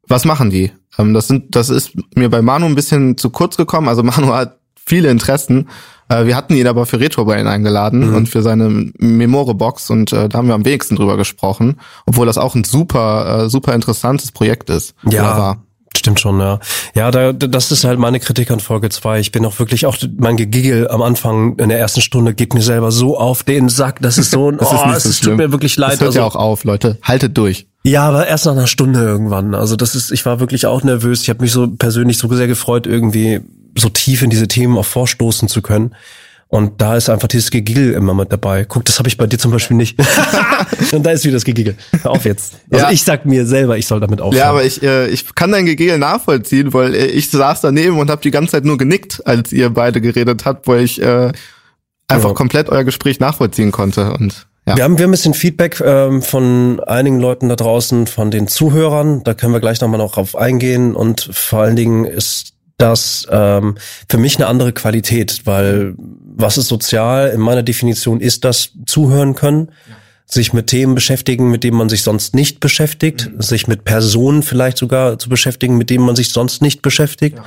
was 0.06 0.24
machen 0.24 0.50
die. 0.50 0.70
Ähm, 0.98 1.14
das 1.14 1.26
sind, 1.26 1.56
das 1.56 1.70
ist 1.70 1.92
mir 2.14 2.28
bei 2.30 2.42
Manu 2.42 2.66
ein 2.66 2.74
bisschen 2.74 3.16
zu 3.16 3.30
kurz 3.30 3.56
gekommen. 3.56 3.88
Also 3.88 4.02
Manu 4.04 4.32
hat 4.32 4.58
viele 4.76 5.10
Interessen. 5.10 5.68
Äh, 6.08 6.26
wir 6.26 6.36
hatten 6.36 6.54
ihn 6.54 6.66
aber 6.66 6.84
für 6.84 7.00
Retro 7.00 7.24
Brain 7.24 7.46
eingeladen 7.46 8.14
und 8.14 8.28
für 8.28 8.42
seine 8.42 8.68
Memore-Box 8.98 9.88
und 9.88 10.12
äh, 10.12 10.28
da 10.28 10.38
haben 10.38 10.48
wir 10.48 10.54
am 10.54 10.66
wenigsten 10.66 10.96
drüber 10.96 11.16
gesprochen, 11.16 11.80
obwohl 12.04 12.26
das 12.26 12.36
auch 12.36 12.54
ein 12.54 12.64
super, 12.64 13.44
äh, 13.44 13.48
super 13.48 13.74
interessantes 13.74 14.30
Projekt 14.30 14.68
ist. 14.68 14.94
War. 15.38 15.64
Stimmt 15.96 16.20
schon, 16.20 16.38
ja. 16.40 16.58
Ja, 16.94 17.10
da, 17.10 17.32
das 17.32 17.70
ist 17.72 17.84
halt 17.84 17.98
meine 17.98 18.20
Kritik 18.20 18.50
an 18.50 18.60
Folge 18.60 18.90
2. 18.90 19.20
Ich 19.20 19.32
bin 19.32 19.44
auch 19.46 19.58
wirklich 19.58 19.86
auch 19.86 19.96
mein 20.18 20.36
Gegigel 20.36 20.88
am 20.88 21.00
Anfang 21.02 21.56
in 21.58 21.68
der 21.70 21.78
ersten 21.78 22.00
Stunde 22.02 22.34
geht 22.34 22.52
mir 22.52 22.60
selber 22.62 22.90
so 22.92 23.16
auf 23.18 23.42
den 23.42 23.68
Sack. 23.68 24.00
Das 24.02 24.18
ist 24.18 24.30
so 24.30 24.48
ein, 24.50 24.58
Das 24.58 24.72
ist 24.72 24.80
oh, 24.82 24.86
nicht 24.86 24.96
es 24.98 25.02
so 25.04 25.08
ist- 25.10 25.18
schlimm. 25.18 25.38
tut 25.38 25.46
mir 25.46 25.52
wirklich 25.52 25.76
leid. 25.76 25.92
Das 25.92 26.00
hört 26.00 26.08
also, 26.08 26.18
ja 26.18 26.24
auch 26.26 26.36
auf, 26.36 26.64
Leute. 26.64 26.98
Haltet 27.02 27.38
durch. 27.38 27.66
ja, 27.84 28.02
aber 28.08 28.26
erst 28.26 28.44
nach 28.46 28.52
einer 28.52 28.66
Stunde 28.66 29.00
irgendwann. 29.00 29.54
Also 29.54 29.76
das 29.76 29.94
ist, 29.94 30.10
ich 30.10 30.26
war 30.26 30.40
wirklich 30.40 30.66
auch 30.66 30.82
nervös. 30.82 31.22
Ich 31.22 31.30
habe 31.30 31.40
mich 31.42 31.52
so 31.52 31.68
persönlich 31.68 32.18
so 32.18 32.28
sehr 32.34 32.48
gefreut, 32.48 32.86
irgendwie 32.86 33.40
so 33.76 33.88
tief 33.88 34.22
in 34.22 34.30
diese 34.30 34.46
Themen 34.48 34.76
auch 34.76 34.84
vorstoßen 34.84 35.48
zu 35.48 35.62
können. 35.62 35.94
Und 36.54 36.80
da 36.80 36.96
ist 36.96 37.10
einfach 37.10 37.26
dieses 37.26 37.50
Gegigel 37.50 37.94
immer 37.94 38.14
mit 38.14 38.30
dabei. 38.30 38.64
Guck, 38.64 38.84
das 38.84 39.00
habe 39.00 39.08
ich 39.08 39.16
bei 39.16 39.26
dir 39.26 39.40
zum 39.40 39.50
Beispiel 39.50 39.76
nicht. 39.76 39.98
Und 40.92 41.02
da 41.04 41.10
ist 41.10 41.24
wieder 41.24 41.34
das 41.34 41.44
Gegigel. 41.44 41.74
Hör 42.02 42.12
auf 42.12 42.24
jetzt. 42.24 42.54
Also 42.70 42.84
Ja. 42.84 42.92
ich 42.92 43.02
sag 43.02 43.26
mir 43.26 43.44
selber, 43.44 43.76
ich 43.76 43.88
soll 43.88 43.98
damit 43.98 44.20
aufhören. 44.20 44.38
Ja, 44.38 44.50
aber 44.50 44.64
ich, 44.64 44.80
äh, 44.80 45.08
ich 45.08 45.34
kann 45.34 45.50
dein 45.50 45.66
Gegel 45.66 45.98
nachvollziehen, 45.98 46.72
weil 46.72 46.94
äh, 46.94 47.06
ich 47.06 47.28
saß 47.28 47.60
daneben 47.62 47.98
und 47.98 48.08
habe 48.08 48.22
die 48.22 48.30
ganze 48.30 48.52
Zeit 48.52 48.64
nur 48.64 48.78
genickt, 48.78 49.20
als 49.26 49.50
ihr 49.52 49.68
beide 49.70 50.00
geredet 50.00 50.44
habt, 50.44 50.68
weil 50.68 50.84
ich 50.84 51.02
äh, 51.02 51.32
einfach 52.06 52.28
Ja. 52.28 52.34
komplett 52.34 52.68
euer 52.68 52.84
Gespräch 52.84 53.18
nachvollziehen 53.18 53.72
konnte. 53.72 54.12
Und 54.12 54.46
ja. 54.68 54.76
Wir 54.76 54.84
haben, 54.84 54.96
wir 54.96 55.02
haben 55.02 55.10
ein 55.10 55.10
bisschen 55.10 55.34
Feedback 55.34 55.80
ähm, 55.84 56.22
von 56.22 56.78
einigen 56.86 57.18
Leuten 57.18 57.48
da 57.48 57.56
draußen, 57.56 58.06
von 58.06 58.30
den 58.30 58.46
Zuhörern. 58.46 59.24
Da 59.24 59.34
können 59.34 59.52
wir 59.52 59.60
gleich 59.60 59.80
nochmal 59.80 59.98
noch 59.98 60.12
drauf 60.12 60.36
eingehen. 60.36 60.94
Und 60.94 61.28
vor 61.32 61.62
allen 61.62 61.74
Dingen 61.74 62.04
ist 62.04 62.53
das 62.76 63.26
ähm, 63.30 63.76
für 64.08 64.18
mich 64.18 64.36
eine 64.36 64.46
andere 64.46 64.72
Qualität, 64.72 65.42
weil 65.44 65.94
was 65.96 66.58
ist 66.58 66.68
sozial? 66.68 67.30
In 67.30 67.40
meiner 67.40 67.62
Definition 67.62 68.20
ist 68.20 68.44
das 68.44 68.70
Zuhören 68.86 69.34
können, 69.34 69.70
sich 70.26 70.52
mit 70.52 70.66
Themen 70.66 70.94
beschäftigen, 70.94 71.50
mit 71.50 71.64
denen 71.64 71.76
man 71.76 71.88
sich 71.88 72.02
sonst 72.02 72.34
nicht 72.34 72.60
beschäftigt, 72.60 73.30
sich 73.38 73.68
mit 73.68 73.84
Personen 73.84 74.42
vielleicht 74.42 74.78
sogar 74.78 75.18
zu 75.18 75.28
beschäftigen, 75.28 75.76
mit 75.76 75.90
denen 75.90 76.04
man 76.04 76.16
sich 76.16 76.30
sonst 76.30 76.62
nicht 76.62 76.82
beschäftigt. 76.82 77.38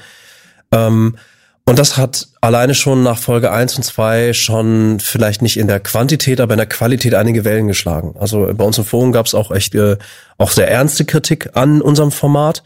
Ähm, 0.71 1.17
und 1.65 1.77
das 1.77 1.97
hat 1.97 2.29
alleine 2.39 2.73
schon 2.73 3.03
nach 3.03 3.19
Folge 3.19 3.51
1 3.51 3.75
und 3.75 3.83
2 3.83 4.31
schon 4.31 5.01
vielleicht 5.01 5.41
nicht 5.41 5.57
in 5.57 5.67
der 5.67 5.81
Quantität, 5.81 6.39
aber 6.39 6.53
in 6.53 6.59
der 6.59 6.67
Qualität 6.67 7.13
einige 7.13 7.43
Wellen 7.43 7.67
geschlagen. 7.67 8.15
Also 8.17 8.49
bei 8.53 8.63
uns 8.63 8.77
im 8.77 8.85
Forum 8.85 9.11
gab 9.11 9.25
es 9.25 9.35
auch 9.35 9.51
echt 9.51 9.75
äh, 9.75 9.97
auch 10.37 10.51
sehr 10.51 10.71
ernste 10.71 11.03
Kritik 11.03 11.49
an 11.55 11.81
unserem 11.81 12.11
Format. 12.11 12.63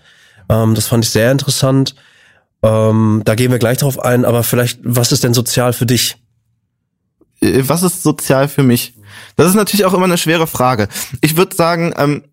Ähm, 0.49 0.75
das 0.75 0.85
fand 0.85 1.03
ich 1.03 1.09
sehr 1.09 1.31
interessant. 1.31 1.95
Ähm, 2.63 3.21
da 3.25 3.35
gehen 3.35 3.51
wir 3.51 3.59
gleich 3.59 3.79
drauf 3.79 3.99
ein, 3.99 4.25
aber 4.25 4.43
vielleicht, 4.43 4.79
was 4.83 5.11
ist 5.11 5.23
denn 5.23 5.33
sozial 5.33 5.73
für 5.73 5.85
dich? 5.85 6.17
Äh, 7.41 7.63
Was 7.65 7.83
ist 7.83 8.03
sozial 8.03 8.47
für 8.47 8.63
mich? 8.63 8.93
Das 9.35 9.47
ist 9.47 9.55
natürlich 9.55 9.85
auch 9.85 9.93
immer 9.93 10.05
eine 10.05 10.17
schwere 10.17 10.47
Frage. 10.47 10.87
Ich 11.21 11.37
würde 11.37 11.55
sagen, 11.55 11.93
ähm, 11.97 12.23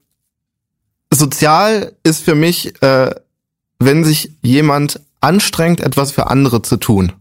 sozial 1.13 1.93
ist 2.03 2.23
für 2.23 2.35
mich, 2.35 2.81
äh, 2.83 3.15
wenn 3.79 4.05
sich 4.05 4.33
jemand 4.43 5.01
anstrengt, 5.21 5.81
etwas 5.81 6.13
für 6.13 6.29
andere 6.29 6.63
zu 6.63 6.77
tun. 6.77 7.13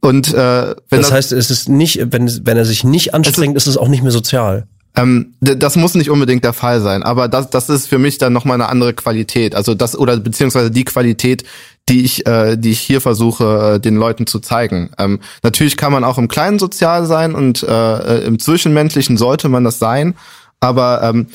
Und 0.00 0.32
äh, 0.32 0.76
wenn 0.88 1.00
das 1.00 1.10
heißt, 1.10 1.32
es 1.32 1.50
ist 1.50 1.68
nicht, 1.68 2.12
wenn, 2.12 2.46
wenn 2.46 2.56
er 2.56 2.64
sich 2.64 2.84
nicht 2.84 3.12
anstrengt, 3.12 3.56
ist 3.56 3.66
es 3.66 3.76
auch 3.76 3.88
nicht 3.88 4.02
mehr 4.02 4.12
sozial. 4.12 4.68
Ähm, 4.96 5.34
das 5.40 5.76
muss 5.76 5.94
nicht 5.94 6.10
unbedingt 6.10 6.42
der 6.42 6.54
Fall 6.54 6.80
sein, 6.80 7.02
aber 7.02 7.28
das, 7.28 7.50
das 7.50 7.68
ist 7.68 7.86
für 7.86 7.98
mich 7.98 8.16
dann 8.16 8.32
nochmal 8.32 8.54
eine 8.54 8.70
andere 8.70 8.94
Qualität. 8.94 9.54
Also 9.54 9.74
das 9.74 9.96
oder 9.96 10.16
beziehungsweise 10.16 10.70
die 10.70 10.84
Qualität, 10.84 11.44
die 11.88 12.02
ich, 12.02 12.26
äh, 12.26 12.56
die 12.56 12.70
ich 12.70 12.80
hier 12.80 13.02
versuche, 13.02 13.74
äh, 13.74 13.80
den 13.80 13.96
Leuten 13.96 14.26
zu 14.26 14.40
zeigen. 14.40 14.90
Ähm, 14.98 15.20
natürlich 15.42 15.76
kann 15.76 15.92
man 15.92 16.02
auch 16.02 16.16
im 16.16 16.28
Kleinen 16.28 16.58
sozial 16.58 17.04
sein 17.04 17.34
und 17.34 17.62
äh, 17.62 18.24
im 18.24 18.38
Zwischenmenschlichen 18.38 19.18
sollte 19.18 19.50
man 19.50 19.64
das 19.64 19.78
sein, 19.78 20.14
aber 20.60 21.02
ähm, 21.02 21.26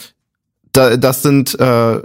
da, 0.74 0.98
das 0.98 1.22
sind 1.22 1.60
äh, 1.60 2.02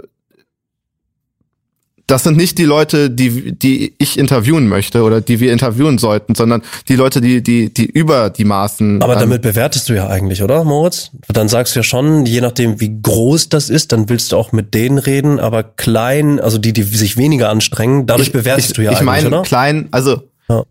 das 2.07 2.23
sind 2.23 2.37
nicht 2.37 2.57
die 2.57 2.63
Leute, 2.63 3.09
die, 3.09 3.51
die 3.51 3.93
ich 3.97 4.17
interviewen 4.17 4.69
möchte 4.69 5.03
oder 5.03 5.19
die 5.19 5.41
wir 5.41 5.51
interviewen 5.51 5.97
sollten, 5.97 6.35
sondern 6.35 6.61
die 6.87 6.95
Leute, 6.95 7.19
die, 7.19 7.43
die, 7.43 7.71
die 7.71 7.85
über 7.85 8.29
die 8.29 8.45
Maßen. 8.45 9.03
Aber 9.03 9.17
damit 9.17 9.41
bewertest 9.41 9.89
du 9.89 9.93
ja 9.93 10.07
eigentlich, 10.07 10.41
oder, 10.41 10.63
Moritz? 10.63 11.11
Dann 11.27 11.49
sagst 11.49 11.75
du 11.75 11.79
ja 11.79 11.83
schon, 11.83 12.25
je 12.25 12.39
nachdem, 12.39 12.79
wie 12.79 13.01
groß 13.01 13.49
das 13.49 13.69
ist, 13.69 13.91
dann 13.91 14.07
willst 14.07 14.31
du 14.31 14.37
auch 14.37 14.53
mit 14.53 14.73
denen 14.73 14.97
reden, 14.97 15.39
aber 15.39 15.63
klein, 15.63 16.39
also 16.39 16.57
die, 16.57 16.71
die 16.71 16.83
sich 16.83 17.17
weniger 17.17 17.49
anstrengen, 17.49 18.05
dadurch 18.05 18.29
ich, 18.29 18.33
bewertest 18.33 18.69
ich, 18.69 18.73
du 18.75 18.83
ja 18.83 18.91
ich 18.91 18.99
eigentlich, 18.99 19.05
mein, 19.05 19.27
oder? 19.27 19.41
klein, 19.41 19.89
also 19.91 20.21
ja. 20.47 20.63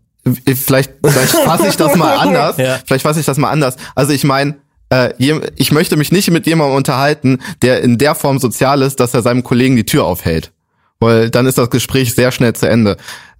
vielleicht, 0.55 0.93
vielleicht 1.05 1.33
fasse 1.33 1.67
ich 1.67 1.77
das 1.77 1.95
mal 1.95 2.15
anders. 2.17 2.57
Ja. 2.57 2.79
Vielleicht 2.83 3.03
fasse 3.03 3.19
ich 3.19 3.27
das 3.27 3.37
mal 3.37 3.51
anders. 3.51 3.75
Also 3.93 4.11
ich 4.11 4.23
meine, 4.23 4.55
äh, 4.89 5.13
ich 5.55 5.71
möchte 5.71 5.97
mich 5.97 6.11
nicht 6.11 6.31
mit 6.31 6.47
jemandem 6.47 6.77
unterhalten, 6.77 7.37
der 7.61 7.83
in 7.83 7.99
der 7.99 8.15
Form 8.15 8.39
sozial 8.39 8.81
ist, 8.81 8.99
dass 8.99 9.13
er 9.13 9.21
seinem 9.21 9.43
Kollegen 9.43 9.75
die 9.75 9.85
Tür 9.85 10.05
aufhält 10.05 10.51
weil 10.99 11.29
dann 11.29 11.45
ist 11.45 11.57
das 11.57 11.69
Gespräch 11.69 12.13
sehr 12.15 12.31
schnell 12.31 12.53
zu 12.53 12.69
Ende. 12.69 12.97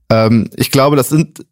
Ähm, 0.10 0.50
ich 0.56 0.72
glaube, 0.72 0.96
das 0.96 1.10
sind 1.10 1.46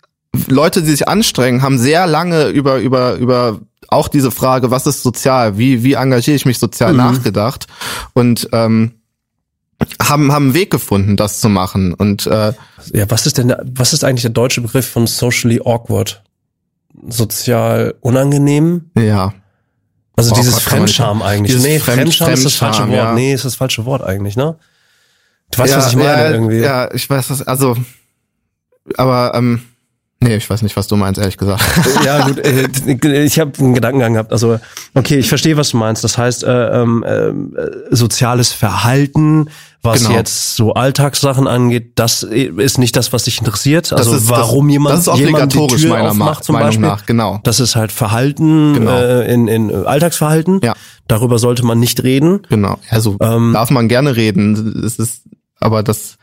Leute, 0.48 0.82
die 0.82 0.92
sich 0.92 1.08
anstrengen, 1.08 1.62
haben 1.62 1.78
sehr 1.78 2.08
lange 2.08 2.48
über 2.48 2.80
über 2.80 3.16
über 3.16 3.60
auch 3.88 4.08
diese 4.08 4.32
Frage, 4.32 4.72
was 4.72 4.88
ist 4.88 5.04
sozial, 5.04 5.58
wie 5.58 5.84
wie 5.84 5.94
engagiere 5.94 6.36
ich 6.36 6.46
mich 6.46 6.60
sozial 6.60 6.92
mhm. 6.92 6.98
nachgedacht 6.98 7.68
und 8.14 8.50
ähm, 8.52 8.96
haben 10.02 10.32
haben 10.32 10.46
einen 10.46 10.54
Weg 10.54 10.72
gefunden, 10.72 11.18
das 11.18 11.40
zu 11.40 11.50
machen 11.50 11.94
und 11.94 12.28
äh, 12.28 12.54
ja, 12.94 13.10
was 13.10 13.26
ist 13.26 13.38
denn 13.38 13.54
was 13.64 13.94
ist 13.94 14.04
eigentlich 14.04 14.24
der 14.24 14.32
deutsche 14.32 14.62
Begriff 14.62 14.88
von 14.88 15.08
socially 15.08 15.62
awkward? 15.64 16.24
Sozial 17.08 17.94
unangenehm? 18.00 18.90
Ja. 18.98 19.34
Also 20.16 20.34
dieses 20.34 20.60
Fremdscham 20.60 21.22
eigentlich. 21.22 21.52
Dieses 21.52 21.64
nee, 21.64 21.80
Fremd, 21.80 22.00
Fremdscham, 22.00 22.28
Fremdscham 22.28 22.34
ist 22.34 22.46
das 22.46 22.56
falsche 22.56 22.88
Wort. 22.88 22.98
Ja. 22.98 23.14
Nee, 23.14 23.34
ist 23.34 23.44
das 23.44 23.56
falsche 23.56 23.86
Wort 23.86 24.02
eigentlich, 24.02 24.38
ne? 24.38 24.56
Du 25.56 25.62
weißt, 25.62 25.72
ja, 25.72 25.78
was 25.78 25.90
ich 25.90 25.96
meine 25.96 26.10
ja, 26.10 26.30
irgendwie. 26.32 26.60
Ja, 26.60 26.94
ich 26.94 27.10
weiß 27.10 27.30
was, 27.30 27.42
also, 27.42 27.76
aber, 28.98 29.34
ähm, 29.36 29.62
Nee, 30.22 30.38
ich 30.38 30.50
weiß 30.50 30.62
nicht, 30.64 30.76
was 30.76 30.88
du 30.88 30.96
meinst, 30.96 31.20
ehrlich 31.20 31.38
gesagt. 31.38 31.62
ja, 32.06 32.26
gut, 32.26 32.40
äh, 32.40 33.24
ich 33.24 33.40
habe 33.40 33.52
einen 33.60 33.74
Gedankengang 33.74 34.14
gehabt. 34.14 34.32
Also, 34.32 34.60
okay, 34.94 35.18
ich 35.18 35.28
verstehe, 35.28 35.56
was 35.58 35.70
du 35.70 35.78
meinst. 35.78 36.04
Das 36.04 36.18
heißt, 36.18 36.44
äh, 36.46 36.82
ähm, 36.82 37.04
äh, 37.06 37.32
soziales 37.94 38.52
Verhalten, 38.52 39.50
was 39.84 40.04
genau. 40.04 40.16
jetzt 40.16 40.56
so 40.56 40.74
Alltagssachen 40.74 41.48
angeht, 41.48 41.92
das 41.96 42.24
ist 42.24 42.80
nicht 42.80 42.96
das, 42.96 43.14
was 43.14 43.26
dich 43.26 43.40
interessiert. 43.40 43.94
Also 43.94 44.16
ist, 44.16 44.30
warum 44.30 44.68
das, 44.68 44.74
jemand, 44.74 44.96
das 44.96 45.08
ist 45.08 45.20
jemand 45.20 45.54
die 45.54 45.68
Tür 45.68 45.90
meiner 45.90 46.10
aufmacht 46.10 46.44
zum 46.44 46.54
Meinung 46.54 46.70
Beispiel. 46.70 46.88
Nach, 46.88 47.06
genau. 47.06 47.40
Das 47.44 47.60
ist 47.60 47.76
halt 47.76 47.92
Verhalten 47.92 48.74
genau. 48.74 48.98
äh, 48.98 49.32
in, 49.32 49.48
in 49.48 49.86
Alltagsverhalten. 49.86 50.62
Ja. 50.64 50.74
Darüber 51.08 51.38
sollte 51.38 51.64
man 51.64 51.80
nicht 51.80 52.02
reden. 52.02 52.42
Genau. 52.50 52.80
Also 52.90 53.18
ähm, 53.20 53.52
darf 53.54 53.70
man 53.70 53.88
gerne 53.90 54.16
reden. 54.16 54.82
Es 54.84 54.98
ist, 54.98 55.22
aber 55.60 55.84
das 55.84 56.18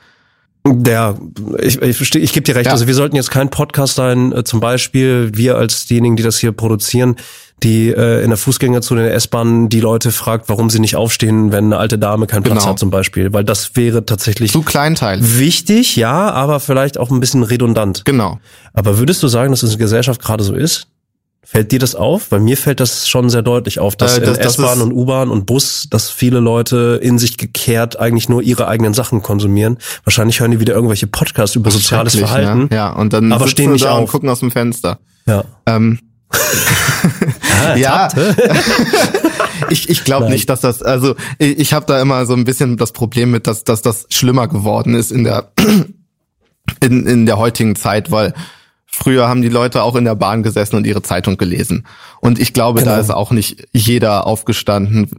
ja, 0.87 1.17
ich, 1.59 1.83
ich 1.83 1.97
verstehe, 1.97 2.23
ich 2.23 2.33
gebe 2.33 2.45
dir 2.45 2.55
recht. 2.55 2.67
Ja. 2.67 2.73
Also 2.73 2.87
wir 2.87 2.95
sollten 2.95 3.17
jetzt 3.17 3.33
kein 3.33 3.51
Podcast 3.51 3.97
sein, 3.97 4.33
äh, 4.33 4.45
zum 4.45 4.61
Beispiel 4.61 5.33
wir 5.35 5.57
als 5.57 5.87
diejenigen, 5.87 6.15
die 6.15 6.23
das 6.23 6.39
hier 6.39 6.53
produzieren, 6.53 7.17
die 7.63 7.89
äh, 7.89 8.23
in 8.23 8.31
der 8.31 8.37
Fußgängerzone 8.37 9.03
der 9.03 9.15
S-Bahn 9.15 9.69
die 9.69 9.81
Leute 9.81 10.13
fragt, 10.13 10.49
warum 10.49 10.71
sie 10.71 10.79
nicht 10.79 10.95
aufstehen, 10.95 11.51
wenn 11.51 11.67
eine 11.67 11.79
alte 11.79 11.99
Dame 11.99 12.27
keinen 12.27 12.45
Platz 12.45 12.61
genau. 12.61 12.71
hat 12.71 12.79
zum 12.79 12.91
Beispiel. 12.91 13.33
Weil 13.33 13.45
das 13.45 13.75
wäre 13.75 14.07
tatsächlich 14.07 14.53
zu 14.53 14.63
kleinteilig. 14.63 15.39
Wichtig, 15.39 15.97
ja, 15.97 16.31
aber 16.31 16.61
vielleicht 16.61 16.99
auch 16.99 17.11
ein 17.11 17.21
bisschen 17.21 17.43
redundant. 17.43 18.05
Genau. 18.05 18.39
Aber 18.73 18.99
würdest 18.99 19.23
du 19.23 19.29
sagen, 19.29 19.51
dass 19.51 19.63
es 19.63 19.73
in 19.73 19.79
der 19.79 19.85
Gesellschaft 19.87 20.23
gerade 20.23 20.45
so 20.45 20.55
ist? 20.55 20.87
Fällt 21.45 21.73
dir 21.73 21.81
das 21.81 21.97
auf? 21.97 22.29
Bei 22.29 22.39
mir 22.39 22.57
fällt 22.57 22.79
das 22.79 23.09
schon 23.09 23.29
sehr 23.29 23.43
deutlich 23.43 23.81
auf, 23.81 23.97
dass 23.97 24.17
äh, 24.17 24.21
das, 24.21 24.39
in 24.39 24.45
S-Bahn 24.45 24.81
und 24.81 24.93
U-Bahn 24.93 25.29
und 25.29 25.45
Bus, 25.45 25.89
dass 25.91 26.09
viele 26.09 26.39
Leute 26.39 27.01
in 27.03 27.19
sich 27.19 27.37
gekehrt 27.37 27.99
eigentlich 27.99 28.29
nur 28.29 28.43
ihre 28.43 28.69
eigenen 28.69 28.95
Sachen 28.95 29.23
konsumieren. 29.23 29.79
Wahrscheinlich 30.05 30.39
hören 30.39 30.53
die 30.53 30.61
wieder 30.61 30.73
irgendwelche 30.75 31.09
Podcasts 31.09 31.57
über 31.57 31.73
soziales 31.73 32.15
Verhalten. 32.15 32.69
Ja, 32.71 32.77
ja, 32.77 32.93
und 32.93 33.13
dann 33.13 33.33
aber 33.33 33.49
stehen 33.49 33.73
nicht 33.73 33.85
da 33.85 33.93
auf. 33.93 34.01
und 34.01 34.07
gucken 34.07 34.29
aus 34.29 34.39
dem 34.39 34.53
Fenster. 34.53 35.01
Ja. 35.27 35.45
Ähm. 35.67 35.99
ah, 36.31 37.75
ja. 37.77 38.09
ich 39.69 39.91
ich 39.91 40.05
glaube 40.05 40.31
nicht, 40.31 40.49
dass 40.49 40.61
das 40.61 40.81
also 40.81 41.17
ich, 41.39 41.59
ich 41.59 41.73
habe 41.73 41.87
da 41.87 42.01
immer 42.01 42.25
so 42.25 42.35
ein 42.35 42.45
bisschen 42.45 42.77
das 42.77 42.93
Problem 42.93 43.33
mit, 43.33 43.49
dass 43.49 43.65
dass 43.65 43.83
das 43.83 44.07
schlimmer 44.11 44.47
geworden 44.47 44.95
ist 44.95 45.11
in 45.11 45.25
der 45.25 45.51
in 46.81 47.07
in 47.07 47.27
der 47.27 47.39
heutigen 47.39 47.75
Zeit, 47.75 48.13
weil 48.13 48.33
Früher 48.95 49.27
haben 49.27 49.41
die 49.41 49.49
Leute 49.49 49.83
auch 49.83 49.97
in 49.97 50.05
der 50.05 50.15
Bahn 50.15 50.43
gesessen 50.43 50.77
und 50.77 50.87
ihre 50.87 51.03
Zeitung 51.03 51.39
gelesen. 51.39 51.87
Und 52.21 52.39
ich 52.39 52.53
glaube, 52.53 52.81
genau. 52.81 52.93
da 52.93 53.01
ist 53.01 53.11
auch 53.11 53.31
nicht 53.31 53.67
jeder 53.73 54.27
aufgestanden. 54.27 55.11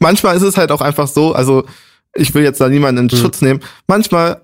Manchmal 0.00 0.36
ist 0.36 0.42
es 0.42 0.58
halt 0.58 0.70
auch 0.70 0.82
einfach 0.82 1.08
so, 1.08 1.34
also 1.34 1.64
ich 2.14 2.34
will 2.34 2.44
jetzt 2.44 2.60
da 2.60 2.68
niemanden 2.68 3.08
in 3.08 3.16
mhm. 3.16 3.20
Schutz 3.20 3.40
nehmen. 3.40 3.60
Manchmal 3.86 4.42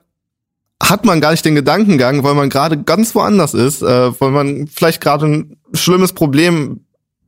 hat 0.82 1.04
man 1.04 1.20
gar 1.20 1.32
nicht 1.32 1.44
den 1.44 1.54
Gedankengang, 1.54 2.24
weil 2.24 2.34
man 2.34 2.48
gerade 2.48 2.82
ganz 2.82 3.14
woanders 3.14 3.52
ist, 3.52 3.82
äh, 3.82 4.20
weil 4.20 4.30
man 4.30 4.66
vielleicht 4.68 5.02
gerade 5.02 5.26
ein 5.26 5.56
schlimmes 5.74 6.14
Problem 6.14 6.80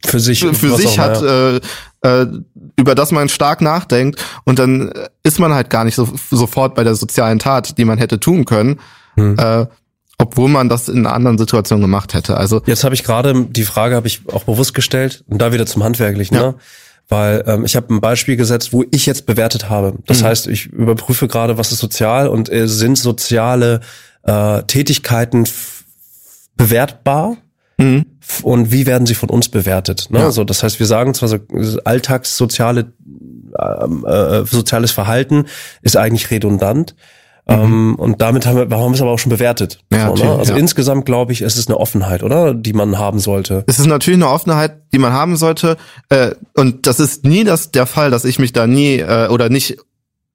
für 0.04 0.18
sich, 0.18 0.40
für 0.40 0.74
sich 0.74 0.98
hat, 0.98 1.22
ja. 1.22 1.56
äh, 1.56 1.60
äh, 2.02 2.26
über 2.76 2.94
das 2.94 3.12
man 3.12 3.28
stark 3.28 3.60
nachdenkt 3.60 4.24
und 4.44 4.58
dann 4.58 4.92
ist 5.22 5.38
man 5.38 5.52
halt 5.52 5.70
gar 5.70 5.84
nicht 5.84 5.94
so 5.94 6.08
sofort 6.30 6.74
bei 6.74 6.82
der 6.82 6.94
sozialen 6.94 7.38
Tat, 7.38 7.78
die 7.78 7.84
man 7.84 7.98
hätte 7.98 8.18
tun 8.18 8.46
können. 8.46 8.80
Hm. 9.14 9.38
Äh, 9.38 9.66
obwohl 10.32 10.48
man 10.48 10.70
das 10.70 10.88
in 10.88 11.06
einer 11.06 11.14
anderen 11.14 11.36
Situation 11.36 11.82
gemacht 11.82 12.14
hätte. 12.14 12.38
Also 12.38 12.62
jetzt 12.64 12.84
habe 12.84 12.94
ich 12.94 13.04
gerade 13.04 13.44
die 13.44 13.64
Frage 13.64 13.96
habe 13.96 14.06
ich 14.06 14.22
auch 14.32 14.44
bewusst 14.44 14.72
gestellt 14.72 15.24
und 15.28 15.42
da 15.42 15.52
wieder 15.52 15.66
zum 15.66 15.84
handwerklichen, 15.84 16.36
ja. 16.36 16.42
ne? 16.42 16.54
Weil 17.08 17.44
ähm, 17.46 17.64
ich 17.66 17.76
habe 17.76 17.92
ein 17.92 18.00
Beispiel 18.00 18.36
gesetzt, 18.36 18.72
wo 18.72 18.84
ich 18.90 19.04
jetzt 19.04 19.26
bewertet 19.26 19.68
habe. 19.68 19.94
Das 20.06 20.20
mhm. 20.20 20.26
heißt, 20.26 20.46
ich 20.46 20.66
überprüfe 20.66 21.28
gerade, 21.28 21.58
was 21.58 21.70
ist 21.70 21.80
sozial 21.80 22.28
und 22.28 22.50
äh, 22.50 22.66
sind 22.66 22.96
soziale 22.96 23.80
äh, 24.22 24.62
Tätigkeiten 24.62 25.46
bewertbar 26.56 27.36
mhm. 27.76 28.06
und 28.42 28.72
wie 28.72 28.86
werden 28.86 29.06
sie 29.06 29.14
von 29.14 29.28
uns 29.28 29.50
bewertet. 29.50 30.06
Ne? 30.08 30.20
Ja. 30.20 30.24
Also 30.24 30.44
das 30.44 30.62
heißt, 30.62 30.78
wir 30.78 30.86
sagen 30.86 31.12
zwar 31.12 31.28
so 31.28 31.38
alltagssoziale 31.84 32.92
ähm, 33.58 34.06
äh, 34.06 34.44
soziales 34.46 34.92
Verhalten 34.92 35.44
ist 35.82 35.98
eigentlich 35.98 36.30
redundant. 36.30 36.94
Mhm. 37.46 37.54
Ähm, 37.54 37.94
und 37.96 38.20
damit 38.20 38.46
haben 38.46 38.56
wir, 38.56 38.62
haben 38.76 38.90
wir 38.90 38.94
es 38.94 39.02
aber 39.02 39.10
auch 39.10 39.18
schon 39.18 39.30
bewertet. 39.30 39.80
Ja, 39.92 40.14
so, 40.14 40.24
ne? 40.24 40.30
Also 40.38 40.52
ja. 40.52 40.58
insgesamt 40.58 41.06
glaube 41.06 41.32
ich, 41.32 41.42
es 41.42 41.56
ist 41.56 41.68
eine 41.68 41.78
Offenheit, 41.78 42.22
oder? 42.22 42.54
Die 42.54 42.72
man 42.72 42.98
haben 42.98 43.18
sollte. 43.18 43.64
Es 43.66 43.78
ist 43.78 43.86
natürlich 43.86 44.18
eine 44.18 44.30
Offenheit, 44.30 44.82
die 44.92 44.98
man 44.98 45.12
haben 45.12 45.36
sollte. 45.36 45.76
Äh, 46.08 46.32
und 46.54 46.86
das 46.86 47.00
ist 47.00 47.24
nie 47.24 47.44
das 47.44 47.72
der 47.72 47.86
Fall, 47.86 48.10
dass 48.10 48.24
ich 48.24 48.38
mich 48.38 48.52
da 48.52 48.66
nie 48.66 48.98
äh, 48.98 49.28
oder 49.28 49.48
nicht 49.48 49.78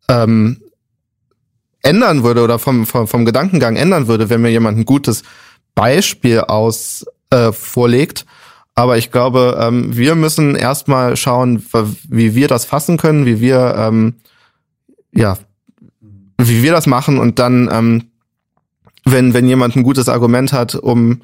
ähm, 0.10 0.62
ändern 1.82 2.24
würde 2.24 2.43
oder 2.43 2.60
vom, 2.60 2.86
vom, 2.86 3.08
vom 3.08 3.26
Gedankengang 3.26 3.78
ändern 3.78 4.08
würde, 4.08 4.30
wenn 4.30 4.41
mir 4.41 4.50
jemand 4.50 4.78
ein 4.78 4.86
gutes 4.86 5.24
Beispiel 5.76 6.41
aus 6.41 7.06
äh, 7.30 7.52
vorlegt. 7.52 8.26
Aber 8.76 8.98
ich 8.98 9.12
glaube, 9.12 9.58
ähm, 9.60 9.96
wir 9.96 10.15
müssen 10.15 10.56
erstmal 10.56 11.15
schauen, 11.15 11.65
wie 12.10 12.36
wir 12.36 12.48
das 12.48 12.65
fassen 12.65 12.98
können, 12.98 13.26
wie 13.26 13.39
wir 13.39 13.76
ähm, 13.78 14.15
ja 15.13 15.38
wie 16.38 16.63
wir 16.63 16.71
das 16.71 16.88
machen 16.88 17.19
und 17.19 17.39
dann, 17.39 17.69
ähm, 17.71 18.04
wenn, 19.06 19.34
wenn 19.34 19.47
jemand 19.47 19.76
ein 19.76 19.84
gutes 19.84 20.10
Argument 20.10 20.54
hat, 20.54 20.76
um 20.76 21.21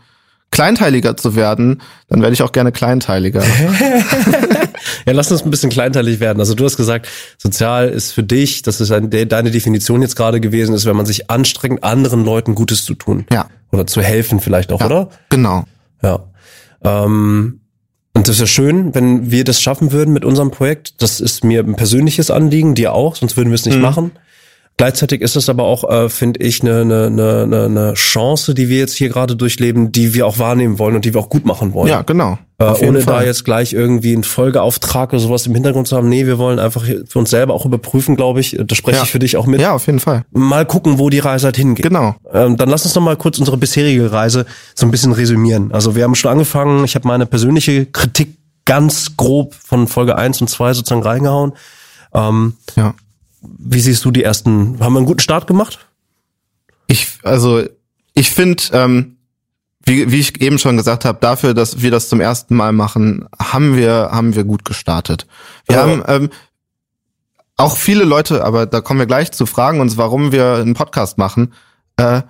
kleinteiliger 0.53 1.17
zu 1.17 1.35
werden, 1.35 1.81
dann 2.09 2.21
werde 2.21 2.33
ich 2.33 2.43
auch 2.43 2.51
gerne 2.51 2.71
kleinteiliger. 2.71 3.43
ja, 5.05 5.13
lass 5.13 5.31
uns 5.31 5.43
ein 5.43 5.49
bisschen 5.49 5.71
kleinteilig 5.71 6.19
werden. 6.19 6.39
Also 6.39 6.53
du 6.53 6.63
hast 6.63 6.77
gesagt, 6.77 7.07
sozial 7.39 7.89
ist 7.89 8.11
für 8.11 8.21
dich, 8.21 8.61
das 8.61 8.79
ist 8.79 8.91
ein, 8.91 9.09
deine 9.09 9.49
Definition 9.49 10.03
jetzt 10.03 10.15
gerade 10.15 10.39
gewesen, 10.39 10.75
ist, 10.75 10.85
wenn 10.85 10.95
man 10.95 11.07
sich 11.07 11.31
anstrengt, 11.31 11.83
anderen 11.83 12.23
Leuten 12.23 12.53
Gutes 12.53 12.85
zu 12.85 12.93
tun. 12.93 13.25
Ja. 13.31 13.47
Oder 13.71 13.87
zu 13.87 14.01
helfen 14.03 14.39
vielleicht 14.39 14.71
auch, 14.71 14.79
ja, 14.79 14.85
oder? 14.85 15.09
Genau. 15.29 15.65
Ja. 16.03 16.19
Ähm, 16.83 17.61
und 18.13 18.27
das 18.27 18.35
ist 18.35 18.41
ja 18.41 18.47
schön, 18.47 18.93
wenn 18.93 19.31
wir 19.31 19.43
das 19.43 19.59
schaffen 19.59 19.91
würden 19.91 20.13
mit 20.13 20.23
unserem 20.23 20.51
Projekt. 20.51 21.01
Das 21.01 21.19
ist 21.19 21.43
mir 21.43 21.61
ein 21.61 21.75
persönliches 21.75 22.29
Anliegen, 22.29 22.75
dir 22.75 22.93
auch, 22.93 23.15
sonst 23.15 23.37
würden 23.37 23.49
wir 23.49 23.55
es 23.55 23.65
nicht 23.65 23.77
mhm. 23.77 23.81
machen. 23.81 24.11
Gleichzeitig 24.77 25.21
ist 25.21 25.35
es 25.35 25.49
aber 25.49 25.63
auch, 25.63 25.87
äh, 25.87 26.09
finde 26.09 26.39
ich, 26.39 26.61
eine, 26.61 26.81
eine, 26.81 27.05
eine, 27.43 27.65
eine 27.65 27.93
Chance, 27.93 28.55
die 28.55 28.69
wir 28.69 28.79
jetzt 28.79 28.95
hier 28.95 29.09
gerade 29.09 29.35
durchleben, 29.35 29.91
die 29.91 30.15
wir 30.15 30.25
auch 30.25 30.39
wahrnehmen 30.39 30.79
wollen 30.79 30.95
und 30.95 31.05
die 31.05 31.13
wir 31.13 31.21
auch 31.21 31.29
gut 31.29 31.45
machen 31.45 31.73
wollen. 31.73 31.89
Ja, 31.89 32.01
genau. 32.01 32.39
Äh, 32.57 32.87
ohne 32.87 33.01
Fall. 33.01 33.19
da 33.19 33.23
jetzt 33.23 33.45
gleich 33.45 33.73
irgendwie 33.73 34.13
einen 34.13 34.23
Folgeauftrag 34.23 35.13
oder 35.13 35.19
sowas 35.19 35.45
im 35.45 35.53
Hintergrund 35.53 35.87
zu 35.87 35.95
haben. 35.95 36.09
Nee, 36.09 36.25
wir 36.25 36.39
wollen 36.39 36.57
einfach 36.57 36.83
für 36.83 37.19
uns 37.19 37.29
selber 37.29 37.53
auch 37.53 37.65
überprüfen, 37.65 38.15
glaube 38.15 38.39
ich. 38.39 38.57
Das 38.65 38.77
spreche 38.77 38.97
ja. 38.97 39.03
ich 39.03 39.11
für 39.11 39.19
dich 39.19 39.37
auch 39.37 39.45
mit. 39.45 39.61
Ja, 39.61 39.73
auf 39.73 39.85
jeden 39.85 39.99
Fall. 39.99 40.25
Mal 40.31 40.65
gucken, 40.65 40.97
wo 40.97 41.09
die 41.09 41.19
Reise 41.19 41.45
halt 41.45 41.57
hingeht. 41.57 41.83
Genau. 41.83 42.15
Ähm, 42.31 42.57
dann 42.57 42.69
lass 42.69 42.83
uns 42.85 42.95
noch 42.95 43.03
mal 43.03 43.15
kurz 43.15 43.37
unsere 43.37 43.57
bisherige 43.57 44.11
Reise 44.11 44.45
so 44.73 44.87
ein 44.87 44.91
bisschen 44.91 45.11
resümieren. 45.11 45.71
Also 45.71 45.95
wir 45.95 46.03
haben 46.03 46.15
schon 46.15 46.31
angefangen. 46.31 46.83
Ich 46.83 46.95
habe 46.95 47.07
meine 47.07 47.27
persönliche 47.27 47.85
Kritik 47.85 48.37
ganz 48.65 49.17
grob 49.17 49.53
von 49.53 49.87
Folge 49.87 50.17
1 50.17 50.41
und 50.41 50.47
2 50.47 50.73
sozusagen 50.73 51.03
reingehauen. 51.03 51.53
Ähm, 52.13 52.53
Ja. 52.75 52.95
Wie 53.43 53.79
siehst 53.79 54.03
du 54.05 54.11
die 54.11 54.23
ersten? 54.23 54.79
Haben 54.79 54.93
wir 54.93 54.97
einen 54.99 55.05
guten 55.05 55.19
Start 55.19 55.47
gemacht? 55.47 55.79
Ich, 56.87 57.07
also, 57.23 57.63
ich 58.13 58.31
finde, 58.31 58.63
ähm, 58.73 59.17
wie, 59.85 60.11
wie 60.11 60.19
ich 60.19 60.41
eben 60.41 60.59
schon 60.59 60.77
gesagt 60.77 61.03
habe, 61.05 61.17
dafür, 61.21 61.53
dass 61.53 61.81
wir 61.81 61.91
das 61.91 62.09
zum 62.09 62.21
ersten 62.21 62.55
Mal 62.55 62.71
machen, 62.71 63.27
haben 63.37 63.75
wir, 63.75 64.09
haben 64.11 64.35
wir 64.35 64.43
gut 64.45 64.63
gestartet. 64.65 65.27
Wir 65.67 65.75
Ja. 65.77 65.81
haben 65.83 66.03
ähm, 66.07 66.29
auch 67.57 67.77
viele 67.77 68.03
Leute, 68.03 68.43
aber 68.43 68.65
da 68.65 68.81
kommen 68.81 68.99
wir 68.99 69.07
gleich 69.07 69.31
zu, 69.31 69.45
fragen 69.45 69.79
uns, 69.81 69.97
warum 69.97 70.31
wir 70.31 70.55
einen 70.55 70.73
Podcast 70.73 71.17
machen. 71.17 71.53
Äh, 71.97 72.21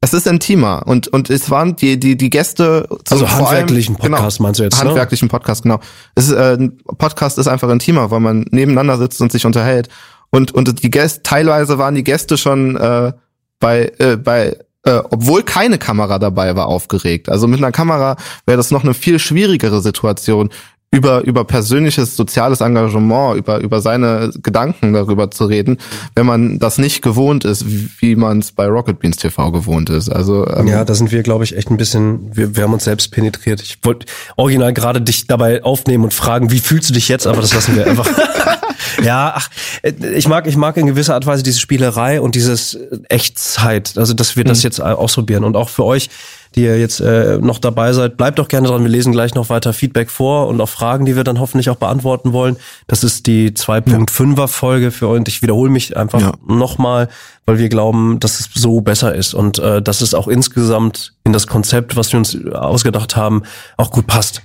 es 0.00 0.12
ist 0.14 0.26
intimer 0.26 0.86
und 0.86 1.08
und 1.08 1.30
es 1.30 1.50
waren 1.50 1.74
die 1.74 1.98
die 1.98 2.16
die 2.16 2.30
Gäste 2.30 2.86
Also 3.10 3.26
vor 3.26 3.48
allem- 3.48 3.48
handwerklichen 3.48 3.96
Podcast 3.96 4.40
meinst 4.40 4.60
du 4.60 4.64
jetzt, 4.64 4.74
ne? 4.78 4.84
handwerklichen 4.88 5.28
Podcast 5.28 5.62
genau 5.64 5.80
es 6.14 6.28
ist, 6.28 6.32
äh, 6.34 6.52
ein 6.58 6.76
Podcast 6.98 7.38
ist 7.38 7.48
einfach 7.48 7.68
intimer 7.70 8.10
weil 8.10 8.20
man 8.20 8.44
nebeneinander 8.50 8.98
sitzt 8.98 9.20
und 9.22 9.32
sich 9.32 9.46
unterhält 9.46 9.88
und 10.30 10.52
und 10.52 10.82
die 10.82 10.90
Gäste 10.90 11.22
teilweise 11.22 11.78
waren 11.78 11.94
die 11.94 12.04
Gäste 12.04 12.36
schon 12.36 12.76
äh, 12.76 13.12
bei 13.60 13.92
äh, 13.98 14.16
bei 14.16 14.56
äh, 14.84 15.02
obwohl 15.10 15.42
keine 15.42 15.78
Kamera 15.78 16.18
dabei 16.18 16.56
war 16.56 16.66
aufgeregt 16.66 17.28
also 17.28 17.46
mit 17.46 17.58
einer 17.58 17.72
Kamera 17.72 18.16
wäre 18.46 18.56
das 18.56 18.70
noch 18.70 18.84
eine 18.84 18.94
viel 18.94 19.18
schwierigere 19.18 19.80
Situation 19.80 20.50
über 20.92 21.24
über 21.24 21.44
persönliches 21.44 22.16
soziales 22.16 22.60
Engagement 22.60 23.36
über 23.36 23.58
über 23.58 23.80
seine 23.80 24.30
Gedanken 24.42 24.92
darüber 24.92 25.30
zu 25.30 25.46
reden 25.46 25.78
wenn 26.14 26.26
man 26.26 26.58
das 26.58 26.78
nicht 26.78 27.02
gewohnt 27.02 27.44
ist 27.44 27.64
wie, 28.00 28.14
man 28.16 28.38
es 28.38 28.52
bei 28.52 28.66
Rocket 28.66 29.00
Beans 29.00 29.16
TV 29.16 29.50
gewohnt 29.50 29.90
ist 29.90 30.08
also 30.08 30.46
ähm, 30.46 30.66
Ja, 30.68 30.84
da 30.84 30.94
sind 30.94 31.12
wir, 31.12 31.22
glaube 31.22 31.44
ich, 31.44 31.56
echt 31.56 31.70
ein 31.70 31.76
bisschen, 31.76 32.34
wir, 32.34 32.56
wir 32.56 32.64
haben 32.64 32.72
uns 32.72 32.84
selbst 32.84 33.10
penetriert. 33.12 33.60
Ich 33.60 33.78
wollte 33.82 34.06
original 34.36 34.72
gerade 34.72 35.00
dich 35.00 35.26
dabei 35.26 35.62
aufnehmen 35.62 36.04
und 36.04 36.14
fragen, 36.14 36.50
wie 36.50 36.60
fühlst 36.60 36.90
du 36.90 36.94
dich 36.94 37.08
jetzt, 37.08 37.26
aber 37.26 37.40
das 37.40 37.54
lassen 37.54 37.76
wir 37.76 37.86
einfach. 37.86 38.08
ja, 39.02 39.32
ach, 39.36 39.48
äh, 39.82 39.92
ich 40.14 40.28
mag, 40.28 40.46
ich 40.46 40.56
mag 40.56 40.76
in 40.76 40.86
gewisser 40.86 41.14
Art 41.14 41.24
und 41.24 41.30
Weise 41.32 41.42
diese 41.42 41.60
Spielerei 41.60 42.20
und 42.20 42.34
dieses 42.34 42.74
äh, 42.74 42.98
Echtzeit, 43.08 43.94
also 43.96 44.14
dass 44.14 44.36
wir 44.36 44.44
das 44.44 44.62
jetzt 44.62 44.78
äh, 44.78 44.82
ausprobieren 44.82 45.44
und 45.44 45.56
auch 45.56 45.68
für 45.68 45.84
euch, 45.84 46.08
die 46.54 46.62
ihr 46.62 46.78
jetzt 46.78 47.00
äh, 47.00 47.36
noch 47.38 47.58
dabei 47.58 47.92
seid, 47.92 48.16
bleibt 48.16 48.38
doch 48.38 48.48
gerne 48.48 48.68
dran. 48.68 48.82
Wir 48.82 48.88
lesen 48.88 49.12
gleich 49.12 49.34
noch 49.34 49.50
weiter 49.50 49.74
Feedback 49.74 50.10
vor 50.10 50.46
und 50.48 50.58
auch 50.60 50.68
Fragen, 50.70 51.04
die 51.04 51.14
wir 51.14 51.22
dann 51.24 51.38
hoffentlich 51.38 51.68
auch 51.68 51.76
beantworten 51.76 52.32
wollen. 52.32 52.56
Das 52.86 53.04
ist 53.04 53.26
die 53.26 53.50
2.5er 53.50 54.48
Folge 54.48 54.90
für 54.90 55.08
euch. 55.08 55.18
Und 55.18 55.28
ich 55.28 55.42
wiederhole 55.42 55.70
mich 55.70 55.96
einfach 55.98 56.20
Ja. 56.20 56.32
nochmal, 56.46 57.08
weil 57.44 57.58
wir 57.58 57.68
glauben, 57.68 58.20
dass 58.20 58.40
es 58.40 58.48
so 58.54 58.80
besser 58.80 59.14
ist 59.14 59.34
und 59.34 59.58
äh, 59.58 59.82
dass 59.82 60.00
es 60.00 60.14
auch 60.14 60.28
insgesamt 60.28 61.12
in 61.24 61.34
das 61.34 61.46
Konzept, 61.46 61.94
was 61.94 62.12
wir 62.12 62.18
uns 62.18 62.34
ausgedacht 62.52 63.16
haben, 63.16 63.42
auch 63.76 63.90
gut 63.90 64.06
passt. 64.06 64.40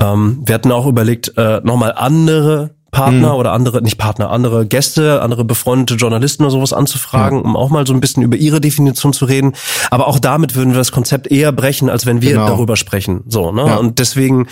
Ähm, 0.00 0.42
wir 0.44 0.56
hatten 0.56 0.72
auch 0.72 0.86
überlegt, 0.86 1.36
äh, 1.36 1.60
nochmal 1.62 1.92
andere 1.92 2.70
Partner 2.92 3.36
oder 3.36 3.52
andere, 3.52 3.82
nicht 3.82 3.96
Partner, 3.96 4.30
andere 4.30 4.66
Gäste, 4.66 5.22
andere 5.22 5.44
befreundete 5.44 5.94
Journalisten 5.98 6.42
oder 6.44 6.52
sowas 6.52 6.72
anzufragen, 6.74 7.40
um 7.40 7.56
auch 7.56 7.70
mal 7.70 7.86
so 7.86 7.94
ein 7.94 8.00
bisschen 8.00 8.22
über 8.22 8.36
ihre 8.36 8.60
Definition 8.60 9.12
zu 9.14 9.24
reden. 9.24 9.54
Aber 9.90 10.06
auch 10.06 10.18
damit 10.18 10.54
würden 10.54 10.70
wir 10.72 10.78
das 10.78 10.92
Konzept 10.92 11.26
eher 11.26 11.52
brechen, 11.52 11.88
als 11.88 12.04
wenn 12.06 12.20
wir 12.22 12.32
Genau. 12.32 12.46
darüber 12.46 12.76
sprechen. 12.76 13.22
So, 13.26 13.50
ne? 13.50 13.64
Ja. 13.66 13.76
Und 13.76 13.98
deswegen 13.98 14.46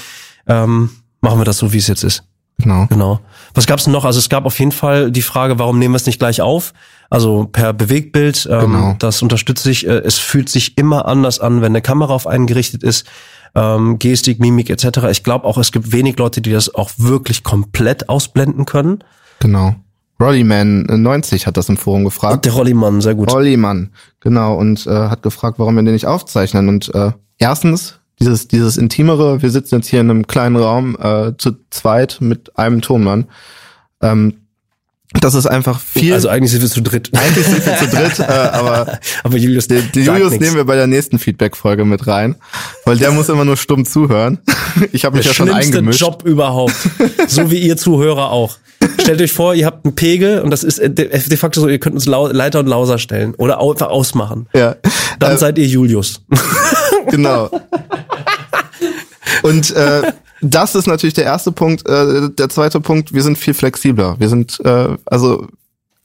ähm, 0.49 0.89
machen 1.21 1.39
wir 1.39 1.45
das 1.45 1.59
so, 1.59 1.73
wie 1.75 1.79
es 1.79 1.87
jetzt 1.87 2.03
ist. 2.03 2.25
genau 2.59 2.87
Genau. 2.89 3.21
Was 3.55 3.67
gab's 3.67 3.85
denn 3.85 3.93
noch? 3.93 4.05
Also 4.07 4.19
es 4.19 4.29
gab 4.31 4.47
auf 4.47 4.59
jeden 4.59 4.73
Fall 4.73 5.11
die 5.13 5.23
Frage, 5.23 5.59
warum 5.59 5.79
nehmen 5.79 5.93
wir 5.93 5.97
es 5.97 6.07
nicht 6.07 6.19
gleich 6.19 6.41
auf? 6.41 6.73
Also 7.11 7.47
per 7.51 7.73
Bewegtbild, 7.75 8.49
ähm, 8.51 8.61
Genau. 8.73 8.97
das 8.99 9.21
unterstütze 9.21 9.71
ich. 9.71 9.87
Äh, 9.87 9.99
es 9.99 10.19
fühlt 10.19 10.49
sich 10.49 10.79
immer 10.79 11.05
anders 11.07 11.41
an, 11.41 11.61
wenn 11.61 11.73
eine 11.73 11.83
Kamera 11.83 12.15
auf 12.15 12.27
einen 12.27 12.47
gerichtet 12.47 12.83
ist. 12.85 13.07
Ähm, 13.55 13.99
Gestik, 13.99 14.41
Mimik 14.41 14.71
etc. 14.71 15.09
Ich 15.11 15.25
glaube 15.25 15.45
auch, 15.45 15.59
es 15.59 15.73
gibt 15.73 15.93
wenig 15.93 16.19
Leute, 16.19 16.41
die 16.41 16.53
das 16.53 16.75
auch 16.75 16.91
wirklich 16.97 17.43
komplett 17.43 18.09
ausblenden 18.09 18.67
können. 18.67 19.03
Genau. 19.41 19.75
Rollyman 20.21 20.83
90 20.83 21.47
hat 21.47 21.57
das 21.57 21.69
im 21.69 21.79
Forum 21.79 22.05
gefragt. 22.05 22.45
Der 22.45 22.53
Rollimann, 22.53 23.01
sehr 23.01 23.15
gut. 23.15 23.33
Rollyman, 23.33 23.91
genau, 24.21 24.55
und 24.55 24.87
äh, 24.87 24.91
hat 24.91 25.23
gefragt, 25.23 25.59
warum 25.59 25.77
wir 25.77 25.83
den 25.83 25.95
nicht 25.95 26.07
aufzeichnen. 26.07 26.69
Und 26.69 26.95
äh, 26.95 27.13
erstens, 27.39 28.01
dieses, 28.21 28.47
dieses 28.47 28.77
Intimere, 28.77 29.41
wir 29.41 29.51
sitzen 29.51 29.77
jetzt 29.77 29.89
hier 29.89 30.03
in 30.03 30.11
einem 30.11 30.27
kleinen 30.27 30.57
Raum 30.57 30.97
äh, 31.01 31.33
zu 31.39 31.57
zweit 31.71 32.19
mit 32.21 32.59
einem 32.59 32.83
Tonmann. 32.83 33.29
Ähm, 34.03 34.35
das 35.21 35.35
ist 35.35 35.47
einfach 35.47 35.81
viel. 35.81 36.13
Also 36.15 36.29
eigentlich 36.29 36.53
sind 36.53 36.63
wir 36.63 36.69
zu 36.69 36.81
dritt. 36.83 37.11
eigentlich 37.17 37.45
sind 37.47 37.67
wir 37.67 37.77
zu 37.77 37.87
dritt, 37.97 38.19
äh, 38.21 38.23
aber 38.33 38.99
Aber 39.25 39.37
Julius, 39.37 39.67
den, 39.69 39.91
den 39.93 40.05
Julius 40.05 40.39
nehmen 40.39 40.55
wir 40.55 40.65
bei 40.65 40.77
der 40.77 40.87
nächsten 40.87 41.19
Feedback-Folge 41.19 41.85
mit 41.85 42.07
rein, 42.07 42.37
weil 42.85 42.97
der 42.97 43.11
muss 43.11 43.29
immer 43.29 43.45
nur 43.45 43.57
stumm 43.57 43.85
zuhören. 43.85 44.39
Ich 44.93 45.05
habe 45.05 45.17
mich 45.17 45.27
Der 45.27 45.33
ja 45.33 45.35
schon 45.35 45.51
eingemischt. 45.51 46.01
Job 46.01 46.23
überhaupt. 46.25 46.75
so 47.27 47.51
wie 47.51 47.59
ihr 47.59 47.77
Zuhörer 47.77 48.31
auch. 48.31 48.57
Stellt 49.01 49.21
euch 49.21 49.33
vor, 49.33 49.55
ihr 49.55 49.67
habt 49.67 49.85
einen 49.85 49.97
Pegel 49.97 50.41
und 50.43 50.51
das 50.51 50.63
ist 50.63 50.79
äh, 50.79 50.89
de 50.89 51.09
de 51.09 51.37
facto 51.37 51.61
so, 51.61 51.69
ihr 51.69 51.81
könnt 51.81 51.97
uns 51.97 52.07
Leiter 52.07 52.61
und 52.61 52.67
Lauser 52.67 52.99
stellen 52.99 53.35
oder 53.35 53.61
einfach 53.61 53.89
ausmachen. 53.89 54.49
Ja. 54.55 54.77
Dann 55.19 55.39
seid 55.39 55.59
ihr 55.59 55.67
Julius. 55.67 56.23
Genau. 57.11 57.51
Und 59.43 59.71
äh, 59.75 60.13
das 60.41 60.75
ist 60.75 60.87
natürlich 60.87 61.15
der 61.15 61.25
erste 61.25 61.53
Punkt. 61.53 61.89
Äh, 61.89 62.31
der 62.31 62.49
zweite 62.49 62.81
Punkt, 62.81 63.13
wir 63.13 63.23
sind 63.23 63.39
viel 63.39 63.55
flexibler. 63.55 64.19
Wir 64.19 64.29
sind, 64.29 64.61
äh, 64.65 64.97
also 65.07 65.49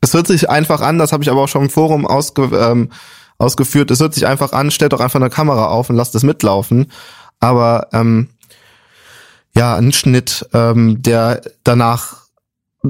es 0.02 0.14
hört 0.14 0.28
sich 0.28 0.50
einfach 0.50 0.82
an, 0.82 0.98
das 0.98 1.12
habe 1.12 1.24
ich 1.24 1.30
aber 1.30 1.42
auch 1.42 1.48
schon 1.48 1.64
im 1.64 1.70
Forum 1.70 2.06
ausge, 2.06 2.44
ähm, 2.54 2.90
ausgeführt, 3.38 3.92
es 3.92 4.00
hört 4.00 4.14
sich 4.14 4.28
einfach 4.28 4.54
an, 4.54 4.72
stellt 4.72 4.94
doch 4.94 5.00
einfach 5.00 5.20
eine 5.20 5.30
Kamera 5.30 5.68
auf 5.68 5.90
und 5.90 5.96
lasst 5.96 6.16
es 6.16 6.24
mitlaufen. 6.24 6.92
Aber 7.40 7.88
ähm, 7.92 8.30
ja, 9.56 9.76
ein 9.76 9.92
Schnitt, 9.94 10.48
ähm, 10.54 11.02
der 11.02 11.42
danach 11.64 12.25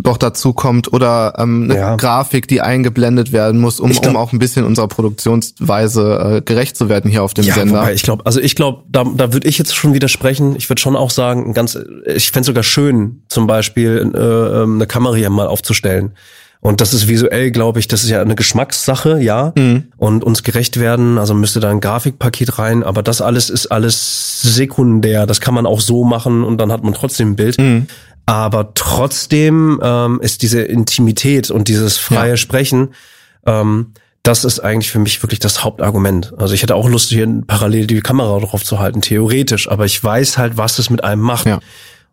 doch 0.03 0.17
dazu 0.17 0.53
kommt 0.53 0.91
oder 0.93 1.33
ähm, 1.37 1.63
eine 1.69 1.75
Ja. 1.79 1.95
Grafik, 1.95 2.47
die 2.47 2.61
eingeblendet 2.61 3.31
werden 3.31 3.59
muss, 3.59 3.79
um, 3.79 3.91
glaub- 3.91 4.07
um 4.07 4.15
auch 4.17 4.31
ein 4.33 4.39
bisschen 4.39 4.65
unserer 4.65 4.87
Produktionsweise 4.87 6.37
äh, 6.37 6.41
gerecht 6.41 6.77
zu 6.77 6.89
werden 6.89 7.09
hier 7.09 7.23
auf 7.23 7.33
dem 7.33 7.45
Ja, 7.45 7.55
Sender. 7.55 7.79
wobei 7.81 7.93
ich 7.93 8.03
glaube, 8.03 8.25
also 8.25 8.39
ich 8.39 8.55
glaube, 8.55 8.83
da, 8.89 9.03
da 9.15 9.33
würde 9.33 9.47
ich 9.47 9.57
jetzt 9.57 9.75
schon 9.75 9.93
widersprechen. 9.93 10.55
Ich 10.55 10.69
würde 10.69 10.81
schon 10.81 10.95
auch 10.95 11.09
sagen, 11.09 11.53
ganz, 11.53 11.77
ich 12.05 12.31
fände 12.31 12.45
sogar 12.47 12.63
schön, 12.63 13.21
zum 13.27 13.47
Beispiel 13.47 14.11
äh, 14.13 14.17
ähm, 14.63 14.75
eine 14.75 14.87
Kamera 14.87 15.15
hier 15.15 15.29
mal 15.29 15.47
aufzustellen. 15.47 16.13
Und 16.61 16.81
das 16.81 16.95
ist 16.95 17.07
visuell, 17.07 17.51
glaube 17.51 17.79
ich, 17.79 17.87
das 17.87 18.03
ist 18.03 18.09
ja 18.09 18.21
eine 18.21 18.33
Geschmackssache, 18.33 19.21
ja. 19.21 19.53
Und 19.97 20.23
uns 20.23 20.41
gerecht 20.41 20.79
werden, 20.79 21.19
also 21.19 21.35
müsste 21.35 21.59
da 21.59 21.69
ein 21.69 21.79
Grafikpaket 21.79 22.57
rein, 22.57 22.81
aber 22.81 23.03
das 23.03 23.21
alles 23.21 23.51
ist 23.51 23.67
alles 23.67 24.41
sekundär. 24.41 25.27
Das 25.27 25.41
kann 25.41 25.53
man 25.53 25.67
auch 25.67 25.79
so 25.79 26.03
machen 26.05 26.43
und 26.43 26.57
dann 26.57 26.71
hat 26.71 26.83
man 26.83 26.95
trotzdem 26.95 27.31
ein 27.31 27.35
Bild. 27.35 27.57
Aber 28.25 28.73
trotzdem 28.73 29.79
ähm, 29.83 30.19
ist 30.21 30.41
diese 30.41 30.61
Intimität 30.61 31.51
und 31.51 31.67
dieses 31.67 31.97
freie 31.97 32.31
Ja. 32.31 32.37
Sprechen, 32.37 32.89
ähm, 33.45 33.91
das 34.23 34.43
ist 34.43 34.59
eigentlich 34.59 34.89
für 34.91 34.97
mich 34.97 35.21
wirklich 35.21 35.39
das 35.39 35.63
Hauptargument. 35.63 36.33
Also 36.37 36.55
ich 36.55 36.63
hätte 36.63 36.73
auch 36.73 36.89
Lust, 36.89 37.09
hier 37.09 37.27
parallel 37.45 37.85
die 37.85 38.01
Kamera 38.01 38.39
drauf 38.39 38.63
zu 38.63 38.79
halten, 38.79 39.01
theoretisch, 39.01 39.69
aber 39.69 39.85
ich 39.85 40.03
weiß 40.03 40.39
halt, 40.39 40.57
was 40.57 40.79
es 40.79 40.89
mit 40.89 41.03
einem 41.03 41.21
macht. 41.21 41.45
Ja. 41.45 41.59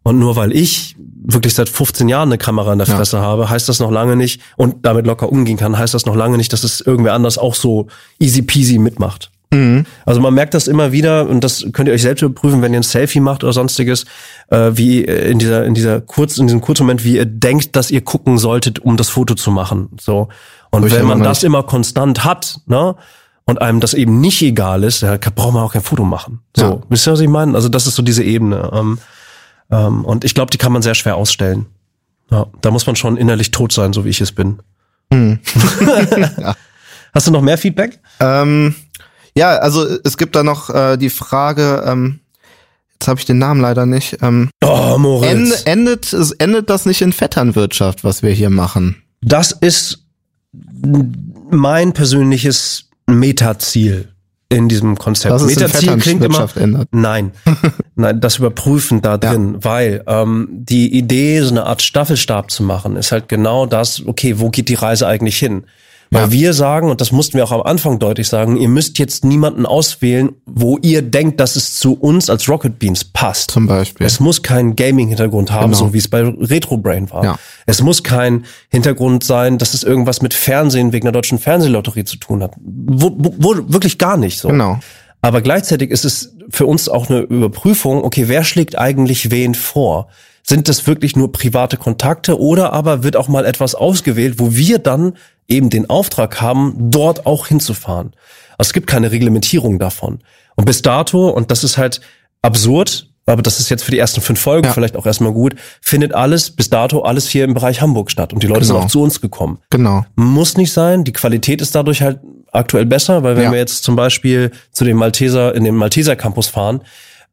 Und 0.02 0.18
nur 0.18 0.36
weil 0.36 0.52
ich 0.52 0.96
wirklich 1.24 1.54
seit 1.54 1.68
15 1.70 2.08
Jahren 2.08 2.28
eine 2.28 2.36
Kamera 2.36 2.72
in 2.72 2.78
der 2.80 2.88
Ja. 2.88 2.96
Fresse 2.96 3.20
habe, 3.20 3.48
heißt 3.48 3.68
das 3.68 3.78
noch 3.78 3.90
lange 3.90 4.16
nicht, 4.16 4.42
und 4.56 4.84
damit 4.84 5.06
locker 5.06 5.30
umgehen 5.30 5.56
kann, 5.56 5.78
heißt 5.78 5.94
das 5.94 6.04
noch 6.04 6.16
lange 6.16 6.36
nicht, 6.36 6.52
dass 6.52 6.64
es 6.64 6.80
irgendwer 6.82 7.14
anders 7.14 7.38
auch 7.38 7.54
so 7.54 7.86
easy 8.18 8.42
peasy 8.42 8.78
mitmacht. 8.78 9.30
Also 10.06 10.20
man 10.20 10.32
merkt 10.32 10.54
das 10.54 10.66
immer 10.66 10.92
wieder 10.92 11.28
und 11.28 11.44
das 11.44 11.66
könnt 11.72 11.88
ihr 11.88 11.94
euch 11.94 12.02
selbst 12.02 12.22
überprüfen, 12.22 12.62
wenn 12.62 12.72
ihr 12.72 12.80
ein 12.80 12.84
Selfie 12.84 13.20
macht 13.20 13.44
oder 13.44 13.52
sonstiges, 13.52 14.06
äh, 14.48 14.70
wie 14.74 15.04
äh, 15.04 15.30
in 15.30 15.38
dieser 15.38 15.64
in 15.64 15.74
dieser 15.74 16.00
kurz 16.00 16.38
in 16.38 16.46
diesem 16.46 16.60
Kurzen 16.62 16.88
wie 17.04 17.16
ihr 17.16 17.26
denkt, 17.26 17.76
dass 17.76 17.90
ihr 17.90 18.00
gucken 18.00 18.38
solltet, 18.38 18.78
um 18.78 18.96
das 18.96 19.10
Foto 19.10 19.34
zu 19.34 19.50
machen. 19.50 19.90
So 20.00 20.28
und 20.70 20.86
ich 20.86 20.92
wenn 20.94 21.04
man 21.06 21.22
das 21.22 21.38
nicht. 21.38 21.44
immer 21.44 21.62
konstant 21.64 22.24
hat, 22.24 22.60
ne? 22.66 22.96
Und 23.44 23.60
einem 23.60 23.80
das 23.80 23.92
eben 23.92 24.20
nicht 24.20 24.40
egal 24.40 24.84
ist, 24.84 25.02
ja, 25.02 25.16
braucht 25.16 25.52
man 25.52 25.64
auch 25.64 25.72
kein 25.72 25.82
Foto 25.82 26.04
machen. 26.04 26.40
So, 26.56 26.64
Ja. 26.64 26.80
wisst 26.88 27.08
ihr, 27.08 27.12
was 27.12 27.20
ich 27.20 27.28
meine? 27.28 27.54
Also 27.56 27.68
das 27.68 27.88
ist 27.88 27.96
so 27.96 28.02
diese 28.02 28.22
Ebene. 28.22 28.70
Ähm, 28.72 28.98
ähm, 29.70 30.04
und 30.04 30.24
ich 30.24 30.34
glaube, 30.34 30.50
die 30.50 30.58
kann 30.58 30.72
man 30.72 30.80
sehr 30.80 30.94
schwer 30.94 31.16
ausstellen. 31.16 31.66
Ja, 32.30 32.46
da 32.60 32.70
muss 32.70 32.86
man 32.86 32.94
schon 32.94 33.16
innerlich 33.16 33.50
tot 33.50 33.72
sein, 33.72 33.92
so 33.92 34.04
wie 34.04 34.10
ich 34.10 34.20
es 34.20 34.32
bin. 34.32 34.60
Hm. 35.12 35.40
Hast 37.14 37.26
du 37.26 37.30
noch 37.30 37.42
mehr 37.42 37.58
Feedback? 37.58 37.98
Ähm, 38.20 38.74
ja, 39.36 39.56
also 39.56 39.86
es 40.04 40.16
gibt 40.16 40.36
da 40.36 40.42
noch 40.42 40.70
äh, 40.70 40.96
die 40.96 41.10
Frage, 41.10 41.84
ähm, 41.86 42.20
jetzt 42.94 43.08
habe 43.08 43.18
ich 43.20 43.26
den 43.26 43.38
Namen 43.38 43.60
leider 43.60 43.86
nicht. 43.86 44.18
Ähm, 44.22 44.50
Oh, 44.62 44.96
Moritz. 44.98 45.30
end, 45.30 45.66
endet, 45.66 46.12
es 46.12 46.32
endet 46.32 46.70
das 46.70 46.86
nicht 46.86 47.02
in 47.02 47.12
Vetternwirtschaft, 47.12 48.04
was 48.04 48.22
wir 48.22 48.30
hier 48.32 48.50
machen? 48.50 49.02
Das 49.22 49.52
ist 49.52 50.04
mein 51.50 51.92
persönliches 51.92 52.88
Metaziel 53.06 54.08
in 54.48 54.68
diesem 54.68 54.96
Konzept. 54.96 55.40
In 55.40 55.46
Metaziel 55.46 55.96
klingt 55.98 56.24
immer. 56.24 56.46
Vetternwirtschaft 56.46 56.56
endet. 56.58 56.88
Nein, 56.92 57.32
nein, 57.94 58.20
das 58.20 58.36
Überprüfen 58.36 59.00
da 59.00 59.16
drin, 59.16 59.56
weil 59.64 60.02
ähm, 60.06 60.48
die 60.52 60.92
Idee, 60.94 61.40
so 61.40 61.50
eine 61.50 61.64
Art 61.64 61.80
Staffelstab 61.82 62.50
zu 62.50 62.62
machen, 62.62 62.96
ist 62.96 63.12
halt 63.12 63.28
genau 63.28 63.64
das. 63.66 64.04
Okay, 64.06 64.38
wo 64.38 64.50
geht 64.50 64.68
die 64.68 64.74
Reise 64.74 65.06
eigentlich 65.06 65.38
hin? 65.38 65.64
Weil 66.12 66.30
wir 66.30 66.52
sagen, 66.52 66.90
und 66.90 67.00
das 67.00 67.10
mussten 67.10 67.38
wir 67.38 67.44
auch 67.44 67.52
am 67.52 67.62
Anfang 67.62 67.98
deutlich 67.98 68.28
sagen, 68.28 68.56
ihr 68.56 68.68
müsst 68.68 68.98
jetzt 68.98 69.24
niemanden 69.24 69.64
auswählen, 69.64 70.30
wo 70.44 70.78
ihr 70.82 71.00
denkt, 71.02 71.40
dass 71.40 71.56
es 71.56 71.74
zu 71.76 71.94
uns 71.94 72.28
als 72.28 72.48
Rocket 72.48 72.78
Beans 72.78 73.04
passt. 73.04 73.50
Zum 73.50 73.66
Beispiel. 73.66 74.06
Es 74.06 74.20
muss 74.20 74.42
keinen 74.42 74.76
Gaming-Hintergrund 74.76 75.50
haben, 75.50 75.72
Genau. 75.72 75.86
so 75.86 75.94
wie 75.94 75.98
es 75.98 76.08
bei 76.08 76.22
Retro 76.22 76.76
Brain 76.76 77.10
war. 77.10 77.24
Ja. 77.24 77.38
Es 77.66 77.80
muss 77.80 78.02
kein 78.02 78.44
Hintergrund 78.68 79.24
sein, 79.24 79.56
dass 79.58 79.72
es 79.72 79.84
irgendwas 79.84 80.20
mit 80.20 80.34
Fernsehen 80.34 80.92
wegen 80.92 81.06
der 81.06 81.12
deutschen 81.12 81.38
Fernsehlotterie 81.38 82.04
zu 82.04 82.16
tun 82.18 82.42
hat. 82.42 82.52
Wo, 82.60 83.10
wo, 83.16 83.34
wo, 83.38 83.72
wirklich 83.72 83.96
gar 83.98 84.16
nicht 84.16 84.38
so. 84.38 84.48
Genau. 84.48 84.80
Aber 85.22 85.40
gleichzeitig 85.40 85.90
ist 85.90 86.04
es 86.04 86.34
für 86.50 86.66
uns 86.66 86.88
auch 86.88 87.08
eine 87.08 87.20
Überprüfung, 87.20 88.02
okay, 88.04 88.24
wer 88.26 88.42
schlägt 88.44 88.76
eigentlich 88.76 89.30
wen 89.30 89.54
vor? 89.54 90.08
Sind 90.42 90.68
das 90.68 90.86
wirklich 90.88 91.14
nur 91.14 91.30
private 91.30 91.76
Kontakte 91.76 92.38
oder 92.40 92.72
aber 92.72 93.04
wird 93.04 93.16
auch 93.16 93.28
mal 93.28 93.44
etwas 93.46 93.76
ausgewählt, 93.76 94.34
wo 94.40 94.54
wir 94.54 94.80
dann 94.80 95.14
eben 95.46 95.70
den 95.70 95.88
Auftrag 95.88 96.40
haben, 96.40 96.74
dort 96.90 97.24
auch 97.26 97.46
hinzufahren? 97.46 98.12
Also 98.58 98.70
es 98.70 98.72
gibt 98.72 98.88
keine 98.88 99.12
Reglementierung 99.12 99.78
davon. 99.78 100.18
Und 100.56 100.64
bis 100.64 100.82
dato, 100.82 101.28
und 101.28 101.52
das 101.52 101.62
ist 101.62 101.78
halt 101.78 102.00
absurd, 102.42 103.08
aber 103.24 103.42
das 103.42 103.60
ist 103.60 103.68
jetzt 103.70 103.84
für 103.84 103.92
die 103.92 103.98
ersten 103.98 104.20
fünf 104.20 104.40
Folgen 104.40 104.66
Ja. 104.66 104.72
vielleicht 104.72 104.96
auch 104.96 105.06
erstmal 105.06 105.32
gut, 105.32 105.54
findet 105.80 106.12
alles, 106.12 106.50
bis 106.50 106.68
dato 106.68 107.02
alles 107.02 107.28
hier 107.28 107.44
im 107.44 107.54
Bereich 107.54 107.80
Hamburg 107.80 108.10
statt. 108.10 108.32
Und 108.32 108.42
die 108.42 108.48
Leute 108.48 108.64
sind 108.64 108.74
Genau. 108.74 108.86
auch 108.86 108.90
zu 108.90 109.00
uns 109.02 109.20
gekommen. 109.20 109.60
Genau. 109.70 110.04
Muss 110.16 110.56
nicht 110.56 110.72
sein. 110.72 111.04
Die 111.04 111.12
Qualität 111.12 111.60
ist 111.62 111.76
dadurch 111.76 112.02
halt 112.02 112.18
aktuell 112.52 112.86
besser, 112.86 113.22
weil 113.22 113.36
wenn 113.36 113.44
Ja. 113.44 113.52
wir 113.52 113.58
jetzt 113.58 113.82
zum 113.82 113.96
Beispiel 113.96 114.50
zu 114.72 114.84
dem 114.84 114.96
Malteser, 114.98 115.54
in 115.54 115.64
den 115.64 115.74
Malteser 115.74 116.14
Campus 116.16 116.48
fahren, 116.48 116.82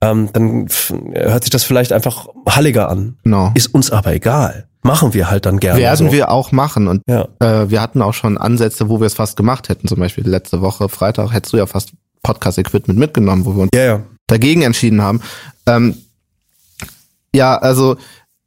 ähm, 0.01 0.29
dann 0.34 0.67
hört 1.13 1.43
sich 1.43 1.51
das 1.51 1.63
vielleicht 1.63 1.91
einfach 1.91 2.27
halliger 2.47 2.89
an. 2.89 3.17
Genau. 3.23 3.51
Ist 3.53 3.67
uns 3.67 3.91
aber 3.91 4.13
egal. 4.13 4.65
Machen 4.82 5.13
wir 5.13 5.29
halt 5.29 5.45
dann 5.45 5.60
gerne. 5.60 5.77
Werden 5.82 6.08
so. 6.08 6.13
wir 6.13 6.32
auch 6.32 6.53
machen. 6.53 6.88
Und 6.88 7.01
Ja. 7.05 7.27
äh, 7.41 7.69
wir 7.69 7.82
hatten 7.82 8.01
auch 8.01 8.13
schon 8.13 8.38
Ansätze, 8.38 8.88
wo 8.89 9.01
wir 9.01 9.08
es 9.08 9.13
fast 9.15 9.36
gemacht 9.36 9.67
hätten. 9.67 9.89
Zum 9.89 9.99
Beispiel 9.99 10.25
letzte 10.25 10.62
Woche, 10.62 10.88
Freitag, 10.88 11.34
hättest 11.34 11.51
du 11.53 11.58
ja 11.58 11.65
fast 11.65 11.91
Podcast-Equipment 12.23 12.97
mitgenommen, 12.97 13.43
wo 13.45 13.55
wir 13.55 13.63
uns 13.63 13.71
Ja, 13.75 13.84
ja. 13.84 14.01
dagegen 14.27 14.62
entschieden 14.62 15.01
haben. 15.01 15.21
Ähm, 15.65 15.97
ja, 17.36 17.58
also 17.58 17.97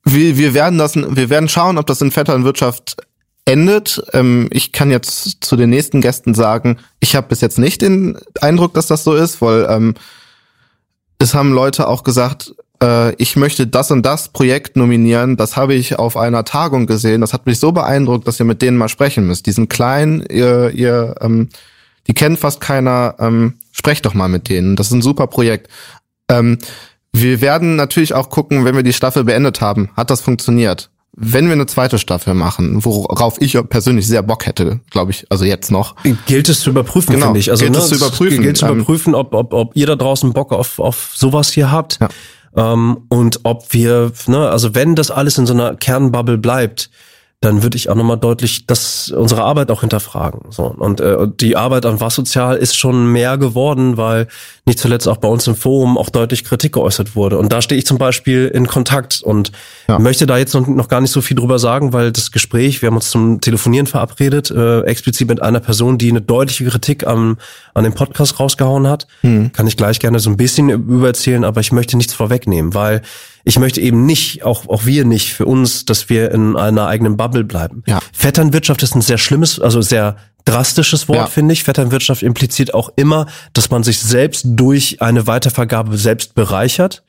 wir, 0.05 0.39
wir 0.39 0.55
werden 0.55 0.79
das, 0.79 0.97
wir 0.97 1.29
werden 1.31 1.49
schauen, 1.51 1.77
ob 1.79 1.87
das 1.87 2.01
in 2.01 2.11
Vetternwirtschaft 2.11 2.97
endet. 3.45 4.03
Ähm, 4.13 4.49
ich 4.53 4.73
kann 4.73 4.91
jetzt 4.91 5.45
zu 5.45 5.57
den 5.57 5.71
nächsten 5.71 6.01
Gästen 6.01 6.35
sagen, 6.35 6.79
ich 7.01 7.17
habe 7.17 7.29
bis 7.29 7.41
jetzt 7.41 7.59
nicht 7.59 7.83
den 7.83 8.19
Eindruck, 8.41 8.75
dass 8.75 8.87
das 8.87 9.05
so 9.05 9.15
ist, 9.15 9.43
weil 9.43 9.67
ähm, 9.69 9.95
es 11.19 11.35
haben 11.35 11.53
Leute 11.53 11.89
auch 11.89 12.05
gesagt, 12.05 12.55
äh, 12.83 13.15
ich 13.15 13.37
möchte 13.37 13.67
das 13.67 13.91
und 13.91 14.05
das 14.05 14.29
Projekt 14.29 14.77
nominieren. 14.77 15.37
Das 15.37 15.57
habe 15.57 15.75
ich 15.75 15.99
auf 15.99 16.17
einer 16.17 16.45
Tagung 16.45 16.87
gesehen. 16.87 17.21
Das 17.21 17.33
hat 17.33 17.47
mich 17.47 17.59
so 17.59 17.73
beeindruckt, 17.73 18.27
dass 18.27 18.41
ihr 18.41 18.47
mit 18.47 18.63
denen 18.63 18.77
mal 18.77 18.89
sprechen 18.89 19.27
müsst. 19.27 19.47
Die 19.47 19.53
sind 19.53 19.71
klein, 19.71 20.25
ihr, 20.29 20.71
ihr 20.71 21.15
ähm, 21.21 21.49
die 22.07 22.15
kennt 22.15 22.39
fast 22.39 22.61
keiner. 22.61 23.17
Ähm, 23.19 23.55
sprecht 23.71 24.05
doch 24.05 24.15
mal 24.15 24.29
mit 24.29 24.49
denen. 24.49 24.77
Das 24.77 24.89
ist 24.89 24.93
ein 24.93 25.03
super 25.03 25.27
Projekt. 25.27 25.69
Ähm, 26.29 26.59
wir 27.13 27.41
werden 27.41 27.77
natürlich 27.77 28.15
auch 28.15 28.31
gucken, 28.31 28.65
wenn 28.65 28.75
wir 28.75 28.83
die 28.83 28.93
Staffel 28.93 29.25
beendet 29.25 29.61
haben, 29.61 29.91
hat 29.97 30.11
das 30.11 30.21
funktioniert. 30.21 30.91
Wenn 31.15 31.45
wir 31.47 31.53
eine 31.53 31.67
zweite 31.67 31.99
Staffel 31.99 32.33
machen, 32.33 32.85
worauf 32.85 33.41
ich 33.41 33.59
persönlich 33.69 34.07
sehr 34.07 34.23
Bock 34.23 34.47
hätte, 34.47 34.81
glaube 34.91 35.11
ich, 35.11 35.27
also 35.29 35.45
jetzt 35.45 35.71
noch. 35.71 35.95
Gilt 36.27 36.49
es 36.49 36.61
zu 36.61 36.71
überprüfen, 36.71 37.15
Genau, 37.15 37.27
finde 37.27 37.41
ich. 37.41 37.51
Also, 37.51 37.65
gilt 37.65 37.75
ne, 37.75 37.79
es 37.81 37.89
zu 37.89 37.97
überprüfen. 37.97 38.43
Gilt 38.43 38.57
zu 38.57 38.67
Ähm, 38.67 38.77
überprüfen, 38.77 39.15
ob, 39.15 39.35
ob, 39.35 39.53
ob 39.53 39.77
ihr 39.77 39.87
da 39.87 39.97
draußen 39.97 40.33
Bock 40.33 40.53
auf, 40.53 40.79
auf 40.79 41.11
sowas 41.15 41.53
hier 41.53 41.71
habt. 41.71 41.99
Ja. 42.01 42.09
Ähm, 42.57 43.03
und 43.11 43.41
ob 43.43 43.73
wir, 43.75 44.13
ne, 44.27 44.49
also 44.49 44.75
wenn 44.75 44.95
das 44.95 45.11
alles 45.11 45.37
in 45.37 45.45
so 45.45 45.53
einer 45.53 45.77
Kernbubble 45.77 46.39
bleibt, 46.39 46.89
dann 47.43 47.65
würde 47.65 47.77
ich 47.77 47.91
auch 47.91 47.97
nochmal 47.97 48.19
deutlich 48.19 48.67
das, 48.67 49.11
unsere 49.11 49.43
Arbeit 49.43 49.73
auch 49.73 49.81
hinterfragen. 49.81 50.43
So. 50.51 50.63
Und 50.67 51.01
äh, 51.01 51.27
die 51.41 51.57
Arbeit 51.57 51.85
an 51.87 52.01
Was 52.01 52.15
Sozial 52.15 52.57
ist 52.57 52.77
schon 52.77 53.11
mehr 53.11 53.37
geworden, 53.37 53.97
weil 53.97 54.29
nicht 54.65 54.79
zuletzt 54.79 55.09
auch 55.09 55.17
bei 55.17 55.27
uns 55.27 55.49
im 55.49 55.57
Forum 55.57 55.99
auch 55.99 56.09
deutlich 56.09 56.45
Kritik 56.45 56.75
geäußert 56.75 57.17
wurde. 57.17 57.39
Und 57.39 57.53
da 57.53 57.61
stehe 57.61 57.81
ich 57.81 57.85
zum 57.85 57.99
Beispiel 57.99 58.47
in 58.47 58.69
Kontakt 58.69 59.23
und 59.23 59.51
Ja. 59.89 59.99
möchte 59.99 60.25
da 60.27 60.39
jetzt 60.39 60.55
noch, 60.55 60.69
noch 60.69 60.87
gar 60.87 61.01
nicht 61.01 61.11
so 61.11 61.21
viel 61.21 61.37
drüber 61.37 61.59
sagen, 61.59 61.93
weil 61.93 62.13
das 62.13 62.31
Gespräch, 62.31 62.81
wir 62.81 62.87
haben 62.87 62.95
uns 62.97 63.11
zum 63.11 63.41
Telefonieren 63.41 63.89
verabredet, 63.89 64.53
äh, 64.53 64.83
explizit 64.83 65.29
mit 65.29 65.43
einer 65.43 65.59
Person, 65.59 65.99
die 65.99 66.11
eine 66.11 66.21
deutliche 66.21 66.65
Kritik 66.67 67.05
am, 67.09 67.39
an 67.75 67.83
dem 67.83 67.93
Podcast 67.93 68.39
rausgehauen 68.39 68.87
hat. 68.87 69.09
Hm. 69.23 69.51
Kann 69.53 69.67
ich 69.67 69.77
gleich 69.77 69.99
gerne 69.99 70.21
so 70.21 70.31
ein 70.31 70.37
bisschen 70.37 70.71
übererzählen, 70.71 71.43
aber 71.43 71.61
ich 71.61 71.73
möchte 71.73 71.97
nichts 71.97 72.15
vorwegnehmen, 72.15 72.73
weil 72.73 73.03
ich 73.45 73.59
möchte 73.59 73.81
eben 73.81 74.07
nicht, 74.07 74.45
auch, 74.45 74.69
auch 74.69 74.87
wir 74.87 75.05
nicht 75.05 75.33
für 75.35 75.47
uns, 75.47 75.85
dass 75.85 76.09
wir 76.09 76.31
in 76.31 76.57
einer 76.57 76.87
eigenen 76.87 77.17
Bubble 77.17 77.45
bleiben. 77.45 77.83
Ja. 77.87 78.01
Vetternwirtschaft 78.13 78.83
ist 78.83 78.95
ein 78.95 79.01
sehr 79.03 79.19
schlimmes, 79.19 79.59
also 79.61 79.81
sehr 79.81 80.17
drastisches 80.45 81.09
Wort, 81.09 81.19
Ja. 81.19 81.27
finde 81.27 81.53
ich. 81.53 81.63
Vetternwirtschaft 81.65 82.23
impliziert 82.23 82.75
auch 82.75 82.91
immer, 82.97 83.27
dass 83.53 83.71
man 83.71 83.83
sich 83.83 84.01
selbst 84.01 84.45
durch 84.47 85.01
eine 85.01 85.27
Weitervergabe 85.27 85.97
selbst 85.97 86.35
bereichert. 86.35 87.03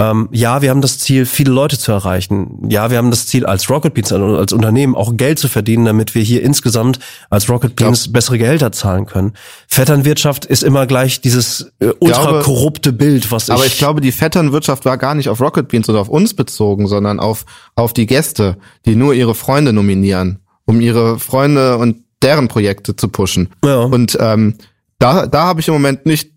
Ähm, 0.00 0.30
ja, 0.32 0.62
wir 0.62 0.70
haben 0.70 0.80
das 0.80 0.98
Ziel, 0.98 1.26
viele 1.26 1.52
Leute 1.52 1.78
zu 1.78 1.92
erreichen. 1.92 2.66
Ja, 2.70 2.90
wir 2.90 2.96
haben 2.96 3.10
das 3.10 3.26
Ziel, 3.26 3.44
als 3.44 3.68
Rocket 3.68 3.92
Beans, 3.92 4.10
also 4.10 4.38
als 4.38 4.54
Unternehmen 4.54 4.94
auch 4.94 5.14
Geld 5.14 5.38
zu 5.38 5.46
verdienen, 5.46 5.84
damit 5.84 6.14
wir 6.14 6.22
hier 6.22 6.42
insgesamt 6.42 7.00
als 7.28 7.50
Rocket 7.50 7.76
Beans 7.76 8.10
bessere 8.10 8.38
Gehälter 8.38 8.72
zahlen 8.72 9.04
können. 9.04 9.34
Vetternwirtschaft 9.68 10.46
ist 10.46 10.62
immer 10.62 10.86
gleich 10.86 11.20
dieses 11.20 11.70
äh, 11.80 11.92
ultra 12.00 12.40
korrupte 12.40 12.94
Bild, 12.94 13.30
was 13.30 13.50
Aber 13.50 13.66
ich 13.66 13.76
glaube, 13.76 14.00
die 14.00 14.10
Vetternwirtschaft 14.10 14.86
war 14.86 14.96
gar 14.96 15.14
nicht 15.14 15.28
auf 15.28 15.38
Rocket 15.38 15.68
Beans 15.68 15.86
oder 15.90 16.00
auf 16.00 16.08
uns 16.08 16.32
bezogen, 16.32 16.86
sondern 16.86 17.20
auf, 17.20 17.44
auf 17.74 17.92
die 17.92 18.06
Gäste, 18.06 18.56
die 18.86 18.96
nur 18.96 19.12
ihre 19.12 19.34
Freunde 19.34 19.74
nominieren, 19.74 20.38
um 20.64 20.80
ihre 20.80 21.18
Freunde 21.18 21.76
und 21.76 22.04
deren 22.22 22.48
Projekte 22.48 22.96
zu 22.96 23.08
pushen. 23.08 23.50
Ja. 23.62 23.80
Und 23.80 24.16
ähm, 24.18 24.54
da, 24.98 25.26
da 25.26 25.42
habe 25.42 25.60
ich 25.60 25.68
im 25.68 25.74
Moment 25.74 26.06
nicht, 26.06 26.30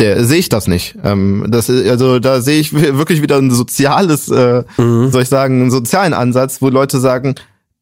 der 0.00 0.24
sehe 0.24 0.38
ich 0.38 0.48
das 0.48 0.66
nicht. 0.66 0.96
Ähm, 1.04 1.46
das 1.48 1.70
also 1.70 2.18
da 2.18 2.40
sehe 2.40 2.58
ich 2.60 2.72
wirklich 2.72 3.22
wieder 3.22 3.36
ein 3.38 3.50
soziales, 3.50 4.28
äh, 4.28 4.64
Mhm. 4.76 5.10
soll 5.10 5.22
ich 5.22 5.28
sagen, 5.28 5.60
einen 5.62 5.70
sozialen 5.70 6.14
Ansatz, 6.14 6.60
wo 6.60 6.68
Leute 6.68 6.98
sagen, 6.98 7.34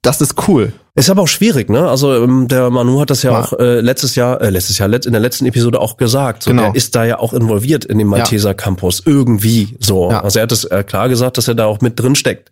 das 0.03 0.21
ist 0.21 0.35
cool. 0.49 0.73
Ist 0.95 1.11
aber 1.11 1.23
auch 1.23 1.29
schwierig, 1.29 1.71
ne? 1.71 1.89
Also 1.89 2.15
ähm, 2.15 2.49
der 2.49 2.71
Manu 2.71 3.01
hat 3.01 3.11
das 3.11 3.23
ja 3.23 3.33
Ja. 3.33 3.41
auch 3.41 3.53
äh, 3.59 3.81
letztes 3.81 4.15
Jahr, 4.17 4.41
äh, 4.41 4.51
letztes 4.51 4.79
Jahr, 4.79 4.93
in 4.93 5.13
der 5.13 5.21
letzten 5.21 5.47
Episode 5.47 5.81
auch 5.81 5.97
gesagt. 5.97 6.43
So, 6.45 6.51
Genau. 6.51 6.65
Er 6.65 6.75
ist 6.75 6.95
da 6.95 7.05
ja 7.05 7.19
auch 7.19 7.33
involviert 7.33 7.85
in 7.85 7.99
dem 7.99 8.09
Malteser 8.09 8.55
Campus 8.55 9.03
irgendwie 9.05 9.77
so. 9.81 10.11
Ja. 10.11 10.23
Also 10.23 10.39
er 10.41 10.45
hat 10.45 10.53
es 10.53 10.65
äh, 10.65 10.83
klar 10.85 11.09
gesagt, 11.09 11.37
dass 11.39 11.47
er 11.49 11.55
da 11.55 11.67
auch 11.67 11.81
mit 11.81 12.01
drin 12.01 12.15
steckt. 12.15 12.51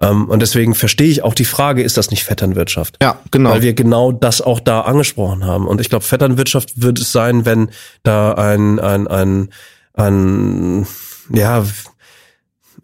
Ähm, 0.00 0.28
und 0.28 0.40
deswegen 0.40 0.74
verstehe 0.74 1.08
ich 1.08 1.22
auch 1.22 1.34
die 1.34 1.44
Frage, 1.44 1.82
ist 1.82 1.96
das 1.96 2.10
nicht 2.10 2.24
Vetternwirtschaft? 2.24 2.96
Ja, 3.02 3.20
genau. 3.30 3.50
Weil 3.50 3.62
wir 3.62 3.74
genau 3.74 4.12
das 4.12 4.40
auch 4.40 4.60
da 4.60 4.82
angesprochen 4.82 5.44
haben. 5.44 5.66
Und 5.66 5.80
ich 5.80 5.88
glaube, 5.90 6.04
Vetternwirtschaft 6.04 6.80
wird 6.80 6.98
es 6.98 7.12
sein, 7.12 7.44
wenn 7.44 7.70
da 8.02 8.32
ein, 8.32 8.78
ein, 8.80 9.06
ein, 9.06 9.50
ein 9.94 10.86
ja, 11.32 11.64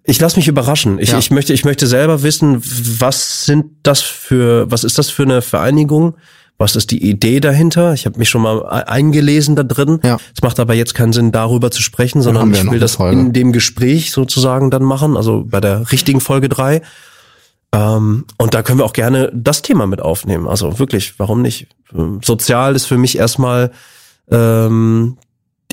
ich 0.04 0.20
lasse 0.20 0.36
mich 0.36 0.46
überraschen. 0.48 0.98
Ich, 0.98 1.10
Ja. 1.10 1.18
ich 1.18 1.30
möchte, 1.30 1.52
ich 1.52 1.64
möchte 1.64 1.86
selber 1.86 2.22
wissen, 2.22 2.62
was 3.00 3.44
sind 3.44 3.66
das 3.82 4.02
für, 4.02 4.70
was 4.70 4.84
ist 4.84 4.98
das 4.98 5.10
für 5.10 5.24
eine 5.24 5.42
Vereinigung? 5.42 6.16
Was 6.58 6.74
ist 6.74 6.90
die 6.90 7.08
Idee 7.08 7.40
dahinter? 7.40 7.92
Ich 7.92 8.06
habe 8.06 8.18
mich 8.18 8.30
schon 8.30 8.42
mal 8.42 8.60
e- 8.60 8.88
eingelesen 8.88 9.56
da 9.56 9.62
drin. 9.62 10.00
Ja. 10.02 10.18
Es 10.34 10.42
macht 10.42 10.58
aber 10.58 10.74
jetzt 10.74 10.94
keinen 10.94 11.12
Sinn, 11.12 11.32
darüber 11.32 11.70
zu 11.70 11.82
sprechen, 11.82 12.22
sondern 12.22 12.52
ich 12.52 12.70
will 12.70 12.78
das 12.78 12.96
in 12.96 13.32
dem 13.32 13.52
Gespräch 13.52 14.10
sozusagen 14.10 14.70
dann 14.70 14.82
machen, 14.82 15.16
also 15.16 15.44
bei 15.46 15.60
der 15.60 15.92
richtigen 15.92 16.20
Folge 16.20 16.48
drei. 16.48 16.80
Ähm, 17.72 18.24
und 18.38 18.54
da 18.54 18.62
können 18.62 18.78
wir 18.78 18.84
auch 18.84 18.94
gerne 18.94 19.30
das 19.34 19.60
Thema 19.62 19.86
mit 19.86 20.00
aufnehmen. 20.00 20.48
Also 20.48 20.78
wirklich, 20.78 21.18
warum 21.18 21.42
nicht? 21.42 21.68
Ähm, 21.94 22.20
Sozial 22.24 22.74
ist 22.74 22.86
für 22.86 22.96
mich 22.96 23.18
erstmal 23.18 23.70
ähm, 24.30 25.18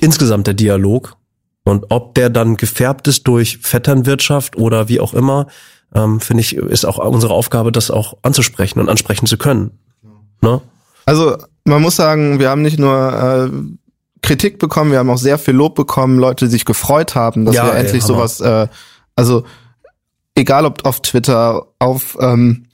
insgesamt 0.00 0.46
der 0.46 0.54
Dialog. 0.54 1.16
Und 1.64 1.86
ob 1.88 2.14
der 2.14 2.28
dann 2.28 2.56
gefärbt 2.58 3.08
ist 3.08 3.26
durch 3.26 3.58
Vetternwirtschaft 3.62 4.56
oder 4.56 4.88
wie 4.90 5.00
auch 5.00 5.14
immer, 5.14 5.46
ähm, 5.94 6.20
finde 6.20 6.42
ich, 6.42 6.56
ist 6.56 6.84
auch 6.84 6.98
unsere 6.98 7.32
Aufgabe, 7.32 7.72
das 7.72 7.90
auch 7.90 8.18
anzusprechen 8.20 8.80
und 8.80 8.90
ansprechen 8.90 9.26
zu 9.26 9.38
können. 9.38 9.78
Ne? 10.42 10.60
Also 11.06 11.36
man 11.64 11.82
muss 11.82 11.96
sagen, 11.96 12.38
wir 12.38 12.50
haben 12.50 12.62
nicht 12.62 12.78
nur 12.78 13.50
äh, 13.50 13.50
Kritik 14.22 14.58
bekommen, 14.58 14.90
wir 14.90 14.98
haben 14.98 15.10
auch 15.10 15.18
sehr 15.18 15.38
viel 15.38 15.54
Lob 15.54 15.74
bekommen, 15.74 16.18
Leute, 16.18 16.46
die 16.46 16.50
sich 16.50 16.64
gefreut 16.64 17.14
haben, 17.14 17.44
dass 17.44 17.54
Ja, 17.54 17.66
wir 17.66 17.74
ey, 17.74 17.80
endlich 17.80 18.04
Hammer. 18.04 18.28
sowas, 18.28 18.40
äh, 18.40 18.68
also 19.16 19.44
egal 20.34 20.64
ob 20.64 20.84
auf 20.86 21.00
Twitter, 21.02 21.66
auf 21.78 22.16
ähm, 22.20 22.64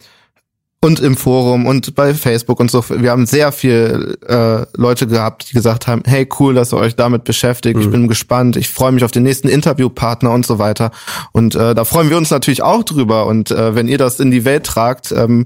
und 0.83 0.99
im 1.01 1.14
Forum 1.16 1.66
und 1.66 1.95
bei 1.95 2.14
Facebook 2.14 2.59
und 2.59 2.71
so, 2.71 2.83
wir 2.88 3.11
haben 3.11 3.27
sehr 3.27 3.53
viel 3.53 4.16
äh, 4.27 4.64
Leute 4.75 5.07
gehabt, 5.07 5.51
die 5.51 5.55
gesagt 5.55 5.87
haben, 5.87 6.03
hey 6.07 6.27
cool, 6.38 6.55
dass 6.55 6.73
ihr 6.73 6.79
euch 6.79 6.97
damit 6.97 7.25
beschäftigt, 7.25 7.79
ich 7.79 7.90
bin 7.90 8.09
gespannt, 8.09 8.57
ich 8.57 8.71
freue 8.71 8.90
mich 8.93 9.05
auf 9.05 9.11
den 9.11 9.23
nächsten 9.25 9.49
Interviewpartner 9.49 10.31
und 10.31 10.47
so 10.47 10.59
weiter. 10.59 10.90
Und 11.33 11.55
äh, 11.55 11.75
da 11.75 11.85
freuen 11.85 12.09
wir 12.09 12.16
uns 12.16 12.31
natürlich 12.31 12.62
auch 12.62 12.83
drüber. 12.83 13.27
Und 13.27 13.51
äh, 13.51 13.75
wenn 13.75 13.88
ihr 13.88 13.99
das 13.99 14.21
in 14.21 14.31
die 14.31 14.47
Welt 14.47 14.64
tragt, 14.64 15.12
ähm, 15.12 15.45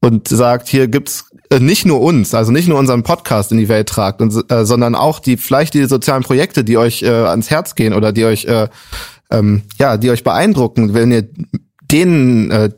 und 0.00 0.28
sagt, 0.28 0.68
hier 0.68 0.88
gibt's 0.88 1.26
äh, 1.50 1.60
nicht 1.60 1.84
nur 1.84 2.00
uns, 2.00 2.34
also 2.34 2.52
nicht 2.52 2.68
nur 2.68 2.78
unseren 2.78 3.02
Podcast 3.02 3.52
in 3.52 3.58
die 3.58 3.68
Welt 3.68 3.88
tragt, 3.88 4.22
und, 4.22 4.50
äh, 4.50 4.64
sondern 4.64 4.94
auch 4.94 5.20
die 5.20 5.36
vielleicht 5.36 5.74
die 5.74 5.84
sozialen 5.84 6.22
Projekte, 6.22 6.64
die 6.64 6.78
euch 6.78 7.02
äh, 7.02 7.08
ans 7.08 7.50
Herz 7.50 7.74
gehen 7.74 7.94
oder 7.94 8.12
die 8.12 8.24
euch 8.24 8.44
äh, 8.46 8.68
ähm, 9.30 9.62
ja, 9.78 9.96
die 9.96 10.10
euch 10.10 10.24
beeindrucken, 10.24 10.94
wenn 10.94 11.12
ihr 11.12 11.28
denen 11.90 12.50
äh, 12.50 12.70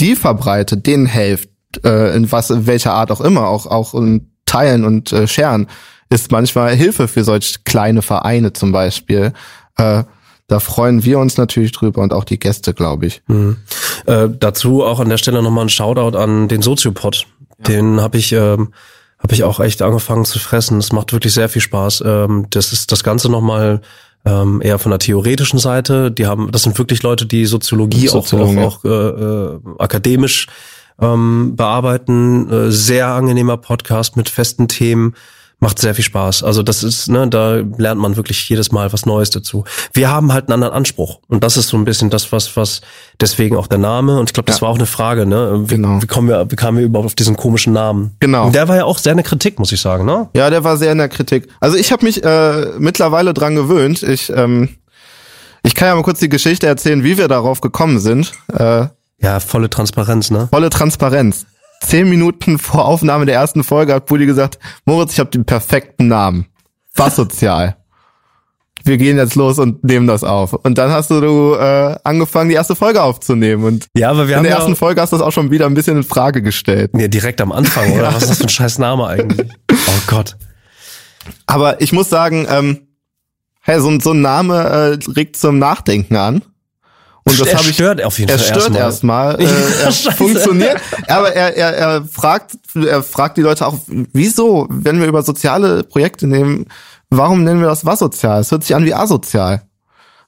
die 0.00 0.16
verbreitet, 0.16 0.86
denen 0.86 1.06
helft, 1.06 1.50
äh, 1.84 2.14
in 2.16 2.30
was, 2.32 2.50
in 2.50 2.66
welcher 2.66 2.94
Art 2.94 3.10
auch 3.10 3.20
immer, 3.20 3.48
auch, 3.48 3.66
auch 3.66 3.94
in 3.94 4.32
Teilen 4.46 4.84
und 4.84 5.12
äh, 5.12 5.28
Scheren, 5.28 5.66
ist 6.08 6.32
manchmal 6.32 6.74
Hilfe 6.74 7.06
für 7.06 7.22
solch 7.22 7.64
kleine 7.64 8.02
Vereine 8.02 8.52
zum 8.52 8.72
Beispiel. 8.72 9.32
Äh, 9.76 10.04
da 10.50 10.58
freuen 10.58 11.04
wir 11.04 11.20
uns 11.20 11.36
natürlich 11.36 11.70
drüber 11.70 12.02
und 12.02 12.12
auch 12.12 12.24
die 12.24 12.40
Gäste, 12.40 12.74
glaube 12.74 13.06
ich. 13.06 13.22
Mhm. 13.28 13.58
Äh, 14.06 14.28
dazu 14.36 14.82
auch 14.82 14.98
an 14.98 15.08
der 15.08 15.16
Stelle 15.16 15.44
nochmal 15.44 15.66
ein 15.66 15.68
Shoutout 15.68 16.18
an 16.18 16.48
den 16.48 16.60
Soziopod. 16.60 17.26
Ja. 17.58 17.64
Den 17.68 18.00
habe 18.00 18.18
ich, 18.18 18.32
ähm, 18.32 18.72
hab 19.20 19.30
ich 19.30 19.44
auch 19.44 19.60
echt 19.60 19.80
angefangen 19.80 20.24
zu 20.24 20.40
fressen. 20.40 20.80
Das 20.80 20.90
macht 20.90 21.12
wirklich 21.12 21.34
sehr 21.34 21.48
viel 21.48 21.62
Spaß. 21.62 22.02
Ähm, 22.04 22.48
das 22.50 22.72
ist 22.72 22.90
das 22.90 23.04
Ganze 23.04 23.30
nochmal 23.30 23.80
ähm, 24.24 24.60
eher 24.60 24.80
von 24.80 24.90
der 24.90 24.98
theoretischen 24.98 25.60
Seite. 25.60 26.10
Die 26.10 26.26
haben, 26.26 26.50
das 26.50 26.64
sind 26.64 26.76
wirklich 26.78 27.04
Leute, 27.04 27.26
die 27.26 27.46
Soziologie 27.46 28.10
auch, 28.10 28.32
auch, 28.32 28.56
auch 28.56 28.84
äh, 28.84 28.88
äh, 28.88 29.60
akademisch 29.78 30.48
ähm, 31.00 31.54
bearbeiten. 31.54 32.50
Äh, 32.50 32.72
sehr 32.72 33.06
angenehmer 33.06 33.56
Podcast 33.56 34.16
mit 34.16 34.28
festen 34.28 34.66
Themen 34.66 35.14
macht 35.60 35.78
sehr 35.78 35.94
viel 35.94 36.04
Spaß. 36.04 36.42
Also 36.42 36.62
das 36.62 36.82
ist, 36.82 37.08
ne, 37.08 37.28
da 37.28 37.56
lernt 37.76 38.00
man 38.00 38.16
wirklich 38.16 38.48
jedes 38.48 38.72
Mal 38.72 38.92
was 38.92 39.06
Neues 39.06 39.30
dazu. 39.30 39.64
Wir 39.92 40.10
haben 40.10 40.32
halt 40.32 40.48
einen 40.48 40.54
anderen 40.54 40.72
Anspruch 40.72 41.20
und 41.28 41.44
das 41.44 41.56
ist 41.56 41.68
so 41.68 41.76
ein 41.76 41.84
bisschen 41.84 42.10
das, 42.10 42.32
was, 42.32 42.56
was 42.56 42.80
deswegen 43.20 43.56
auch 43.56 43.66
der 43.66 43.78
Name. 43.78 44.18
Und 44.18 44.30
ich 44.30 44.32
glaube, 44.32 44.46
das 44.46 44.56
ja. 44.56 44.62
war 44.62 44.70
auch 44.70 44.76
eine 44.76 44.86
Frage, 44.86 45.26
ne? 45.26 45.64
Wie, 45.66 45.74
genau. 45.74 46.02
wie 46.02 46.06
kommen 46.06 46.28
wir, 46.28 46.50
wie 46.50 46.56
kamen 46.56 46.78
wir 46.78 46.86
überhaupt 46.86 47.06
auf 47.06 47.14
diesen 47.14 47.36
komischen 47.36 47.74
Namen? 47.74 48.16
Genau. 48.20 48.46
Und 48.46 48.54
der 48.54 48.68
war 48.68 48.76
ja 48.76 48.84
auch 48.84 48.98
sehr 48.98 49.12
in 49.12 49.18
der 49.18 49.26
Kritik, 49.26 49.58
muss 49.58 49.70
ich 49.70 49.80
sagen, 49.80 50.06
ne? 50.06 50.28
Ja, 50.34 50.48
der 50.48 50.64
war 50.64 50.78
sehr 50.78 50.92
in 50.92 50.98
der 50.98 51.10
Kritik. 51.10 51.48
Also 51.60 51.76
ich 51.76 51.92
habe 51.92 52.04
mich 52.04 52.24
äh, 52.24 52.78
mittlerweile 52.78 53.34
dran 53.34 53.54
gewöhnt. 53.54 54.02
Ich, 54.02 54.30
ähm, 54.30 54.70
ich 55.62 55.74
kann 55.74 55.88
ja 55.88 55.94
mal 55.94 56.02
kurz 56.02 56.20
die 56.20 56.30
Geschichte 56.30 56.66
erzählen, 56.66 57.04
wie 57.04 57.18
wir 57.18 57.28
darauf 57.28 57.60
gekommen 57.60 58.00
sind. 58.00 58.32
Äh, 58.52 58.86
ja, 59.22 59.38
volle 59.40 59.68
Transparenz, 59.68 60.30
ne? 60.30 60.48
Volle 60.50 60.70
Transparenz 60.70 61.44
zehn 61.80 62.08
Minuten 62.08 62.58
vor 62.58 62.84
Aufnahme 62.84 63.26
der 63.26 63.34
ersten 63.34 63.64
Folge 63.64 63.94
hat 63.94 64.06
Bulli 64.06 64.26
gesagt, 64.26 64.58
Moritz, 64.84 65.14
ich 65.14 65.20
habe 65.20 65.30
den 65.30 65.44
perfekten 65.44 66.08
Namen. 66.08 66.46
Was 66.94 67.16
sozial. 67.16 67.76
Wir 68.84 68.96
gehen 68.96 69.18
jetzt 69.18 69.34
los 69.34 69.58
und 69.58 69.84
nehmen 69.84 70.06
das 70.06 70.24
auf. 70.24 70.54
Und 70.54 70.78
dann 70.78 70.90
hast 70.90 71.10
du 71.10 71.54
äh, 71.54 71.96
angefangen, 72.02 72.48
die 72.48 72.54
erste 72.54 72.74
Folge 72.74 73.02
aufzunehmen. 73.02 73.64
Und 73.64 73.86
ja, 73.94 74.10
aber 74.10 74.26
wir 74.26 74.34
in 74.34 74.36
haben 74.38 74.44
der 74.44 74.56
ersten 74.56 74.76
Folge 74.76 75.00
hast 75.00 75.12
du 75.12 75.16
das 75.18 75.26
auch 75.26 75.32
schon 75.32 75.50
wieder 75.50 75.66
ein 75.66 75.74
bisschen 75.74 75.98
in 75.98 76.02
Frage 76.02 76.40
gestellt. 76.40 76.90
Ja, 76.96 77.08
direkt 77.08 77.40
am 77.40 77.52
Anfang, 77.52 77.92
oder? 77.92 78.04
Was 78.14 78.22
ist 78.22 78.30
das 78.30 78.38
für 78.38 78.44
ein 78.44 78.48
scheiß 78.48 78.78
Name 78.78 79.06
eigentlich? 79.06 79.48
Oh 79.72 80.02
Gott. 80.06 80.36
Aber 81.46 81.80
ich 81.80 81.92
muss 81.92 82.08
sagen, 82.08 82.46
ähm, 82.48 82.88
hey, 83.60 83.80
so, 83.80 83.98
so 84.00 84.12
ein 84.12 84.20
Name 84.20 84.54
äh, 84.54 85.10
regt 85.12 85.36
zum 85.36 85.58
Nachdenken 85.58 86.16
an. 86.16 86.42
Und 87.24 87.38
das 87.38 87.54
habe 87.54 87.68
ich 87.68 87.74
stört 87.74 88.02
auf 88.02 88.18
jeden 88.18 88.30
er 88.30 88.38
Fall. 88.38 88.48
Er 88.48 88.60
stört 88.60 88.76
erstmal. 88.76 89.40
Erst 89.40 90.06
äh, 90.06 90.08
er 90.08 90.12
funktioniert, 90.14 90.80
aber 91.08 91.32
er, 91.32 91.56
er, 91.56 91.76
er 91.76 92.04
fragt, 92.04 92.52
er 92.74 93.02
fragt 93.02 93.36
die 93.36 93.42
Leute 93.42 93.66
auch, 93.66 93.78
wieso, 93.86 94.66
wenn 94.70 95.00
wir 95.00 95.06
über 95.06 95.22
soziale 95.22 95.84
Projekte 95.84 96.26
nehmen, 96.26 96.66
warum 97.10 97.44
nennen 97.44 97.60
wir 97.60 97.68
das 97.68 97.84
was 97.84 97.98
sozial? 97.98 98.40
Es 98.40 98.50
hört 98.50 98.62
sich 98.64 98.74
an 98.74 98.84
wie 98.84 98.94
asozial. 98.94 99.62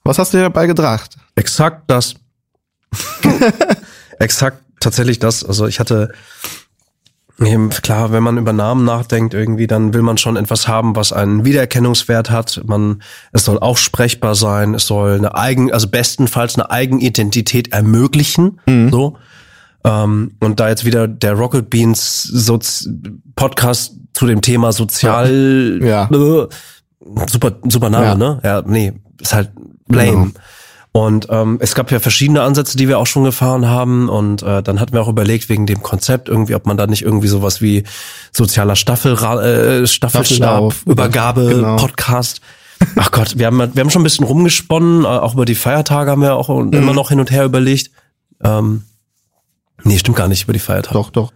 Was 0.03 0.19
hast 0.19 0.33
du 0.33 0.37
dir 0.37 0.43
dabei 0.43 0.67
gedacht? 0.67 1.17
Exakt 1.35 1.83
das. 1.87 2.15
Exakt 4.19 4.59
tatsächlich 4.79 5.19
das. 5.19 5.43
Also 5.43 5.65
ich 5.65 5.79
hatte 5.79 6.13
Klar, 7.37 8.11
wenn 8.11 8.23
man 8.23 8.37
über 8.37 8.53
Namen 8.53 8.85
nachdenkt 8.85 9.33
irgendwie, 9.33 9.67
dann 9.67 9.93
will 9.93 10.03
man 10.03 10.17
schon 10.17 10.37
etwas 10.37 10.67
haben, 10.67 10.95
was 10.95 11.11
einen 11.11 11.45
Wiedererkennungswert 11.45 12.29
hat. 12.29 12.61
Man, 12.65 13.01
es 13.31 13.45
soll 13.45 13.59
auch 13.59 13.77
sprechbar 13.77 14.35
sein. 14.35 14.75
Es 14.75 14.85
soll 14.85 15.17
eine 15.17 15.35
eigen, 15.35 15.71
also 15.73 15.87
bestenfalls 15.89 16.55
eine 16.55 16.69
Eigenidentität 16.69 17.73
ermöglichen. 17.73 18.59
Mhm. 18.67 18.91
So. 18.91 19.17
Ähm, 19.83 20.35
und 20.39 20.59
da 20.59 20.69
jetzt 20.69 20.85
wieder 20.85 21.07
der 21.07 21.33
Rocket 21.33 21.69
Beans 21.69 22.23
Sozi 22.23 22.89
Podcast 23.35 23.95
zu 24.13 24.27
dem 24.27 24.41
Thema 24.41 24.71
Sozial, 24.71 25.79
ja. 25.81 26.05
Äh, 26.05 26.47
super, 27.27 27.51
super 27.67 27.89
Name, 27.89 28.05
ja. 28.05 28.15
ne? 28.15 28.39
Ja, 28.43 28.61
nee, 28.65 28.93
ist 29.19 29.33
halt 29.33 29.51
lame. 29.87 30.11
Genau. 30.11 30.27
Und 30.95 31.27
ähm, 31.31 31.57
es 31.59 31.73
gab 31.73 31.91
ja 31.91 31.99
verschiedene 31.99 32.43
Ansätze, 32.43 32.77
die 32.77 32.87
wir 32.87 32.99
auch 32.99 33.07
schon 33.07 33.23
gefahren 33.23 33.67
haben. 33.67 34.09
Und 34.09 34.43
äh, 34.43 34.61
dann 34.61 34.79
hatten 34.79 34.93
wir 34.93 35.01
auch 35.01 35.07
überlegt, 35.07 35.49
wegen 35.49 35.65
dem 35.65 35.81
Konzept 35.81 36.29
irgendwie, 36.29 36.53
ob 36.53 36.67
man 36.67 36.77
da 36.77 36.85
nicht 36.85 37.01
irgendwie 37.01 37.27
sowas 37.27 37.61
wie 37.61 37.83
sozialer 38.31 38.75
Staffel, 38.75 39.13
äh, 39.13 39.87
Staffelstab, 39.87 40.75
Übergabe, 40.85 41.47
genau. 41.47 41.75
Podcast. 41.77 42.41
Ach 42.95 43.09
Gott, 43.09 43.39
wir 43.39 43.47
haben, 43.47 43.57
wir 43.57 43.81
haben 43.81 43.89
schon 43.89 44.01
ein 44.01 44.03
bisschen 44.03 44.25
rumgesponnen, 44.25 45.03
äh, 45.03 45.07
auch 45.07 45.33
über 45.33 45.45
die 45.45 45.55
Feiertage 45.55 46.11
haben 46.11 46.21
wir 46.21 46.35
auch 46.35 46.49
mhm. 46.49 46.71
immer 46.73 46.93
noch 46.93 47.09
hin 47.09 47.19
und 47.19 47.31
her 47.31 47.45
überlegt. 47.45 47.89
Ähm, 48.43 48.83
nee, 49.83 49.97
stimmt 49.97 50.17
gar 50.17 50.27
nicht 50.27 50.43
über 50.43 50.53
die 50.53 50.59
Feiertage. 50.59 50.93
Doch, 50.93 51.09
doch. 51.09 51.33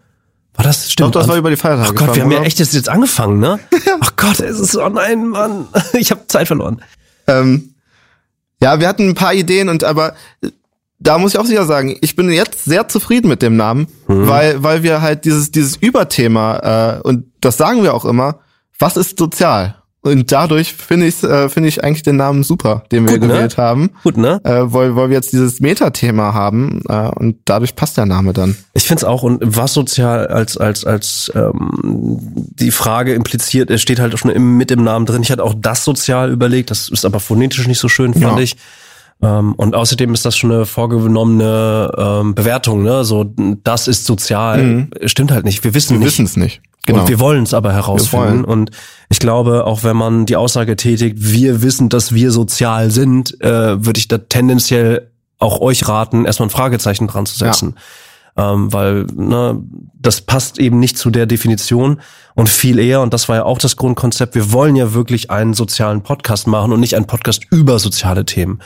War 0.54 0.66
das? 0.66 0.92
Stimmt. 0.92 1.16
Doch, 1.16 1.22
das 1.22 1.30
war 1.30 1.36
über 1.36 1.50
die 1.50 1.56
Feiertage. 1.56 1.90
Ach 1.90 1.96
Gott, 1.96 2.16
wir 2.16 2.22
haben 2.22 2.32
ja 2.32 2.44
echt 2.44 2.60
jetzt 2.60 2.90
angefangen, 2.90 3.40
ne? 3.40 3.60
Ach 4.02 4.16
Gott, 4.18 4.40
es 4.40 4.60
ist, 4.60 4.78
oh 4.78 4.90
nein, 4.90 5.30
Mann, 5.30 5.68
ich 5.94 6.12
habe 6.12 6.28
Zeit 6.28 6.46
verloren. 6.46 6.82
Ähm, 7.26 7.74
ja, 8.62 8.80
wir 8.80 8.88
hatten 8.88 9.10
ein 9.10 9.16
paar 9.16 9.34
Ideen 9.34 9.70
und 9.70 9.84
aber 9.84 10.16
da 11.00 11.18
muss 11.18 11.34
ich 11.34 11.40
auch 11.40 11.46
sicher 11.46 11.66
sagen, 11.66 11.98
ich 12.02 12.16
bin 12.16 12.30
jetzt 12.32 12.66
sehr 12.66 12.88
zufrieden 12.88 13.28
mit 13.28 13.42
dem 13.42 13.56
Namen, 13.56 13.88
mhm. 14.08 14.28
weil 14.28 14.64
weil 14.64 14.84
wir 14.84 15.02
halt 15.02 15.26
dieses 15.26 15.52
dieses 15.52 15.76
Überthema 15.78 16.98
äh, 16.98 17.08
und 17.08 17.26
das 17.42 17.58
sagen 17.58 17.84
wir 17.84 17.94
auch 17.94 18.06
immer, 18.06 18.40
was 18.80 18.98
ist 18.98 19.18
sozial? 19.20 19.77
Und 20.12 20.32
dadurch 20.32 20.74
finde 20.74 21.08
ich 21.08 21.24
äh, 21.24 21.50
finde 21.50 21.70
ich 21.70 21.84
eigentlich 21.84 22.04
den 22.04 22.18
Namen 22.18 22.44
super, 22.44 22.84
den 22.92 23.08
wir 23.08 23.14
Gut, 23.14 23.28
ne? 23.28 23.34
gewählt 23.34 23.58
haben. 23.58 23.92
Gut, 24.04 24.18
ne? 24.18 24.40
Äh, 24.44 24.64
weil, 24.74 24.96
weil 24.96 25.10
wir 25.10 25.16
jetzt 25.16 25.34
dieses 25.34 25.60
Metathema 25.60 26.34
haben 26.34 26.82
äh, 26.88 27.10
und 27.10 27.38
dadurch 27.46 27.76
passt 27.76 27.98
der 27.98 28.06
Name 28.06 28.34
dann. 28.34 28.56
Ich 28.74 28.84
finde 28.84 29.02
es 29.02 29.04
auch 29.04 29.24
und 29.24 29.42
was 29.44 29.74
sozial 29.74 30.28
als 30.28 30.58
als 30.58 30.86
als 30.86 31.32
ähm, 31.36 32.20
die 32.60 32.72
Frage 32.72 33.14
impliziert, 33.14 33.70
es 33.70 33.82
steht 33.82 34.00
halt 34.00 34.18
schon 34.18 34.32
im, 34.32 34.58
mit 34.58 34.72
im 34.72 34.84
Namen 34.84 35.06
drin. 35.06 35.22
Ich 35.22 35.32
hatte 35.32 35.44
auch 35.44 35.56
das 35.58 35.84
sozial 35.84 36.32
überlegt, 36.32 36.72
das 36.72 36.90
ist 36.90 37.06
aber 37.06 37.20
phonetisch 37.20 37.68
nicht 37.68 37.80
so 37.80 37.90
schön, 37.90 38.14
fand 38.14 38.38
ja. 38.38 38.40
ich. 38.40 38.56
Ähm, 39.22 39.54
und 39.54 39.76
außerdem 39.76 40.14
ist 40.14 40.26
das 40.26 40.38
schon 40.38 40.52
eine 40.52 40.66
vorgenommene 40.66 41.92
ähm, 41.98 42.36
Bewertung, 42.36 42.84
ne? 42.84 43.04
So, 43.04 43.26
das 43.64 43.88
ist 43.88 44.06
sozial. 44.06 44.64
Mhm. 44.64 44.90
Stimmt 45.06 45.32
halt 45.32 45.46
nicht. 45.46 45.64
Wir 45.64 45.74
wissen 45.74 45.94
wir 45.94 46.00
nicht. 46.00 46.06
Wir 46.06 46.12
wissen 46.12 46.26
es 46.26 46.38
nicht. 46.38 46.62
Genau. 46.86 47.02
Und 47.02 47.10
wir 47.10 47.20
wollen 47.20 47.44
es 47.44 47.54
aber 47.54 47.74
herausfinden. 47.74 48.46
Und 48.46 48.72
ich 49.10 49.20
glaube, 49.20 49.66
auch 49.66 49.84
wenn 49.84 49.98
man 49.98 50.26
die 50.26 50.38
Aussage 50.38 50.76
tätigt, 50.78 51.18
wir 51.20 51.62
wissen, 51.62 51.90
dass 51.90 52.14
wir 52.14 52.32
sozial 52.32 52.92
sind, 52.92 53.42
äh, 53.42 53.84
würde 53.86 54.00
ich 54.00 54.08
da 54.08 54.20
tendenziell 54.20 55.12
auch 55.38 55.60
euch 55.60 55.88
raten, 55.88 56.26
erstmal 56.26 56.48
ein 56.48 56.52
Fragezeichen 56.52 57.08
dran 57.08 57.26
zu 57.26 57.38
setzen. 57.38 57.76
Ja. 58.38 58.54
Ähm, 58.54 58.72
weil 58.72 59.06
ne, 59.16 59.62
das 60.00 60.22
passt 60.22 60.60
eben 60.60 60.80
nicht 60.80 60.98
zu 60.98 61.10
der 61.10 61.26
Definition 61.26 62.00
und 62.36 62.50
viel 62.50 62.78
eher, 62.80 63.02
und 63.02 63.14
das 63.14 63.28
war 63.28 63.38
ja 63.38 63.44
auch 63.44 63.58
das 63.58 63.76
Grundkonzept, 63.76 64.36
wir 64.36 64.52
wollen 64.54 64.76
ja 64.76 64.94
wirklich 64.94 65.32
einen 65.32 65.56
sozialen 65.56 66.04
Podcast 66.04 66.46
machen 66.46 66.72
und 66.72 66.80
nicht 66.80 66.96
einen 66.96 67.08
Podcast 67.08 67.44
über 67.50 67.80
soziale 67.80 68.26
Themen. 68.26 68.60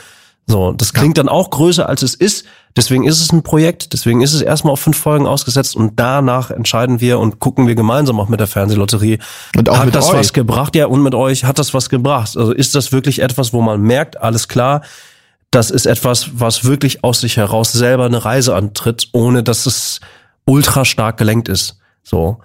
So, 0.46 0.72
das 0.72 0.92
klingt 0.92 1.18
dann 1.18 1.28
auch 1.28 1.50
größer 1.50 1.88
als 1.88 2.02
es 2.02 2.14
ist. 2.14 2.44
Deswegen 2.76 3.04
ist 3.04 3.20
es 3.20 3.32
ein 3.32 3.42
Projekt. 3.42 3.92
Deswegen 3.92 4.22
ist 4.22 4.32
es 4.32 4.42
erstmal 4.42 4.72
auf 4.72 4.80
fünf 4.80 4.98
Folgen 4.98 5.26
ausgesetzt 5.26 5.76
und 5.76 5.98
danach 5.98 6.50
entscheiden 6.50 7.00
wir 7.00 7.18
und 7.18 7.38
gucken 7.38 7.66
wir 7.66 7.74
gemeinsam 7.74 8.18
auch 8.18 8.28
mit 8.28 8.40
der 8.40 8.46
Fernsehlotterie. 8.46 9.18
Und 9.56 9.68
auch 9.68 9.78
hat 9.78 9.86
mit 9.86 9.94
das 9.94 10.08
euch. 10.08 10.18
was 10.18 10.32
gebracht? 10.32 10.74
Ja, 10.74 10.86
und 10.86 11.02
mit 11.02 11.14
euch 11.14 11.44
hat 11.44 11.58
das 11.58 11.74
was 11.74 11.88
gebracht. 11.88 12.36
Also 12.36 12.52
ist 12.52 12.74
das 12.74 12.92
wirklich 12.92 13.20
etwas, 13.20 13.52
wo 13.52 13.60
man 13.60 13.80
merkt, 13.80 14.20
alles 14.20 14.48
klar, 14.48 14.82
das 15.50 15.70
ist 15.70 15.86
etwas, 15.86 16.30
was 16.32 16.64
wirklich 16.64 17.04
aus 17.04 17.20
sich 17.20 17.36
heraus 17.36 17.72
selber 17.72 18.06
eine 18.06 18.24
Reise 18.24 18.54
antritt, 18.56 19.08
ohne 19.12 19.42
dass 19.42 19.66
es 19.66 20.00
ultra 20.44 20.84
stark 20.84 21.18
gelenkt 21.18 21.48
ist. 21.48 21.78
So. 22.02 22.40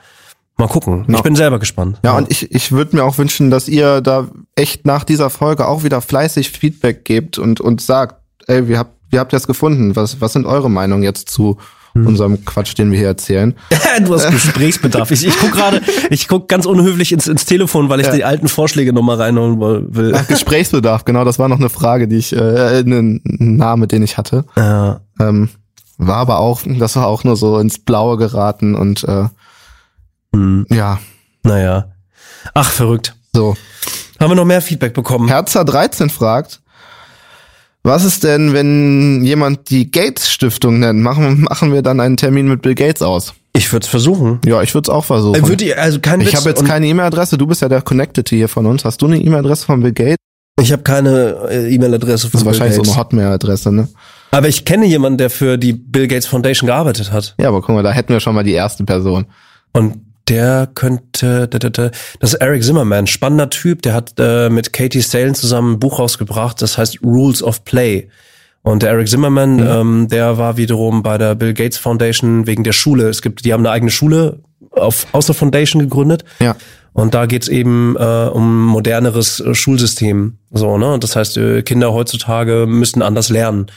Mal 0.57 0.67
gucken. 0.67 1.05
Ja. 1.07 1.15
Ich 1.17 1.21
bin 1.21 1.35
selber 1.35 1.59
gespannt. 1.59 1.99
Ja, 2.03 2.11
ja. 2.11 2.17
und 2.17 2.31
ich, 2.31 2.51
ich 2.51 2.71
würde 2.71 2.95
mir 2.95 3.03
auch 3.03 3.17
wünschen, 3.19 3.51
dass 3.51 3.67
ihr 3.67 4.01
da 4.01 4.27
echt 4.55 4.85
nach 4.85 5.03
dieser 5.03 5.29
Folge 5.29 5.67
auch 5.67 5.83
wieder 5.83 6.01
fleißig 6.01 6.49
Feedback 6.49 7.05
gebt 7.05 7.37
und, 7.37 7.61
und 7.61 7.79
sagt, 7.79 8.15
ey, 8.47 8.67
wie 8.67 8.77
habt, 8.77 8.95
wie 9.11 9.19
habt 9.19 9.33
ihr 9.33 9.37
das 9.37 9.45
gefunden? 9.45 9.95
Was, 9.95 10.19
was 10.19 10.33
sind 10.33 10.47
eure 10.47 10.71
Meinungen 10.71 11.03
jetzt 11.03 11.29
zu 11.29 11.57
hm. 11.93 12.07
unserem 12.07 12.43
Quatsch, 12.43 12.75
den 12.75 12.91
wir 12.91 12.97
hier 12.97 13.07
erzählen? 13.07 13.53
du 14.03 14.15
hast 14.15 14.31
Gesprächsbedarf. 14.31 15.11
Ich, 15.11 15.27
ich 15.27 15.37
guck 15.37 15.51
gerade, 15.51 15.79
ich 16.09 16.27
guck 16.27 16.47
ganz 16.47 16.65
unhöflich 16.65 17.11
ins, 17.11 17.27
ins 17.27 17.45
Telefon, 17.45 17.89
weil 17.89 17.99
ich 17.99 18.07
ja. 18.07 18.15
die 18.15 18.23
alten 18.23 18.47
Vorschläge 18.47 18.93
nochmal 18.93 19.17
reinholen 19.17 19.59
will. 19.93 20.13
Ach, 20.15 20.25
Gesprächsbedarf, 20.25 21.05
genau, 21.05 21.23
das 21.23 21.37
war 21.37 21.49
noch 21.49 21.59
eine 21.59 21.69
Frage, 21.69 22.07
die 22.07 22.17
ich, 22.17 22.33
äh, 22.33 22.79
ein 22.79 23.21
Name, 23.23 23.85
den 23.85 24.01
ich 24.01 24.17
hatte. 24.17 24.43
Ja. 24.55 25.01
Ähm, 25.19 25.49
war 25.99 26.17
aber 26.17 26.39
auch, 26.39 26.61
das 26.65 26.95
war 26.95 27.05
auch 27.05 27.23
nur 27.23 27.35
so 27.35 27.59
ins 27.59 27.77
Blaue 27.77 28.17
geraten 28.17 28.73
und 28.73 29.03
äh, 29.03 29.25
hm. 30.33 30.65
Ja. 30.69 30.99
Naja. 31.43 31.91
Ach, 32.53 32.69
verrückt. 32.69 33.15
So. 33.33 33.55
Haben 34.19 34.31
wir 34.31 34.35
noch 34.35 34.45
mehr 34.45 34.61
Feedback 34.61 34.93
bekommen? 34.93 35.27
Herzer 35.27 35.63
13 35.63 36.09
fragt, 36.09 36.61
was 37.83 38.03
ist 38.03 38.23
denn, 38.23 38.53
wenn 38.53 39.23
jemand 39.23 39.69
die 39.69 39.89
Gates 39.91 40.29
Stiftung 40.29 40.79
nennt? 40.79 40.99
Machen, 41.01 41.41
machen 41.41 41.71
wir 41.71 41.81
dann 41.81 41.99
einen 41.99 42.17
Termin 42.17 42.47
mit 42.47 42.61
Bill 42.61 42.75
Gates 42.75 43.01
aus? 43.01 43.33
Ich 43.53 43.71
würde 43.71 43.85
es 43.85 43.89
versuchen. 43.89 44.39
Ja, 44.45 44.61
ich 44.61 44.73
würde 44.73 44.89
es 44.91 44.93
auch 44.93 45.05
versuchen. 45.05 45.35
Äh, 45.43 45.47
würd 45.47 45.77
also 45.77 45.99
kein 45.99 46.21
ich 46.21 46.35
habe 46.35 46.49
jetzt 46.49 46.65
keine 46.65 46.85
E-Mail-Adresse. 46.87 47.37
Du 47.37 47.47
bist 47.47 47.61
ja 47.61 47.69
der 47.69 47.81
Connected 47.81 48.27
hier 48.29 48.49
von 48.49 48.65
uns. 48.65 48.85
Hast 48.85 49.01
du 49.01 49.07
eine 49.07 49.17
E-Mail-Adresse 49.17 49.65
von 49.65 49.81
Bill 49.81 49.93
Gates? 49.93 50.17
Ich 50.59 50.71
habe 50.71 50.83
keine 50.83 51.47
äh, 51.49 51.73
E-Mail-Adresse 51.73 52.23
Das 52.23 52.31
von 52.31 52.39
ist 52.41 52.45
wahrscheinlich 52.45 52.75
Bill 52.75 52.85
so 52.85 52.91
Gates. 52.91 52.93
eine 52.93 53.03
Hotmail-Adresse, 53.03 53.71
ne? 53.71 53.87
Aber 54.31 54.47
ich 54.47 54.65
kenne 54.65 54.85
jemanden, 54.85 55.17
der 55.17 55.29
für 55.29 55.57
die 55.57 55.73
Bill 55.73 56.07
Gates 56.07 56.27
Foundation 56.27 56.67
gearbeitet 56.67 57.11
hat. 57.11 57.35
Ja, 57.39 57.47
aber 57.47 57.61
guck 57.61 57.73
mal, 57.73 57.83
da 57.83 57.91
hätten 57.91 58.11
wir 58.11 58.19
schon 58.19 58.35
mal 58.35 58.43
die 58.43 58.51
erste 58.53 58.83
Person. 58.83 59.25
Und 59.71 60.01
der 60.27 60.67
könnte, 60.73 61.47
da, 61.47 61.59
da, 61.59 61.69
da, 61.69 61.91
das 62.19 62.33
ist 62.33 62.41
Eric 62.41 62.63
Zimmerman, 62.63 63.07
spannender 63.07 63.49
Typ, 63.49 63.81
der 63.81 63.93
hat 63.93 64.13
äh, 64.17 64.49
mit 64.49 64.73
Katie 64.73 65.01
Salen 65.01 65.35
zusammen 65.35 65.73
ein 65.73 65.79
Buch 65.79 65.99
rausgebracht, 65.99 66.61
das 66.61 66.77
heißt 66.77 67.03
Rules 67.03 67.41
of 67.43 67.63
Play. 67.63 68.09
Und 68.63 68.83
der 68.83 68.89
Eric 68.89 69.07
Zimmerman, 69.07 69.59
ähm, 69.59 70.07
der 70.09 70.37
war 70.37 70.57
wiederum 70.57 71.01
bei 71.01 71.17
der 71.17 71.35
Bill 71.35 71.53
Gates 71.53 71.77
Foundation 71.77 72.47
wegen 72.47 72.65
der 72.65 72.73
Schule. 72.73 73.07
Es 73.07 73.21
gibt, 73.21 73.45
die 73.45 73.53
haben 73.53 73.61
eine 73.61 73.71
eigene 73.71 73.91
Schule 73.91 74.39
auf, 74.71 75.07
aus 75.13 75.25
der 75.27 75.35
Foundation 75.35 75.81
gegründet. 75.81 76.25
Ja. 76.41 76.55
Und 76.91 77.13
da 77.13 77.27
geht's 77.27 77.47
eben 77.47 77.95
äh, 77.97 78.29
um 78.33 78.65
moderneres 78.65 79.39
äh, 79.39 79.53
Schulsystem. 79.55 80.37
So, 80.51 80.77
ne? 80.77 80.97
Das 80.99 81.15
heißt, 81.15 81.37
äh, 81.37 81.61
Kinder 81.61 81.93
heutzutage 81.93 82.65
müssen 82.67 83.01
anders 83.01 83.29
lernen. 83.29 83.67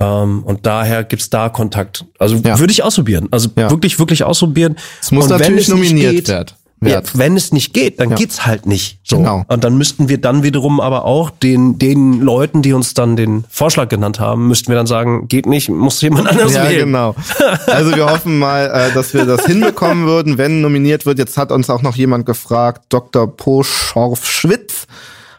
Ähm, 0.00 0.42
und 0.44 0.64
daher 0.66 1.04
gibt's 1.04 1.28
da 1.30 1.48
Kontakt. 1.48 2.04
Also 2.18 2.36
Ja. 2.36 2.58
würde 2.58 2.70
ich 2.72 2.82
ausprobieren. 2.84 3.28
Also 3.30 3.48
Ja. 3.56 3.70
wirklich, 3.70 3.98
wirklich 3.98 4.24
ausprobieren. 4.24 4.76
Es 5.00 5.10
muss 5.10 5.24
Und 5.24 5.30
wenn 5.30 5.38
natürlich 5.38 5.62
es 5.62 5.68
nominiert 5.74 6.12
geht, 6.12 6.28
werden. 6.28 6.54
Ja, 6.80 7.02
wenn 7.14 7.36
es 7.36 7.50
nicht 7.50 7.74
geht, 7.74 7.98
dann 7.98 8.14
geht's 8.14 8.46
halt 8.46 8.64
nicht. 8.64 9.00
So. 9.02 9.16
Genau. 9.16 9.44
Und 9.48 9.64
dann 9.64 9.76
müssten 9.76 10.08
wir 10.08 10.20
dann 10.20 10.44
wiederum 10.44 10.78
aber 10.80 11.04
auch 11.06 11.30
den, 11.30 11.76
den 11.80 12.20
Leuten, 12.20 12.62
die 12.62 12.72
uns 12.72 12.94
dann 12.94 13.16
den 13.16 13.42
Vorschlag 13.50 13.88
genannt 13.88 14.20
haben, 14.20 14.46
müssten 14.46 14.68
wir 14.68 14.76
dann 14.76 14.86
sagen, 14.86 15.26
geht 15.26 15.46
nicht, 15.46 15.68
muss 15.70 16.00
jemand 16.02 16.28
anders 16.28 16.54
Ja, 16.54 16.68
wählen. 16.68 16.84
genau. 16.86 17.16
Also 17.66 17.96
wir 17.96 18.08
hoffen 18.08 18.38
mal, 18.38 18.66
äh, 18.72 18.94
dass 18.94 19.12
wir 19.12 19.24
das 19.24 19.44
hinbekommen 19.46 20.06
würden, 20.06 20.38
wenn 20.38 20.60
nominiert 20.60 21.04
wird. 21.04 21.18
Jetzt 21.18 21.36
hat 21.36 21.50
uns 21.50 21.68
auch 21.68 21.82
noch 21.82 21.96
jemand 21.96 22.26
gefragt, 22.26 22.82
Dr. 22.90 23.26
Poschorf-Schwitz 23.36 24.86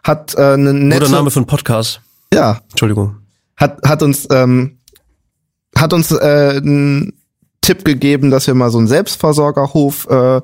hat 0.03 0.35
äh, 0.35 0.41
eine 0.41 0.73
nette, 0.73 1.05
Guter 1.05 1.11
Name 1.13 1.31
für 1.31 1.39
einen 1.39 1.47
Podcast. 1.47 2.01
ja, 2.33 2.59
Entschuldigung. 2.71 3.15
Hat, 3.59 3.79
hat 3.85 4.01
uns, 4.01 4.27
ähm, 4.31 4.79
hat 5.75 5.93
uns 5.93 6.11
äh, 6.11 6.53
einen 6.57 7.13
Tipp 7.61 7.85
gegeben, 7.85 8.31
dass 8.31 8.47
wir 8.47 8.55
mal 8.55 8.71
so 8.71 8.77
einen 8.77 8.87
Selbstversorgerhof 8.87 10.07
äh, 10.09 10.41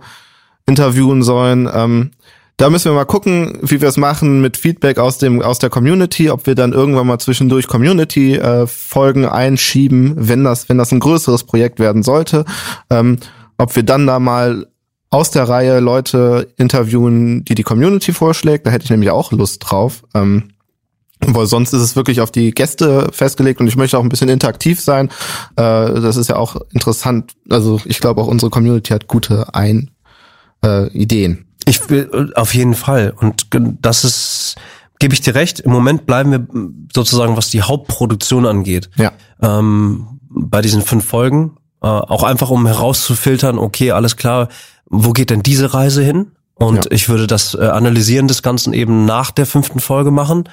interviewen 0.68 1.24
sollen. 1.24 1.70
Ähm, 1.74 2.12
da 2.58 2.70
müssen 2.70 2.92
wir 2.92 2.96
mal 2.96 3.06
gucken, 3.06 3.58
wie 3.62 3.82
wir 3.82 3.90
es 3.90 3.98
machen 3.98 4.42
mit 4.42 4.56
Feedback 4.58 4.98
aus 4.98 5.18
dem 5.18 5.42
aus 5.42 5.60
der 5.60 5.70
Community, 5.70 6.30
ob 6.30 6.46
wir 6.48 6.56
dann 6.56 6.72
irgendwann 6.72 7.08
mal 7.08 7.20
zwischendurch 7.20 7.68
Community 7.68 8.36
äh, 8.36 8.66
Folgen 8.66 9.26
einschieben, 9.26 10.14
wenn 10.16 10.46
das 10.46 10.70
wenn 10.70 10.78
das 10.78 10.92
ein 10.92 11.02
größeres 11.02 11.44
Projekt 11.44 11.80
werden 11.80 12.02
sollte, 12.02 12.46
ähm, 12.90 13.18
ob 13.58 13.76
wir 13.76 13.84
dann 13.84 14.08
da 14.08 14.20
mal 14.20 14.68
aus 15.10 15.32
der 15.32 15.50
Reihe 15.50 15.80
Leute 15.80 16.48
interviewen, 16.58 17.44
die 17.44 17.56
die 17.56 17.64
Community 17.64 18.14
vorschlägt. 18.14 18.66
Da 18.66 18.72
hätte 18.72 18.86
ich 18.86 18.90
nämlich 18.90 19.12
auch 19.12 19.32
Lust 19.32 19.64
drauf. 19.66 20.04
Ähm, 20.14 20.55
weil 21.22 21.46
sonst 21.48 21.74
ist 21.74 21.82
es 21.82 21.96
wirklich 21.96 22.22
auf 22.22 22.32
die 22.32 22.52
Gäste 22.52 23.10
festgelegt 23.12 23.60
und 23.62 23.68
ich 23.68 23.76
möchte 23.78 23.98
auch 23.98 24.04
ein 24.04 24.10
bisschen 24.10 24.30
interaktiv 24.30 24.80
sein. 24.82 25.10
Äh, 25.56 26.02
das 26.02 26.18
ist 26.18 26.30
ja 26.30 26.36
auch 26.36 26.58
interessant. 26.72 27.34
Also 27.50 27.80
ich 27.86 28.00
glaube 28.00 28.22
auch 28.22 28.28
unsere 28.28 28.50
Community 28.50 28.92
hat 28.94 29.08
gute 29.08 29.54
ein 29.54 29.92
äh, 30.64 30.88
Ideen. 30.90 31.46
Ich 31.66 31.90
will 31.90 32.32
auf 32.36 32.54
jeden 32.54 32.76
Fall. 32.76 33.14
Und 33.20 33.48
das 33.82 34.04
ist, 34.04 34.56
gebe 35.00 35.14
ich 35.14 35.22
dir 35.22 35.34
recht. 35.36 35.60
Im 35.62 35.72
Moment 35.72 36.06
bleiben 36.06 36.32
wir 36.32 36.48
sozusagen, 36.94 37.38
was 37.38 37.50
die 37.50 37.64
Hauptproduktion 37.64 38.46
angeht, 38.46 38.90
Ja. 38.98 39.12
ähm, 39.42 40.20
bei 40.30 40.62
diesen 40.62 40.82
fünf 40.82 41.06
Folgen. 41.06 41.58
Äh, 41.82 41.88
auch 41.88 42.24
einfach, 42.24 42.50
um 42.52 42.68
herauszufiltern, 42.68 43.58
okay, 43.58 43.92
alles 43.92 44.16
klar, 44.18 44.50
wo 44.88 45.12
geht 45.12 45.30
denn 45.32 45.42
diese 45.44 45.74
Reise 45.74 46.04
hin? 46.04 46.32
Und 46.56 46.86
Ja. 46.86 46.92
ich 46.92 47.10
würde 47.10 47.26
das 47.26 47.54
äh, 47.56 47.62
Analysieren 47.66 48.28
des 48.28 48.42
Ganzen 48.44 48.74
eben 48.74 49.06
nach 49.06 49.32
der 49.32 49.46
fünften 49.46 49.80
Folge 49.80 50.12
machen. 50.12 50.48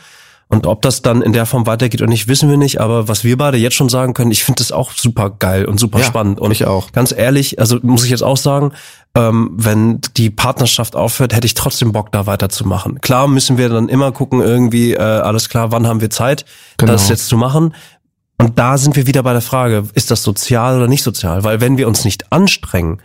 Und 0.53 0.67
ob 0.67 0.83
das 0.83 1.01
dann 1.01 1.23
in 1.23 1.33
der 1.33 1.47
Form 1.47 1.67
weitergeht 1.67 2.03
oder 2.03 2.11
nicht, 2.11 2.29
wissen 2.29 2.51
wir 2.51 2.59
nicht. 2.59 2.79
Aber 2.79 3.09
was 3.09 3.25
wir 3.25 3.39
beide 3.39 3.57
jetzt 3.57 3.75
schon 3.75 3.89
sagen 3.89 4.13
können, 4.13 4.31
ich 4.31 4.45
finde 4.45 4.59
das 4.59 4.71
auch 4.71 4.93
super 4.93 5.31
geil 5.31 5.65
und 5.65 5.81
super 5.81 6.01
Ja, 6.01 6.05
spannend. 6.05 6.41
Und 6.41 6.51
ich 6.51 6.67
auch. 6.67 6.93
Ganz 6.93 7.11
ehrlich, 7.11 7.59
also 7.59 7.79
muss 7.81 8.05
ich 8.05 8.11
jetzt 8.11 8.23
auch 8.23 8.37
sagen, 8.37 8.73
ähm, 9.15 9.53
wenn 9.55 10.03
die 10.19 10.29
Partnerschaft 10.29 10.95
aufhört, 10.95 11.35
hätte 11.35 11.47
ich 11.47 11.55
trotzdem 11.55 11.93
Bock, 11.93 12.13
da 12.13 12.27
weiterzumachen. 12.27 13.01
Klar 13.01 13.29
müssen 13.29 13.57
wir 13.57 13.71
dann 13.71 13.89
immer 13.89 14.13
gucken, 14.13 14.43
irgendwie, 14.43 14.93
äh, 14.93 14.99
alles 15.01 15.49
klar, 15.49 15.73
wann 15.73 15.87
haben 15.87 16.03
wir 16.03 16.11
Zeit, 16.11 16.45
Genau. 16.77 16.93
das 16.93 17.09
jetzt 17.09 17.29
zu 17.29 17.39
machen. 17.39 17.75
Und 18.37 18.59
da 18.59 18.77
sind 18.77 18.95
wir 18.95 19.07
wieder 19.07 19.23
bei 19.23 19.33
der 19.33 19.41
Frage, 19.41 19.85
ist 19.95 20.11
das 20.11 20.23
sozial 20.23 20.77
oder 20.77 20.87
nicht 20.87 21.03
sozial? 21.03 21.45
Weil 21.45 21.63
wenn 21.63 21.79
wir 21.79 21.89
uns 21.89 22.05
nicht 22.05 22.31
anstrengen, 22.31 23.01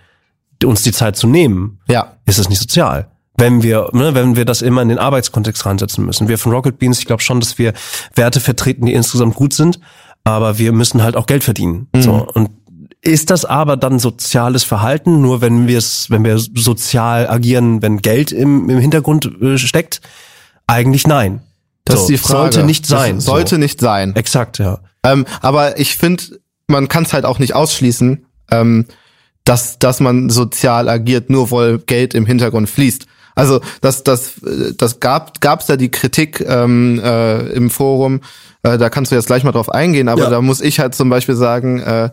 uns 0.65 0.81
die 0.83 0.91
Zeit 0.91 1.15
zu 1.15 1.27
nehmen, 1.27 1.79
Ja. 1.87 2.13
ist 2.25 2.39
es 2.39 2.49
nicht 2.49 2.59
sozial. 2.59 3.07
Wenn 3.38 3.61
wir, 3.61 3.89
ne, 3.93 4.15
wenn 4.15 4.35
wir 4.35 4.45
das 4.45 4.63
immer 4.63 4.81
in 4.81 4.89
den 4.89 4.97
Arbeitskontext 4.97 5.65
reinsetzen 5.65 6.05
müssen. 6.05 6.27
Wir 6.27 6.39
von 6.39 6.51
Rocket 6.51 6.79
Beans, 6.79 6.99
ich 6.99 7.05
glaube 7.05 7.21
schon, 7.21 7.39
dass 7.39 7.59
wir 7.59 7.73
Werte 8.15 8.39
vertreten, 8.39 8.88
die 8.88 8.93
insgesamt 8.93 9.35
gut 9.35 9.53
sind, 9.53 9.79
aber 10.23 10.57
wir 10.57 10.71
müssen 10.71 11.03
halt 11.03 11.15
auch 11.15 11.27
Geld 11.27 11.43
verdienen. 11.43 11.88
So. 11.95 12.27
Und 12.33 12.49
ist 13.01 13.29
das 13.29 13.45
aber 13.45 13.77
dann 13.77 13.99
soziales 13.99 14.63
Verhalten, 14.63 15.21
nur 15.21 15.39
wenn 15.41 15.67
wir 15.67 15.77
es, 15.77 16.09
wenn 16.09 16.25
wir 16.25 16.38
sozial 16.39 17.29
agieren, 17.29 17.81
wenn 17.81 17.99
Geld 17.99 18.31
im, 18.31 18.69
im 18.69 18.79
Hintergrund 18.79 19.31
äh, 19.41 19.57
steckt? 19.57 20.01
Eigentlich 20.65 21.07
nein. 21.07 21.41
Das 21.85 21.95
So, 21.95 22.01
ist 22.01 22.07
die 22.09 22.17
Frage. 22.17 22.53
Sollte 22.53 22.63
nicht 22.63 22.85
sein. 22.85 23.15
Das 23.15 23.25
sollte 23.25 23.55
so. 23.55 23.59
nicht 23.59 23.79
sein. 23.79 24.15
Exakt, 24.15 24.57
ja. 24.57 24.79
Ähm, 25.03 25.25
aber 25.41 25.79
ich 25.79 25.95
finde, 25.95 26.39
man 26.67 26.88
kann 26.88 27.03
es 27.03 27.13
halt 27.13 27.23
auch 27.23 27.39
nicht 27.39 27.53
ausschließen, 27.53 28.25
ähm, 28.51 28.85
dass, 29.45 29.79
dass 29.79 30.01
man 30.01 30.29
sozial 30.29 30.89
agiert, 30.89 31.29
nur 31.29 31.51
weil 31.51 31.77
Geld 31.79 32.13
im 32.13 32.25
Hintergrund 32.25 32.69
fließt. 32.69 33.05
Also 33.38 33.61
das, 33.81 34.03
das, 34.03 34.33
das 34.77 34.99
gab 34.99 35.41
gab's 35.41 35.67
da 35.67 35.77
die 35.77 35.91
Kritik 35.91 36.43
ähm, 36.47 36.99
äh, 37.03 37.47
im 37.49 37.69
Forum. 37.69 38.21
Äh, 38.63 38.77
da 38.77 38.89
kannst 38.89 39.11
du 39.11 39.15
jetzt 39.15 39.27
gleich 39.27 39.43
mal 39.43 39.51
drauf 39.51 39.69
eingehen, 39.69 40.09
aber 40.09 40.23
Ja. 40.23 40.29
da 40.29 40.41
muss 40.41 40.59
ich 40.59 40.79
halt 40.79 40.95
zum 40.95 41.09
Beispiel 41.09 41.35
sagen, 41.35 41.79
äh, 41.79 42.09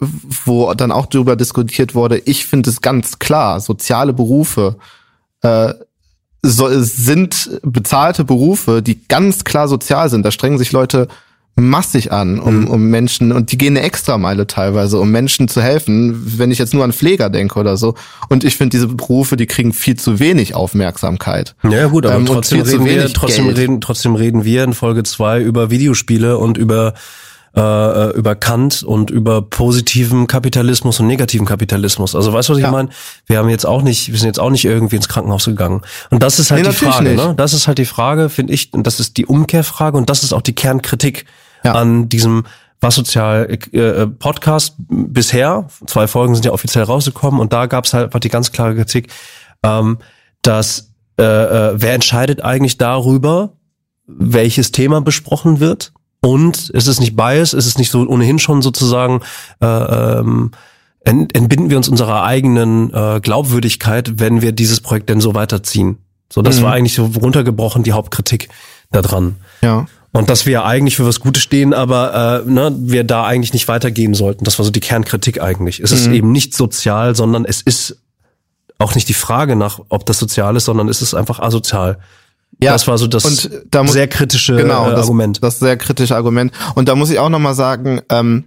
wo 0.00 0.72
dann 0.74 0.92
auch 0.92 1.06
drüber 1.06 1.36
diskutiert 1.36 1.94
wurde. 1.94 2.18
Ich 2.24 2.46
finde 2.46 2.70
es 2.70 2.80
ganz 2.80 3.18
klar, 3.18 3.60
soziale 3.60 4.12
Berufe 4.12 4.76
äh, 5.42 5.74
so, 6.42 6.68
sind 6.70 7.60
bezahlte 7.62 8.24
Berufe, 8.24 8.80
die 8.82 9.06
ganz 9.08 9.44
klar 9.44 9.68
sozial 9.68 10.08
sind. 10.08 10.24
Da 10.24 10.30
strengen 10.30 10.58
sich 10.58 10.72
Leute 10.72 11.08
massig 11.58 12.12
an, 12.12 12.38
um, 12.38 12.60
Mhm. 12.60 12.68
um 12.68 12.82
Menschen, 12.90 13.32
und 13.32 13.50
die 13.50 13.58
gehen 13.58 13.76
eine 13.76 13.84
Extrameile 13.86 14.46
teilweise, 14.46 14.98
um 15.00 15.10
Menschen 15.10 15.48
zu 15.48 15.62
helfen, 15.62 16.38
wenn 16.38 16.50
ich 16.50 16.58
jetzt 16.58 16.74
nur 16.74 16.84
an 16.84 16.92
Pfleger 16.92 17.30
denke 17.30 17.58
oder 17.58 17.76
so. 17.78 17.94
Und 18.28 18.44
ich 18.44 18.56
finde, 18.56 18.76
diese 18.76 18.88
Berufe, 18.88 19.36
die 19.36 19.46
kriegen 19.46 19.72
viel 19.72 19.96
zu 19.96 20.18
wenig 20.18 20.54
Aufmerksamkeit. 20.54 21.54
Ja, 21.68 21.86
gut, 21.86 22.04
aber 22.06 22.16
Ähm, 22.16 22.26
trotzdem, 22.26 22.60
reden 22.60 22.84
wir, 22.84 23.12
trotzdem, 23.12 23.46
Geld. 23.46 23.58
reden, 23.58 23.80
trotzdem 23.80 24.14
reden 24.16 24.44
wir 24.44 24.64
in 24.64 24.74
Folge 24.74 25.02
zwei 25.02 25.40
über 25.40 25.70
Videospiele 25.70 26.36
und 26.38 26.58
über 26.58 26.92
äh, 27.58 28.10
über 28.14 28.34
Kant 28.34 28.82
und 28.82 29.10
über 29.10 29.40
positiven 29.40 30.26
Kapitalismus 30.26 31.00
und 31.00 31.06
negativen 31.06 31.46
Kapitalismus. 31.46 32.14
Also 32.14 32.30
weißt 32.34 32.50
du, 32.50 32.52
was 32.52 32.58
ich 32.58 32.64
Ja. 32.64 32.70
meine? 32.70 32.90
Wir 33.24 33.38
haben 33.38 33.48
jetzt 33.48 33.64
auch 33.64 33.80
nicht, 33.80 34.12
wir 34.12 34.18
sind 34.18 34.26
jetzt 34.26 34.38
auch 34.40 34.50
nicht 34.50 34.66
irgendwie 34.66 34.96
ins 34.96 35.08
Krankenhaus 35.08 35.46
gegangen. 35.46 35.80
Und 36.10 36.22
das 36.22 36.38
ist 36.38 36.50
halt 36.50 36.64
Nee, 36.64 36.68
die 36.68 36.76
Frage, 36.76 37.04
nicht. 37.04 37.16
ne? 37.16 37.32
Das 37.34 37.54
ist 37.54 37.66
halt 37.66 37.78
die 37.78 37.86
Frage, 37.86 38.28
finde 38.28 38.52
ich, 38.52 38.74
und 38.74 38.86
das 38.86 39.00
ist 39.00 39.16
die 39.16 39.24
Umkehrfrage 39.24 39.96
und 39.96 40.10
das 40.10 40.22
ist 40.22 40.34
auch 40.34 40.42
die 40.42 40.54
Kernkritik 40.54 41.24
Ja. 41.66 41.74
an 41.74 42.08
diesem 42.08 42.44
was 42.80 42.94
sozial 42.94 43.48
äh, 43.72 44.06
Podcast 44.06 44.74
bisher. 44.88 45.66
Zwei 45.86 46.06
Folgen 46.06 46.34
sind 46.34 46.44
ja 46.44 46.52
offiziell 46.52 46.84
rausgekommen 46.84 47.40
und 47.40 47.52
da 47.52 47.66
gab 47.66 47.84
es 47.86 47.94
halt 47.94 48.04
einfach 48.06 48.20
die 48.20 48.28
ganz 48.28 48.52
klare 48.52 48.74
Kritik, 48.74 49.10
ähm, 49.62 49.98
dass 50.42 50.92
äh, 51.18 51.22
äh, 51.24 51.72
wer 51.76 51.94
entscheidet 51.94 52.44
eigentlich 52.44 52.76
darüber, 52.76 53.52
welches 54.06 54.72
Thema 54.72 55.00
besprochen 55.00 55.58
wird? 55.60 55.92
Und 56.20 56.70
ist 56.70 56.86
es 56.86 57.00
nicht 57.00 57.16
bias? 57.16 57.54
Ist 57.54 57.66
es 57.66 57.78
nicht 57.78 57.90
so 57.90 58.06
ohnehin 58.06 58.38
schon 58.38 58.60
sozusagen 58.60 59.20
äh, 59.60 59.66
ähm, 59.66 60.50
ent- 61.00 61.34
entbinden 61.34 61.70
wir 61.70 61.76
uns 61.78 61.88
unserer 61.88 62.24
eigenen 62.24 62.92
äh, 62.92 63.20
Glaubwürdigkeit, 63.20 64.18
wenn 64.18 64.42
wir 64.42 64.52
dieses 64.52 64.80
Projekt 64.80 65.08
denn 65.08 65.20
so 65.20 65.34
weiterziehen? 65.34 65.98
So, 66.32 66.42
das 66.42 66.58
Mhm. 66.58 66.64
war 66.64 66.72
eigentlich 66.74 66.94
so 66.94 67.06
runtergebrochen 67.06 67.82
die 67.84 67.92
Hauptkritik 67.92 68.48
daran. 68.90 69.36
Ja. 69.62 69.86
Und 70.16 70.30
dass 70.30 70.46
wir 70.46 70.64
eigentlich 70.64 70.96
für 70.96 71.04
was 71.04 71.20
Gutes 71.20 71.42
stehen, 71.42 71.74
aber 71.74 72.42
äh, 72.46 72.50
ne, 72.50 72.74
wir 72.78 73.04
da 73.04 73.24
eigentlich 73.24 73.52
nicht 73.52 73.68
weitergehen 73.68 74.14
sollten. 74.14 74.44
Das 74.44 74.58
war 74.58 74.64
so 74.64 74.70
die 74.70 74.80
Kernkritik 74.80 75.42
eigentlich. 75.42 75.80
Es 75.80 75.90
Mhm. 75.90 75.96
ist 75.96 76.06
eben 76.06 76.32
nicht 76.32 76.54
sozial, 76.54 77.14
sondern 77.14 77.44
es 77.44 77.60
ist 77.60 77.98
auch 78.78 78.94
nicht 78.94 79.08
die 79.08 79.14
Frage 79.14 79.56
nach, 79.56 79.80
ob 79.88 80.06
das 80.06 80.18
sozial 80.18 80.56
ist, 80.56 80.64
sondern 80.64 80.88
es 80.88 81.02
ist 81.02 81.14
einfach 81.14 81.40
asozial. 81.40 81.98
Ja, 82.62 82.72
das 82.72 82.86
war 82.88 82.96
so 82.96 83.06
das 83.06 83.50
da 83.70 83.86
sehr 83.86 84.08
kritische 84.08 84.56
genau, 84.56 84.88
äh, 84.88 84.92
das, 84.92 85.00
Argument. 85.00 85.42
Das 85.42 85.58
sehr 85.58 85.76
kritische 85.76 86.16
Argument. 86.16 86.52
Und 86.74 86.88
da 86.88 86.94
muss 86.94 87.10
ich 87.10 87.18
auch 87.18 87.28
noch 87.28 87.38
mal 87.38 87.54
sagen, 87.54 88.00
ähm, 88.08 88.44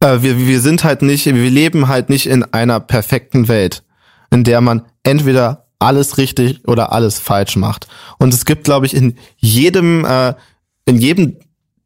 äh, 0.00 0.22
wir, 0.22 0.38
wir 0.38 0.60
sind 0.60 0.84
halt 0.84 1.02
nicht, 1.02 1.26
wir 1.26 1.50
leben 1.50 1.88
halt 1.88 2.08
nicht 2.08 2.26
in 2.26 2.42
einer 2.44 2.80
perfekten 2.80 3.48
Welt, 3.48 3.82
in 4.30 4.44
der 4.44 4.62
man 4.62 4.86
entweder 5.02 5.59
alles 5.80 6.18
richtig 6.18 6.60
oder 6.68 6.92
alles 6.92 7.18
falsch 7.18 7.56
macht. 7.56 7.88
Und 8.18 8.32
es 8.32 8.44
gibt, 8.44 8.64
glaube 8.64 8.86
ich, 8.86 8.94
in 8.94 9.16
jedem, 9.38 10.04
äh, 10.04 10.34
in 10.84 10.98
jedem 10.98 11.36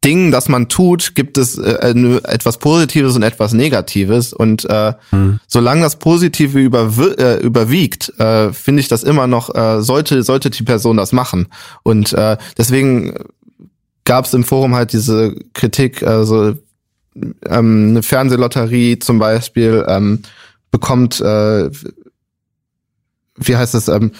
Ding, 0.05 0.31
das 0.31 0.51
man 0.51 0.69
tut, 0.69 1.15
gibt 1.15 1.39
es 1.39 1.57
äh, 1.57 1.95
etwas 2.25 2.59
Positives 2.59 3.17
und 3.17 3.23
etwas 3.23 3.55
Negatives. 3.55 4.35
Und 4.35 4.67
äh, 4.69 4.93
mhm. 5.13 5.41
solange 5.47 5.81
das 5.81 5.97
Positive 5.97 6.59
überw 6.59 7.15
äh, 7.17 7.39
überwiegt, 7.41 8.13
äh, 8.19 8.53
finde 8.53 8.81
ich 8.81 8.89
das 8.89 9.03
immer 9.03 9.27
noch, 9.27 9.55
äh, 9.55 9.81
sollte, 9.81 10.23
sollte 10.23 10.51
die 10.51 10.63
Person 10.63 10.99
das 10.99 11.13
machen. 11.13 11.47
Und 11.83 12.13
äh, 12.13 12.37
deswegen 12.59 13.15
gab 14.05 14.27
es 14.27 14.35
im 14.35 14.45
Forum 14.45 14.75
halt 14.75 14.93
diese 14.93 15.35
Kritik, 15.55 16.03
also 16.03 16.55
ähm, 17.47 17.91
eine 17.91 18.03
Fernsehlotterie 18.03 18.99
zum 18.99 19.19
Beispiel 19.19 19.87
ähm, 19.89 20.21
bekommt, 20.71 21.21
äh, 21.21 21.71
wie 23.37 23.57
heißt 23.57 23.75
es, 23.75 23.89
ähm, 23.89 24.13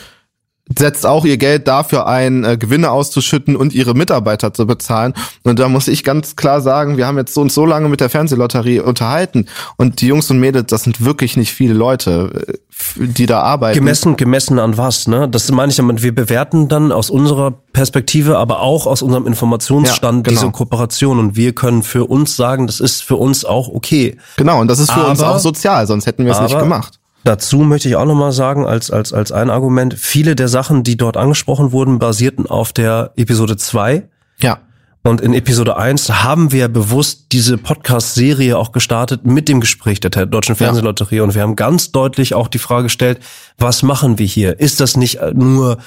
setzt 0.77 1.05
auch 1.05 1.27
ihr 1.27 1.37
Geld 1.37 1.69
dafür 1.69 2.07
ein, 2.07 2.43
äh, 2.43 2.57
Gewinne 2.57 2.91
auszuschütten 2.91 3.55
und 3.55 3.75
ihre 3.75 3.95
Mitarbeiter 3.95 4.55
zu 4.55 4.67
bezahlen. 4.67 5.13
Und 5.43 5.59
da 5.59 5.69
muss 5.69 5.89
ich 5.89 6.05
ganz 6.05 6.37
klar 6.37 6.63
sagen, 6.63 6.97
wir 6.97 7.07
haben 7.07 7.19
jetzt 7.19 7.35
so 7.35 7.43
und 7.43 7.53
so 7.53 7.67
lange 7.67 7.91
mit 7.91 8.01
der 8.01 8.09
Fernsehlotterie 8.09 8.81
unterhalten 8.81 9.47
und 9.77 10.01
die 10.01 10.07
Jungs 10.07 10.31
und 10.31 10.41
Mädels, 10.41 10.67
das 10.69 10.85
sind 10.85 11.05
wirklich 11.05 11.37
nicht 11.37 11.53
viele 11.53 11.75
Leute, 11.75 12.47
äh, 12.49 13.07
die 13.07 13.27
da 13.27 13.41
arbeiten. 13.41 13.79
Gemessen, 13.79 14.17
gemessen 14.17 14.59
an 14.59 14.79
was, 14.79 15.07
ne? 15.07 15.29
Das 15.29 15.51
meine 15.53 15.71
ich 15.71 15.77
damit. 15.77 16.03
Wir 16.03 16.15
bewerten 16.15 16.69
dann 16.69 16.93
aus 16.93 17.11
unserer 17.11 17.51
Perspektive, 17.51 18.39
aber 18.39 18.61
auch 18.61 18.87
aus 18.87 19.03
unserem 19.03 19.27
Informationsstand 19.27 20.27
ja, 20.27 20.31
genau. 20.31 20.41
diese 20.41 20.51
Kooperation 20.51 21.19
und 21.19 21.37
wir 21.37 21.55
können 21.55 21.83
für 21.83 22.07
uns 22.07 22.37
sagen, 22.37 22.67
das 22.67 22.81
ist 22.81 23.05
für 23.05 23.17
uns 23.17 23.45
auch 23.45 23.69
okay. 23.69 24.17
Genau, 24.39 24.61
und 24.61 24.69
das 24.69 24.79
ist 24.79 24.91
für 24.91 25.01
aber, 25.01 25.11
uns 25.11 25.23
auch 25.23 25.39
sozial, 25.39 25.87
sonst 25.87 26.07
hätten 26.07 26.25
wir 26.25 26.33
es 26.33 26.41
nicht 26.41 26.59
gemacht. 26.59 26.99
Dazu 27.25 27.59
möchte 27.61 27.89
ich 27.89 27.97
auch 27.97 28.05
nochmal 28.05 28.33
sagen, 28.33 28.67
als, 28.67 28.91
als, 28.91 29.15
als 29.15 29.33
ein 29.33 29.49
Argument, 29.49 29.95
viele 29.95 30.37
der 30.37 30.49
Sachen, 30.49 30.83
die 30.83 30.97
dort 30.97 31.17
angesprochen 31.17 31.73
wurden, 31.73 31.99
basierten 31.99 32.47
auf 32.47 32.73
der 32.75 33.13
Episode 33.17 33.57
2. 33.57 34.07
Ja. 34.41 34.59
Und 35.03 35.21
in 35.21 35.35
Episode 35.35 35.77
1 35.77 36.23
haben 36.23 36.53
wir 36.53 36.69
bewusst 36.69 37.27
diese 37.33 37.59
Podcast-Serie 37.59 38.57
auch 38.57 38.73
gestartet 38.73 39.27
mit 39.27 39.49
dem 39.49 39.61
Gespräch 39.61 40.01
der 40.01 40.11
Deutschen 40.27 40.55
Fernsehlotterie. 40.55 41.21
Und 41.21 41.35
wir 41.35 41.43
haben 41.43 41.57
ganz 41.57 41.93
deutlich 41.93 42.35
auch 42.35 42.49
die 42.49 42.59
Frage 42.59 42.85
gestellt, 42.85 43.21
was 43.59 43.83
machen 43.83 44.19
wir 44.19 44.27
hier? 44.27 44.61
Ist 44.61 44.81
das 44.81 44.97
nicht 44.97 45.21
nur 45.35 45.79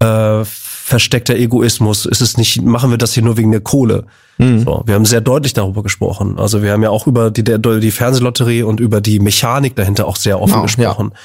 äh, 0.00 0.44
versteckter 0.44 1.36
Egoismus? 1.36 2.04
Ist 2.04 2.20
es 2.20 2.36
nicht, 2.36 2.62
machen 2.62 2.90
wir 2.90 2.98
das 2.98 3.12
hier 3.12 3.22
nur 3.22 3.36
wegen 3.36 3.52
der 3.52 3.60
Kohle? 3.60 4.06
Mhm. 4.38 4.64
So, 4.64 4.82
wir 4.86 4.94
haben 4.94 5.04
sehr 5.04 5.20
deutlich 5.20 5.52
darüber 5.52 5.82
gesprochen. 5.82 6.38
Also 6.38 6.62
wir 6.62 6.72
haben 6.72 6.82
ja 6.82 6.90
auch 6.90 7.06
über 7.06 7.30
die, 7.30 7.44
die 7.44 7.90
Fernsehlotterie 7.90 8.64
und 8.64 8.80
über 8.80 9.00
die 9.00 9.20
Mechanik 9.20 9.76
dahinter 9.76 10.06
auch 10.06 10.16
sehr 10.16 10.40
offen 10.40 10.58
oh, 10.58 10.62
gesprochen. 10.62 11.10
Ja. 11.12 11.18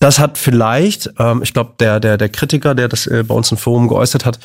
Das 0.00 0.18
hat 0.18 0.38
vielleicht, 0.38 1.12
ähm, 1.18 1.42
ich 1.42 1.52
glaube, 1.52 1.74
der, 1.78 2.00
der, 2.00 2.16
der 2.16 2.28
Kritiker, 2.28 2.74
der 2.74 2.88
das 2.88 3.06
äh, 3.06 3.22
bei 3.26 3.34
uns 3.34 3.50
im 3.52 3.58
Forum 3.58 3.86
geäußert 3.86 4.24
hat, 4.24 4.38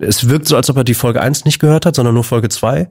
es 0.00 0.28
wirkt 0.28 0.46
so, 0.46 0.56
als 0.56 0.68
ob 0.70 0.76
er 0.76 0.84
die 0.84 0.94
Folge 0.94 1.20
1 1.20 1.44
nicht 1.44 1.58
gehört 1.58 1.86
hat, 1.86 1.96
sondern 1.96 2.14
nur 2.14 2.24
Folge 2.24 2.48
2. 2.50 2.88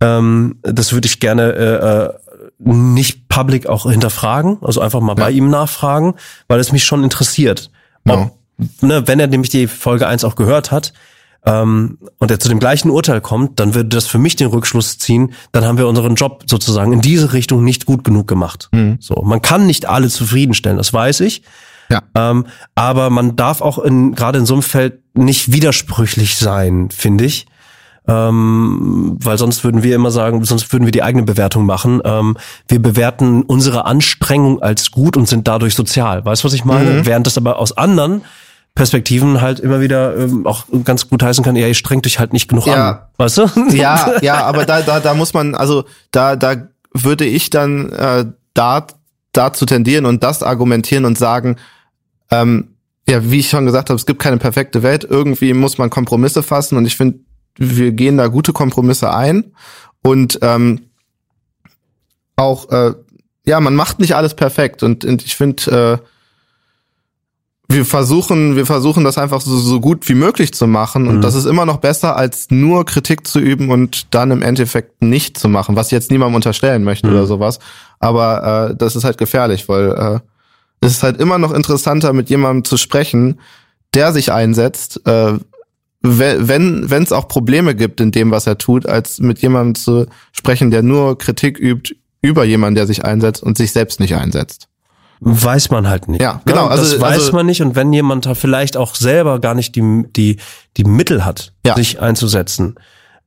Ähm, 0.00 0.58
das 0.62 0.92
würde 0.92 1.06
ich 1.06 1.20
gerne 1.20 1.52
äh, 1.52 2.04
äh, 2.04 2.12
nicht 2.58 3.28
public 3.28 3.66
auch 3.66 3.90
hinterfragen, 3.90 4.58
also 4.60 4.80
einfach 4.80 5.00
mal 5.00 5.16
ja. 5.16 5.24
bei 5.24 5.30
ihm 5.30 5.48
nachfragen, 5.48 6.14
weil 6.48 6.60
es 6.60 6.72
mich 6.72 6.84
schon 6.84 7.02
interessiert. 7.04 7.70
Ob, 8.06 8.18
ja 8.18 8.30
ne, 8.80 9.06
wenn 9.06 9.20
er 9.20 9.26
nämlich 9.26 9.50
die 9.50 9.66
Folge 9.66 10.06
1 10.06 10.24
auch 10.24 10.36
gehört 10.36 10.70
hat, 10.70 10.92
ähm, 11.44 11.98
und 12.18 12.30
er 12.30 12.40
zu 12.40 12.48
dem 12.48 12.58
gleichen 12.58 12.90
Urteil 12.90 13.20
kommt, 13.20 13.60
dann 13.60 13.74
würde 13.74 13.88
das 13.88 14.06
für 14.06 14.18
mich 14.18 14.36
den 14.36 14.48
Rückschluss 14.48 14.98
ziehen, 14.98 15.32
dann 15.52 15.64
haben 15.64 15.78
wir 15.78 15.86
unseren 15.86 16.14
Job 16.14 16.44
sozusagen 16.46 16.92
in 16.92 17.00
diese 17.00 17.32
Richtung 17.32 17.64
nicht 17.64 17.86
gut 17.86 18.04
genug 18.04 18.26
gemacht. 18.26 18.68
Mhm. 18.72 18.98
So, 19.00 19.22
man 19.24 19.40
kann 19.40 19.66
nicht 19.66 19.86
alle 19.86 20.08
zufriedenstellen, 20.08 20.78
das 20.78 20.92
weiß 20.92 21.20
ich. 21.20 21.42
Ja. 21.90 22.02
Ähm, 22.14 22.46
aber 22.74 23.08
man 23.08 23.36
darf 23.36 23.62
auch 23.62 23.78
in, 23.78 24.14
gerade 24.14 24.38
in 24.38 24.46
so 24.46 24.54
einem 24.54 24.62
Feld 24.62 24.98
nicht 25.14 25.52
widersprüchlich 25.52 26.36
sein, 26.36 26.90
finde 26.90 27.24
ich. 27.24 27.46
Ähm, 28.06 29.16
weil 29.20 29.38
sonst 29.38 29.64
würden 29.64 29.82
wir 29.82 29.94
immer 29.94 30.10
sagen, 30.10 30.42
sonst 30.44 30.72
würden 30.72 30.86
wir 30.86 30.92
die 30.92 31.02
eigene 31.02 31.24
Bewertung 31.24 31.66
machen. 31.66 32.00
Ähm, 32.04 32.36
wir 32.66 32.80
bewerten 32.80 33.42
unsere 33.42 33.84
Anstrengung 33.84 34.62
als 34.62 34.90
gut 34.90 35.16
und 35.16 35.28
sind 35.28 35.46
dadurch 35.46 35.74
sozial. 35.74 36.24
Weißt 36.24 36.42
du, 36.42 36.46
was 36.46 36.54
ich 36.54 36.64
meine? 36.64 36.90
Mhm. 36.90 37.06
Während 37.06 37.26
das 37.26 37.36
aber 37.36 37.58
aus 37.58 37.76
anderen 37.76 38.22
Perspektiven 38.78 39.40
halt 39.40 39.58
immer 39.58 39.80
wieder 39.80 40.16
ähm, 40.16 40.46
auch 40.46 40.66
ganz 40.84 41.08
gut 41.08 41.20
heißen 41.20 41.42
kann, 41.42 41.56
ja, 41.56 41.66
ihr 41.66 41.74
strengt 41.74 42.06
euch 42.06 42.20
halt 42.20 42.32
nicht 42.32 42.48
genug 42.48 42.64
ja. 42.66 42.90
an. 42.90 42.98
Weißt 43.16 43.38
du? 43.38 43.46
Ja, 43.72 44.12
ja, 44.22 44.36
aber 44.44 44.66
da, 44.66 44.82
da, 44.82 45.00
da 45.00 45.14
muss 45.14 45.34
man, 45.34 45.56
also 45.56 45.84
da, 46.12 46.36
da 46.36 46.68
würde 46.92 47.24
ich 47.24 47.50
dann 47.50 47.90
äh, 47.90 48.26
da 48.54 48.86
dazu 49.32 49.66
tendieren 49.66 50.06
und 50.06 50.22
das 50.22 50.44
argumentieren 50.44 51.06
und 51.06 51.18
sagen, 51.18 51.56
ähm, 52.30 52.76
ja, 53.08 53.28
wie 53.28 53.40
ich 53.40 53.48
schon 53.50 53.66
gesagt 53.66 53.90
habe, 53.90 53.96
es 53.96 54.06
gibt 54.06 54.22
keine 54.22 54.36
perfekte 54.36 54.84
Welt. 54.84 55.02
Irgendwie 55.02 55.54
muss 55.54 55.76
man 55.78 55.90
Kompromisse 55.90 56.44
fassen 56.44 56.78
und 56.78 56.86
ich 56.86 56.96
finde, 56.96 57.18
wir 57.56 57.90
gehen 57.90 58.16
da 58.16 58.28
gute 58.28 58.52
Kompromisse 58.52 59.12
ein 59.12 59.56
und 60.02 60.38
ähm, 60.42 60.82
auch, 62.36 62.70
äh, 62.70 62.94
ja, 63.44 63.58
man 63.58 63.74
macht 63.74 63.98
nicht 63.98 64.14
alles 64.14 64.34
perfekt 64.34 64.84
und, 64.84 65.04
und 65.04 65.24
ich 65.24 65.34
finde, 65.34 65.98
äh, 66.00 66.06
wir 67.70 67.84
versuchen, 67.84 68.56
wir 68.56 68.64
versuchen 68.64 69.04
das 69.04 69.18
einfach 69.18 69.42
so, 69.42 69.58
so 69.58 69.78
gut 69.78 70.08
wie 70.08 70.14
möglich 70.14 70.54
zu 70.54 70.66
machen. 70.66 71.06
Und 71.06 71.16
mhm. 71.16 71.20
das 71.20 71.34
ist 71.34 71.44
immer 71.44 71.66
noch 71.66 71.76
besser, 71.76 72.16
als 72.16 72.50
nur 72.50 72.86
Kritik 72.86 73.26
zu 73.26 73.38
üben 73.38 73.70
und 73.70 74.14
dann 74.14 74.30
im 74.30 74.42
Endeffekt 74.42 75.02
nicht 75.02 75.38
zu 75.38 75.48
machen, 75.48 75.76
was 75.76 75.88
ich 75.88 75.92
jetzt 75.92 76.10
niemandem 76.10 76.36
unterstellen 76.36 76.82
möchte 76.82 77.08
mhm. 77.08 77.12
oder 77.12 77.26
sowas. 77.26 77.58
Aber 78.00 78.70
äh, 78.70 78.76
das 78.76 78.96
ist 78.96 79.04
halt 79.04 79.18
gefährlich, 79.18 79.68
weil 79.68 79.90
äh, 79.90 80.20
es 80.80 80.92
ist 80.92 81.02
halt 81.02 81.20
immer 81.20 81.36
noch 81.36 81.52
interessanter, 81.52 82.14
mit 82.14 82.30
jemandem 82.30 82.64
zu 82.64 82.78
sprechen, 82.78 83.38
der 83.92 84.14
sich 84.14 84.32
einsetzt, 84.32 85.06
äh, 85.06 85.34
wenn 86.00 86.90
wenn 86.90 87.02
es 87.02 87.12
auch 87.12 87.26
Probleme 87.26 87.74
gibt 87.74 88.00
in 88.00 88.12
dem, 88.12 88.30
was 88.30 88.46
er 88.46 88.56
tut, 88.56 88.86
als 88.86 89.18
mit 89.18 89.40
jemandem 89.40 89.74
zu 89.74 90.06
sprechen, 90.32 90.70
der 90.70 90.82
nur 90.82 91.18
Kritik 91.18 91.58
übt 91.58 91.96
über 92.22 92.44
jemanden, 92.44 92.76
der 92.76 92.86
sich 92.86 93.04
einsetzt 93.04 93.42
und 93.42 93.58
sich 93.58 93.72
selbst 93.72 93.98
nicht 93.98 94.14
einsetzt 94.14 94.68
weiß 95.20 95.70
man 95.70 95.88
halt 95.88 96.08
nicht. 96.08 96.22
Ja, 96.22 96.40
genau. 96.44 96.66
Also, 96.66 96.84
das 96.84 97.00
weiß 97.00 97.18
also, 97.18 97.32
man 97.32 97.46
nicht. 97.46 97.62
Und 97.62 97.76
wenn 97.76 97.92
jemand 97.92 98.26
da 98.26 98.34
vielleicht 98.34 98.76
auch 98.76 98.94
selber 98.94 99.40
gar 99.40 99.54
nicht 99.54 99.74
die, 99.76 100.04
die, 100.16 100.36
die 100.76 100.84
Mittel 100.84 101.24
hat, 101.24 101.52
ja. 101.64 101.74
sich 101.74 102.00
einzusetzen, 102.00 102.76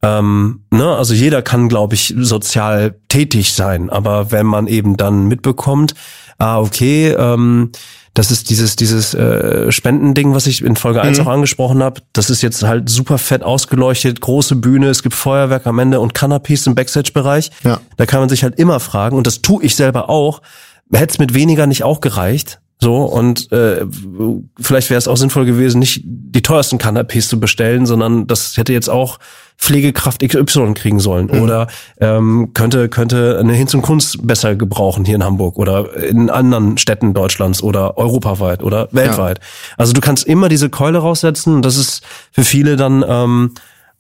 ähm, 0.04 0.64
ne, 0.72 0.96
also 0.96 1.14
jeder 1.14 1.42
kann, 1.42 1.70
glaube 1.70 1.96
ich, 1.96 2.14
sozial 2.18 2.96
tätig 3.08 3.54
sein. 3.54 3.90
Aber 3.90 4.32
wenn 4.32 4.46
man 4.46 4.68
eben 4.68 4.98
dann 4.98 5.28
mitbekommt, 5.28 5.94
ah, 6.38 6.60
okay, 6.60 7.10
ähm, 7.10 7.72
das 8.14 8.30
ist 8.30 8.50
dieses 8.50 8.76
dieses 8.76 9.14
äh, 9.14 9.72
Spendending, 9.72 10.34
was 10.34 10.46
ich 10.46 10.64
in 10.64 10.76
Folge 10.76 11.02
1 11.02 11.20
mhm. 11.20 11.28
auch 11.28 11.32
angesprochen 11.32 11.82
habe. 11.82 12.02
Das 12.12 12.30
ist 12.30 12.42
jetzt 12.42 12.62
halt 12.64 12.90
super 12.90 13.18
fett 13.18 13.42
ausgeleuchtet, 13.42 14.20
große 14.20 14.58
Bühne, 14.58 14.90
es 14.90 15.02
gibt 15.02 15.16
Feuerwerk 15.16 15.66
am 15.66 15.80
Ende 15.80 16.02
und 16.02 16.14
Canapés 16.14 16.68
im 16.68 16.76
Backstage-Bereich. 16.76 17.52
Ja. 17.64 17.80
Da 17.96 18.06
kann 18.06 18.20
man 18.20 18.28
sich 18.28 18.44
halt 18.44 18.60
immer 18.60 18.82
fragen, 18.82 19.16
und 19.16 19.28
das 19.28 19.42
tue 19.42 19.64
ich 19.64 19.78
selber 19.78 20.10
auch, 20.10 20.42
hätte 20.94 21.14
es 21.14 21.20
mit 21.20 21.34
weniger 21.34 21.68
nicht 21.68 21.84
auch 21.84 22.02
gereicht. 22.02 22.60
So, 22.84 23.04
und 23.04 23.52
äh, 23.52 23.86
vielleicht 24.60 24.90
wäre 24.90 24.98
es 24.98 25.08
auch 25.08 25.16
sinnvoll 25.16 25.46
gewesen, 25.46 25.78
nicht 25.78 26.02
die 26.04 26.42
teuersten 26.42 26.80
Canapés 26.80 27.30
zu 27.30 27.40
bestellen, 27.40 27.86
sondern 27.86 28.26
das 28.26 28.58
hätte 28.58 28.74
jetzt 28.74 28.90
auch 28.90 29.20
Pflegekraft 29.56 30.28
XY 30.28 30.74
kriegen 30.74 31.00
sollen. 31.00 31.28
Mhm. 31.28 31.42
Oder 31.44 31.68
ähm, 32.00 32.50
könnte, 32.56 32.90
könnte 32.90 33.38
eine 33.40 33.54
Hinz 33.54 33.76
und 33.76 33.84
Kunst 33.84 34.26
besser 34.26 34.56
gebrauchen 34.56 35.06
hier 35.06 35.14
in 35.14 35.24
Hamburg 35.24 35.60
oder 35.60 35.96
in 35.96 36.32
anderen 36.32 36.80
Städten 36.80 37.14
Deutschlands 37.14 37.62
oder 37.62 38.00
europaweit 38.00 38.64
oder 38.64 38.88
weltweit. 38.92 39.38
Ja. 39.38 39.76
Also 39.78 39.94
du 39.94 40.02
kannst 40.02 40.26
immer 40.26 40.50
diese 40.50 40.72
Keule 40.72 40.98
raussetzen 40.98 41.54
und 41.54 41.64
das 41.64 41.78
ist 41.78 42.02
für 42.32 42.44
viele 42.44 42.78
dann 42.78 43.06
ähm, 43.08 43.54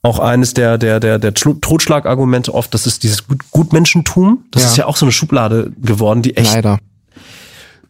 auch 0.03 0.19
eines 0.19 0.53
der, 0.53 0.77
der, 0.77 0.99
der, 0.99 1.19
der 1.19 1.33
Totschlagargumente 1.33 2.53
oft, 2.53 2.73
das 2.73 2.87
ist 2.87 3.03
dieses 3.03 3.27
Gut 3.27 3.39
Gutmenschentum. 3.51 4.45
Das 4.51 4.63
ja. 4.63 4.69
ist 4.69 4.77
ja 4.77 4.85
auch 4.87 4.97
so 4.97 5.05
eine 5.05 5.11
Schublade 5.11 5.71
geworden, 5.79 6.21
die 6.21 6.35
echt. 6.37 6.53
Leider. 6.53 6.79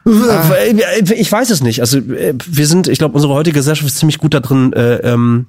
Ich 0.04 1.32
weiß 1.32 1.52
es 1.52 1.62
nicht. 1.62 1.80
Also 1.80 2.00
wir 2.02 2.68
sind, 2.68 2.88
ich 2.88 2.98
glaube, 2.98 3.14
unsere 3.14 3.34
heutige 3.34 3.54
Gesellschaft 3.54 3.88
ist 3.88 3.98
ziemlich 3.98 4.18
gut 4.18 4.34
da 4.34 4.40
drin, 4.40 4.74
äh, 4.74 4.96
ähm, 4.96 5.48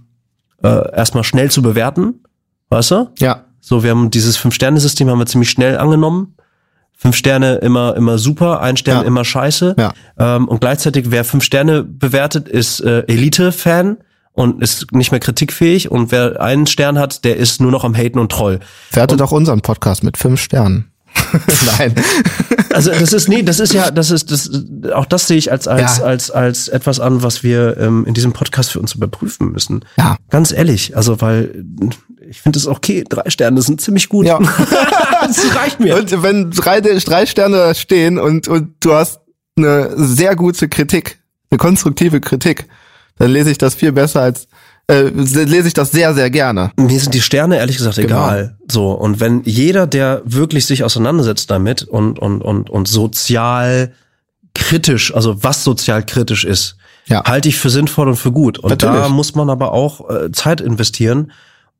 äh, 0.63 0.95
erstmal 0.95 1.25
schnell 1.25 1.51
zu 1.51 1.63
bewerten. 1.63 2.21
Weißt 2.69 2.91
du? 2.91 3.11
Ja. 3.19 3.45
So, 3.61 3.83
wir 3.83 3.91
haben 3.91 4.11
dieses 4.11 4.37
Fünf-Sterne-System 4.37 5.09
haben 5.09 5.19
wir 5.19 5.27
ziemlich 5.27 5.51
schnell 5.51 5.79
angenommen. 5.79 6.37
Fünf 6.97 7.17
Sterne 7.17 7.57
immer 7.57 7.97
immer 7.97 8.19
super, 8.19 8.61
ein 8.61 8.77
Stern 8.77 9.01
ja. 9.01 9.03
immer 9.03 9.25
scheiße. 9.25 9.75
Ja. 9.77 9.93
Ähm, 10.19 10.47
und 10.47 10.61
gleichzeitig, 10.61 11.07
wer 11.11 11.25
fünf 11.25 11.43
Sterne 11.43 11.83
bewertet, 11.83 12.49
ist 12.49 12.81
äh, 12.81 13.01
Elite-Fan 13.09 13.97
und 14.33 14.62
ist 14.62 14.93
nicht 14.93 15.11
mehr 15.11 15.20
kritikfähig 15.20 15.91
und 15.91 16.11
wer 16.11 16.41
einen 16.41 16.66
Stern 16.66 16.99
hat, 16.99 17.24
der 17.24 17.37
ist 17.37 17.61
nur 17.61 17.70
noch 17.70 17.85
am 17.85 17.95
Haten 17.95 18.18
und 18.18 18.33
Troll. 18.33 18.61
Wertet 18.93 19.20
doch 19.20 19.33
unseren 19.33 19.61
Podcast 19.61 20.03
mit 20.03 20.16
fünf 20.16 20.41
Sternen. 20.41 20.93
Nein. 21.78 21.95
Also 22.72 22.91
das 22.91 23.12
ist 23.12 23.28
nee, 23.28 23.43
das 23.43 23.61
ist 23.61 23.74
ja, 23.74 23.91
das 23.91 24.11
ist 24.11 24.30
das 24.30 24.51
auch 24.95 25.05
das 25.05 25.26
sehe 25.26 25.37
ich 25.37 25.53
als 25.53 25.68
als 25.68 25.99
ja. 25.99 26.05
als 26.05 26.30
als 26.30 26.68
etwas 26.68 27.01
an, 27.01 27.22
was 27.22 27.43
wir 27.43 27.76
ähm, 27.78 28.07
in 28.07 28.14
diesem 28.14 28.33
Podcast 28.33 28.70
für 28.70 28.80
uns 28.80 28.95
überprüfen 28.95 29.53
müssen. 29.53 29.85
Ja. 29.99 30.16
Ganz 30.30 30.53
ehrlich, 30.53 30.97
also 30.97 31.20
weil 31.20 31.64
ich 32.28 32.41
finde 32.41 32.59
es 32.59 32.66
okay, 32.66 33.05
drei 33.07 33.28
Sterne 33.28 33.61
sind 33.61 33.80
ziemlich 33.83 34.09
gut. 34.09 34.26
Ja. 34.26 34.39
das 35.20 35.55
reicht 35.55 35.80
mir. 35.80 35.97
Und 35.97 36.22
wenn 36.22 36.51
drei, 36.51 36.80
drei 36.80 37.26
Sterne 37.26 37.74
stehen 37.74 38.18
und 38.18 38.49
und 38.49 38.74
du 38.80 38.95
hast 38.95 39.20
eine 39.57 39.91
sehr 39.97 40.35
gute 40.35 40.68
Kritik, 40.68 41.18
eine 41.51 41.59
konstruktive 41.59 42.20
Kritik, 42.20 42.68
dann 43.19 43.31
lese 43.31 43.51
ich 43.51 43.59
das 43.59 43.75
viel 43.75 43.93
besser 43.93 44.21
als 44.23 44.49
äh, 44.89 45.03
lese 45.11 45.69
ich 45.69 45.75
das 45.75 45.93
sehr, 45.93 46.13
sehr 46.13 46.29
gerne. 46.29 46.73
Mir 46.77 46.99
sind 46.99 47.15
die 47.15 47.21
Sterne 47.21 47.57
ehrlich 47.59 47.77
gesagt 47.77 47.97
Genau. 47.97 48.07
egal. 48.27 48.57
So. 48.71 48.91
Und 48.91 49.21
wenn 49.21 49.43
jeder, 49.45 49.87
der 49.87 50.23
wirklich 50.25 50.67
sich 50.67 50.83
auseinandersetzt 50.83 51.51
damit 51.51 51.83
und, 51.85 52.19
und, 52.19 52.43
und, 52.43 52.69
und 52.69 52.89
sozial 52.89 53.93
kritisch, 54.55 55.15
also 55.15 55.43
was 55.45 55.63
sozial 55.65 56.05
kritisch 56.05 56.45
ist, 56.45 56.77
Ja. 57.07 57.23
halte 57.25 57.49
ich 57.49 57.59
für 57.59 57.71
sinnvoll 57.71 58.09
und 58.09 58.17
für 58.17 58.33
gut. 58.33 58.59
Und 58.59 58.83
da 58.83 58.91
Natürlich. 58.91 59.13
muss 59.15 59.35
man 59.35 59.51
aber 59.51 59.73
auch 59.73 60.11
äh, 60.11 60.33
Zeit 60.33 60.61
investieren 60.61 61.31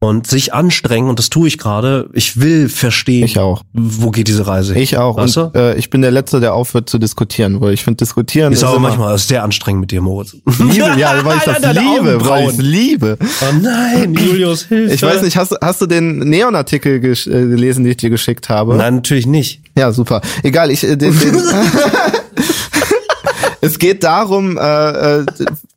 und 0.03 0.26
sich 0.26 0.53
anstrengen. 0.53 1.09
Und 1.09 1.18
das 1.18 1.30
tue 1.30 1.46
ich 1.46 1.59
gerade. 1.59 2.11
Ich 2.12 2.40
will 2.40 2.68
verstehen, 2.68 3.24
Ich 3.24 3.38
auch. 3.38 3.62
wo 3.72 4.11
geht 4.11 4.26
diese 4.28 4.46
Reise. 4.46 4.74
Ich 4.76 4.98
auch. 4.98 5.16
Weißt 5.16 5.36
und 5.38 5.55
du? 5.55 5.59
äh, 5.59 5.78
ich 5.78 5.90
bin 5.90 6.03
der 6.03 6.11
Letzte, 6.11 6.40
der 6.40 6.55
aufhört 6.55 6.88
zu 6.90 6.98
diskutieren, 6.98 7.61
weil 7.61 7.72
ich 7.72 7.84
finde, 7.84 7.98
diskutieren 7.98 8.53
Ist 8.53 8.59
ist 8.59 8.64
aber 8.64 8.76
immer 8.76 8.88
manchmal 8.88 9.16
sehr 9.18 9.44
anstrengend 9.44 9.80
mit 9.80 9.90
dir, 9.92 10.00
Moritz. 10.00 10.36
Liebe, 10.59 10.94
ja, 10.98 11.24
weil 11.24 11.36
ich 11.38 11.42
das 11.44 11.61
Deine 11.61 11.80
liebe, 11.80 12.28
weil 12.28 12.50
ich 12.50 12.57
liebe. 12.59 13.16
Oh 13.20 13.55
nein, 13.62 14.14
Julius, 14.18 14.64
Hilfe. 14.64 14.94
Ich 14.94 15.03
weiß 15.03 15.22
nicht, 15.22 15.36
hast, 15.36 15.53
du- 15.53 15.57
hast 15.62 15.80
du 15.80 15.86
den 15.86 16.18
Neon-Artikel 16.18 16.96
äh, 16.96 17.14
gelesen, 17.24 17.84
den 17.84 17.92
ich 17.92 17.96
dir 17.98 18.11
geschickt 18.11 18.48
habe? 18.48 18.74
Nein, 18.76 18.96
natürlich 18.96 19.26
nicht. 19.26 19.61
Ja, 19.78 19.92
super. 19.92 20.20
Egal, 20.42 20.70
ich 20.72 20.82
äh, 20.82 20.96
den, 20.96 21.16
den 21.18 21.36
Es 23.64 23.78
geht 23.78 24.02
darum, 24.02 24.58
äh, 24.58 25.20
äh, 25.20 25.26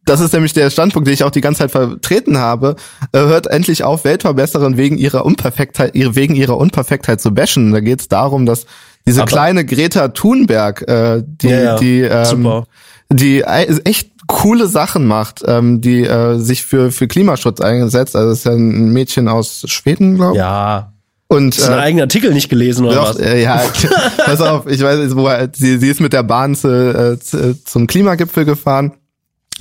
das 0.06 0.20
ist 0.20 0.34
nämlich 0.34 0.54
der 0.54 0.70
Standpunkt, 0.72 1.08
den 1.08 1.14
ich 1.14 1.24
auch 1.24 1.30
die 1.30 1.40
ganze 1.42 1.60
Zeit 1.60 1.72
vertreten 1.72 2.40
habe, 2.40 2.76
äh, 3.12 3.20
hört 3.20 3.46
endlich 3.48 3.84
auf, 3.84 4.04
Weltverbesserin 4.06 4.76
wegen 4.76 4.98
ihrer 4.98 5.24
Unperfektheit, 5.24 5.92
wegen 5.94 6.36
ihrer 6.36 6.58
Unperfektheit 6.58 7.22
zu 7.22 7.32
bashen. 7.34 7.72
Da 7.72 7.80
geht 7.82 8.02
es 8.02 8.08
darum, 8.08 8.48
dass 8.48 8.66
diese 9.08 9.22
Aber- 9.22 9.30
kleine 9.30 9.66
Greta 9.66 10.08
Thunberg, 10.10 10.82
äh, 10.88 11.22
die, 11.26 11.48
Ja, 11.48 11.60
ja, 11.62 11.76
die, 11.78 12.02
ähm, 12.02 12.26
super. 12.26 12.66
die 13.14 13.42
echt 13.44 14.10
coole 14.28 14.68
Sachen 14.68 15.06
macht, 15.06 15.44
ähm, 15.46 15.80
die 15.80 16.02
äh, 16.04 16.40
sich 16.40 16.66
für 16.66 16.92
für 16.92 17.08
Klimaschutz 17.08 17.62
einsetzt. 17.62 18.16
Also 18.16 18.30
das 18.30 18.40
ist 18.40 18.46
ja 18.46 18.54
ein 18.54 18.90
Mädchen 18.94 19.28
aus 19.28 19.64
Schweden, 19.68 20.16
glaube 20.16 20.34
ich. 20.34 20.40
Ja. 20.40 20.92
Und 21.28 21.56
Hast 21.56 21.68
du 21.68 21.72
einen 21.72 21.80
äh, 21.80 21.84
eigenen 21.84 22.04
Artikel 22.04 22.34
nicht 22.34 22.50
gelesen 22.50 22.86
oder 22.86 22.96
doch, 22.96 23.10
was? 23.10 23.20
äh, 23.20 23.42
ja, 23.42 23.62
pass 24.26 24.42
auf, 24.42 24.68
ich 24.68 24.82
weiß 24.82 25.00
jetzt, 25.00 25.16
wo 25.16 25.28
er, 25.28 25.50
sie, 25.54 25.78
sie 25.80 25.90
ist 25.90 26.00
mit 26.00 26.14
der 26.14 26.24
Bahn 26.24 26.56
zu, 26.56 26.68
äh, 26.68 27.20
zu, 27.20 27.62
zum 27.64 27.88
Klimagipfel 27.88 28.46
gefahren, 28.46 28.94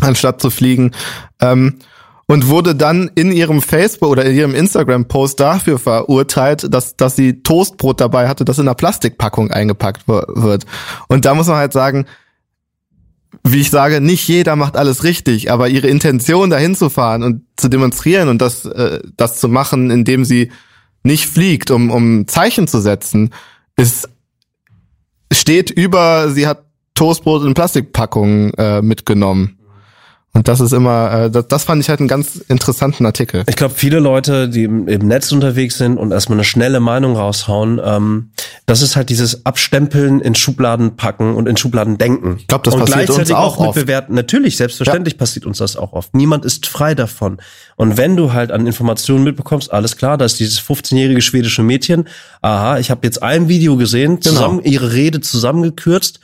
anstatt 0.01 0.43
zu 0.43 0.51
fliegen. 0.51 0.93
Ähm, 1.41 1.79
und 2.27 2.49
wurde 2.49 2.75
dann 2.75 3.11
in 3.15 3.33
ihrem 3.33 3.61
Facebook 3.61 4.09
oder 4.11 4.25
in 4.25 4.35
ihrem 4.35 4.55
Instagram-Post 4.55 5.41
dafür 5.41 5.79
verurteilt, 5.79 6.73
dass, 6.73 6.97
dass 6.97 7.17
sie 7.17 7.43
Toastbrot 7.43 8.01
dabei 8.01 8.29
hatte, 8.29 8.45
das 8.45 8.59
in 8.59 8.67
einer 8.67 8.75
Plastikpackung 8.75 9.51
eingepackt 9.51 10.09
wird. 10.09 10.65
Und 11.09 11.27
da 11.27 11.35
muss 11.35 11.49
man 11.49 11.57
halt 11.57 11.75
sagen, 11.75 12.07
wie 13.43 13.61
ich 13.61 13.71
sage, 13.71 14.01
nicht 14.01 14.27
jeder 14.27 14.57
macht 14.57 14.77
alles 14.77 15.05
richtig, 15.05 15.51
aber 15.51 15.69
ihre 15.69 15.89
Intention 15.89 16.51
dahin 16.51 16.75
zu 16.75 16.89
fahren 16.89 17.23
und 17.23 17.43
zu 17.57 17.69
demonstrieren 17.69 18.29
und 18.29 18.41
das, 18.41 18.65
äh, 18.65 19.01
das 19.17 19.39
zu 19.39 19.49
machen, 19.49 19.91
indem 19.91 20.25
sie 20.25 20.51
nicht 21.05 21.27
fliegt, 21.27 21.71
um, 21.71 21.91
um 21.91 22.27
Zeichen 22.27 22.67
zu 22.67 22.81
setzen, 22.81 23.31
ist 23.77 24.09
steht 25.33 25.71
über, 25.71 26.31
sie 26.31 26.47
hat 26.47 26.65
Toastbrot 26.95 27.45
in 27.45 27.55
Plastikpackungen 27.55 28.55
äh, 28.55 28.83
mitgenommen. 28.83 29.59
Und 30.37 30.49
das 30.49 30.61
ist 30.61 30.73
immer, 30.73 31.13
äh, 31.13 31.31
das, 31.31 31.47
das 31.47 31.65
fand 31.65 31.81
ich 31.81 31.89
halt 31.89 32.01
einen 32.01 32.09
ganz 32.09 32.37
interessanten 32.49 33.07
Artikel. 33.07 33.45
Ich 33.47 33.55
glaube, 33.55 33.75
viele 33.77 34.01
Leute, 34.01 34.49
die 34.49 34.65
im, 34.65 34.89
im 34.89 35.07
Netz 35.07 35.31
unterwegs 35.31 35.79
sind 35.79 35.97
und 35.97 36.11
erstmal 36.11 36.37
eine 36.37 36.45
schnelle 36.45 36.81
Meinung 36.81 37.17
raushauen, 37.17 37.81
ähm, 37.83 38.31
das 38.67 38.83
ist 38.83 38.97
halt 38.97 39.11
dieses 39.11 39.47
Abstempeln 39.47 40.21
in 40.21 40.35
Schubladen 40.35 40.97
packen 40.97 41.37
und 41.37 41.49
in 41.49 41.57
Schubladen 41.57 41.99
denken. 41.99 42.39
Ich 42.41 42.49
glaub, 42.49 42.65
das 42.65 42.75
und 42.75 42.81
passiert 42.81 43.11
uns 43.11 43.17
gleichzeitig 43.17 43.37
auch 43.37 43.61
mit 43.61 43.69
oft. 43.69 43.79
bewerten. 43.79 44.15
Natürlich, 44.15 44.57
selbstverständlich 44.57 45.19
passiert 45.19 45.47
uns 45.47 45.59
das 45.59 45.77
auch 45.77 45.93
oft. 45.93 46.15
Niemand 46.15 46.45
ist 46.45 46.67
frei 46.67 46.97
davon. 46.97 47.39
Und 47.77 47.97
wenn 47.97 48.17
du 48.17 48.33
halt 48.33 48.51
an 48.51 48.67
Informationen 48.67 49.23
mitbekommst, 49.23 49.73
alles 49.73 49.97
klar, 49.97 50.19
da 50.19 50.25
ist 50.25 50.41
dieses 50.41 50.61
15-jährige 50.61 51.21
schwedische 51.21 51.63
Mädchen. 51.63 52.09
Aha, 52.43 52.79
ich 52.81 52.91
habe 52.91 53.03
jetzt 53.05 53.23
ein 53.23 53.49
Video 53.49 53.77
gesehen, 53.77 54.21
zusammen 54.21 54.61
ihre 54.65 54.93
Rede 54.93 55.21
zusammengekürzt. 55.21 56.19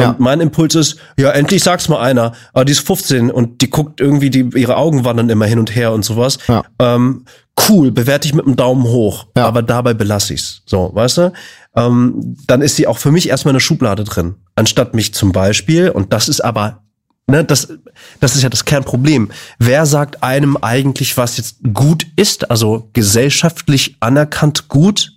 Und 0.00 0.06
Ja. 0.06 0.16
mein 0.18 0.40
Impuls 0.40 0.74
ist, 0.74 0.96
ja, 1.18 1.30
endlich 1.30 1.62
sag's 1.62 1.88
mal 1.88 2.00
einer. 2.00 2.32
Aber 2.52 2.64
die 2.64 2.72
ist 2.72 2.86
15 2.86 3.30
und 3.30 3.60
die 3.60 3.68
guckt 3.68 4.00
irgendwie, 4.00 4.30
die, 4.30 4.48
ihre 4.58 4.76
Augen 4.76 5.04
wandern 5.04 5.28
immer 5.28 5.44
hin 5.46 5.58
und 5.58 5.74
her 5.74 5.92
und 5.92 6.04
sowas. 6.04 6.38
Ja. 6.48 6.62
Ähm, 6.78 7.24
cool, 7.68 7.90
bewerte 7.90 8.26
ich 8.26 8.32
mit 8.34 8.46
einem 8.46 8.56
Daumen 8.56 8.84
hoch. 8.84 9.26
Ja. 9.36 9.46
Aber 9.46 9.62
dabei 9.62 9.92
belasse 9.94 10.32
ich's. 10.34 10.62
So, 10.64 10.90
weißt 10.94 11.18
du? 11.18 11.32
Ähm, 11.76 12.36
dann 12.46 12.62
ist 12.62 12.76
sie 12.76 12.86
auch 12.86 12.98
für 12.98 13.10
mich 13.12 13.28
erstmal 13.28 13.52
eine 13.52 13.60
Schublade 13.60 14.04
drin. 14.04 14.36
Anstatt 14.54 14.94
mich 14.94 15.12
zum 15.12 15.32
Beispiel, 15.32 15.90
und 15.90 16.12
das 16.12 16.28
ist 16.28 16.40
aber, 16.40 16.82
ne, 17.26 17.44
das, 17.44 17.68
das 18.20 18.34
ist 18.36 18.42
ja 18.42 18.48
das 18.48 18.64
Kernproblem. 18.64 19.30
Wer 19.58 19.84
sagt 19.86 20.22
einem 20.22 20.56
eigentlich, 20.56 21.16
was 21.16 21.36
jetzt 21.36 21.58
gut 21.74 22.06
ist, 22.16 22.50
also 22.50 22.88
gesellschaftlich 22.94 23.96
anerkannt 24.00 24.68
gut 24.68 25.12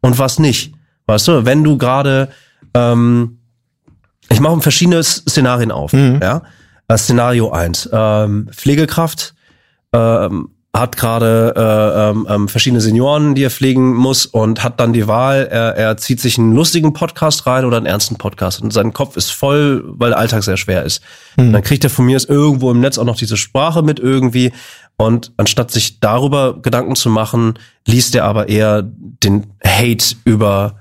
und 0.00 0.18
was 0.18 0.38
nicht? 0.38 0.74
Weißt 1.06 1.28
du, 1.28 1.44
wenn 1.44 1.62
du 1.64 1.76
gerade, 1.78 2.28
ähm, 2.74 3.38
ich 4.32 4.40
mache 4.40 4.60
verschiedene 4.60 5.02
Szenarien 5.02 5.70
auf. 5.70 5.92
Ja? 6.20 6.42
Äh, 6.88 6.98
Szenario 6.98 7.50
eins: 7.50 7.88
ähm, 7.92 8.48
Pflegekraft 8.52 9.34
ähm, 9.92 10.48
hat 10.74 10.96
gerade 10.96 11.52
äh, 11.54 12.10
ähm, 12.10 12.26
ähm, 12.30 12.48
verschiedene 12.48 12.80
Senioren, 12.80 13.34
die 13.34 13.44
er 13.44 13.50
pflegen 13.50 13.94
muss 13.94 14.24
und 14.24 14.64
hat 14.64 14.80
dann 14.80 14.94
die 14.94 15.06
Wahl, 15.06 15.46
er, 15.50 15.76
er 15.76 15.96
zieht 15.98 16.18
sich 16.18 16.38
einen 16.38 16.54
lustigen 16.54 16.94
Podcast 16.94 17.46
rein 17.46 17.66
oder 17.66 17.76
einen 17.76 17.84
ernsten 17.84 18.16
Podcast 18.16 18.62
und 18.62 18.72
sein 18.72 18.94
Kopf 18.94 19.18
ist 19.18 19.30
voll, 19.30 19.84
weil 19.86 20.10
der 20.10 20.18
Alltag 20.18 20.42
sehr 20.42 20.56
schwer 20.56 20.82
ist. 20.84 21.02
Und 21.36 21.52
dann 21.52 21.62
kriegt 21.62 21.84
er 21.84 21.90
von 21.90 22.06
mir 22.06 22.18
irgendwo 22.26 22.70
im 22.70 22.80
Netz 22.80 22.96
auch 22.96 23.04
noch 23.04 23.16
diese 23.16 23.36
Sprache 23.36 23.82
mit 23.82 24.00
irgendwie 24.00 24.52
und 24.96 25.32
anstatt 25.36 25.70
sich 25.70 26.00
darüber 26.00 26.60
Gedanken 26.62 26.96
zu 26.96 27.10
machen, 27.10 27.58
liest 27.86 28.14
er 28.14 28.24
aber 28.24 28.48
eher 28.48 28.82
den 28.82 29.52
Hate 29.64 30.16
über 30.24 30.76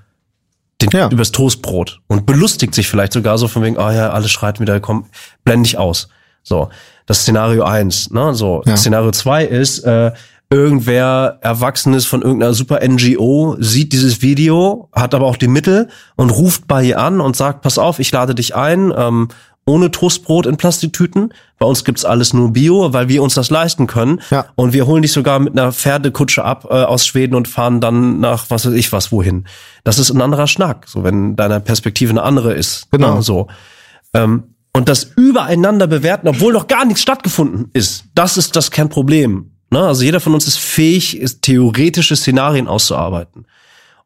den, 0.82 0.90
Ja. 0.92 1.10
übers 1.10 1.32
Toastbrot 1.32 2.00
und 2.08 2.26
belustigt 2.26 2.74
sich 2.76 2.88
vielleicht 2.88 3.14
sogar 3.14 3.38
so 3.38 3.48
von 3.48 3.64
wegen, 3.64 3.78
ah 3.78 3.94
ja, 3.94 4.10
alles 4.12 4.32
schreit 4.32 4.60
wieder, 4.60 4.80
komm, 4.80 5.06
blend 5.44 5.66
dich 5.66 5.78
aus. 5.78 6.10
So, 6.44 6.70
das 7.06 7.20
Szenario 7.22 7.64
eins. 7.64 8.10
Ne? 8.12 8.34
So, 8.34 8.64
Ja. 8.66 8.76
Szenario 8.78 9.12
zwei 9.12 9.46
ist, 9.46 9.80
äh, 9.80 10.12
irgendwer 10.50 11.38
Erwachsenes 11.42 12.06
von 12.06 12.22
irgendeiner 12.22 12.54
super 12.54 12.80
NGO 12.86 13.56
sieht 13.60 13.94
dieses 13.94 14.22
Video, 14.22 14.90
hat 14.92 15.14
aber 15.14 15.26
auch 15.28 15.38
die 15.38 15.48
Mittel 15.48 15.88
und 16.18 16.30
ruft 16.30 16.68
bei 16.68 16.84
ihr 16.84 17.00
an 17.00 17.22
und 17.22 17.38
sagt, 17.38 17.62
pass 17.62 17.78
auf, 17.78 18.00
ich 18.00 18.12
lade 18.12 18.36
dich 18.36 18.54
ein, 18.56 18.94
ähm, 18.96 19.30
ohne 19.72 19.90
Toastbrot 19.90 20.46
in 20.46 20.58
Plastiktüten. 20.58 21.34
Bei 21.58 21.66
uns 21.66 21.86
gibt's 21.86 22.06
alles 22.06 22.34
nur 22.34 22.52
Bio, 22.52 22.94
weil 22.94 23.08
wir 23.08 23.24
uns 23.24 23.34
das 23.34 23.50
leisten 23.50 23.88
können. 23.88 24.22
Ja. 24.30 24.46
Und 24.56 24.74
wir 24.74 24.86
holen 24.86 25.02
dich 25.02 25.14
sogar 25.14 25.40
mit 25.40 25.58
einer 25.58 25.72
Pferdekutsche 25.72 26.44
ab 26.44 26.68
äh, 26.70 26.74
aus 26.74 27.06
Schweden 27.06 27.36
und 27.36 27.48
fahren 27.48 27.80
dann 27.80 28.20
nach 28.20 28.50
was 28.50 28.66
weiß 28.66 28.74
ich 28.74 28.92
was 28.92 29.12
wohin. 29.12 29.46
Das 29.84 29.98
ist 29.98 30.12
ein 30.12 30.22
anderer 30.22 30.48
Schnack, 30.48 30.88
so 30.88 31.04
wenn 31.04 31.36
deine 31.36 31.60
Perspektive 31.60 32.12
eine 32.12 32.24
andere 32.24 32.54
ist. 32.54 32.92
Genau. 32.92 33.16
Ne, 33.16 33.22
so. 33.22 33.48
Ähm, 34.14 34.44
und 34.74 34.90
das 34.90 35.04
übereinander 35.16 35.88
bewerten, 35.88 36.28
obwohl 36.28 36.54
noch 36.54 36.68
gar 36.68 36.86
nichts 36.86 37.02
stattgefunden 37.02 37.70
ist, 37.74 38.06
das 38.16 38.38
ist 38.38 38.56
das 38.56 38.72
Kernproblem. 38.72 39.52
Ne? 39.70 39.80
Also 39.80 40.04
jeder 40.04 40.20
von 40.20 40.34
uns 40.34 40.48
ist 40.48 40.60
fähig, 40.60 41.18
ist 41.18 41.42
theoretische 41.42 42.16
Szenarien 42.16 42.68
auszuarbeiten. 42.68 43.46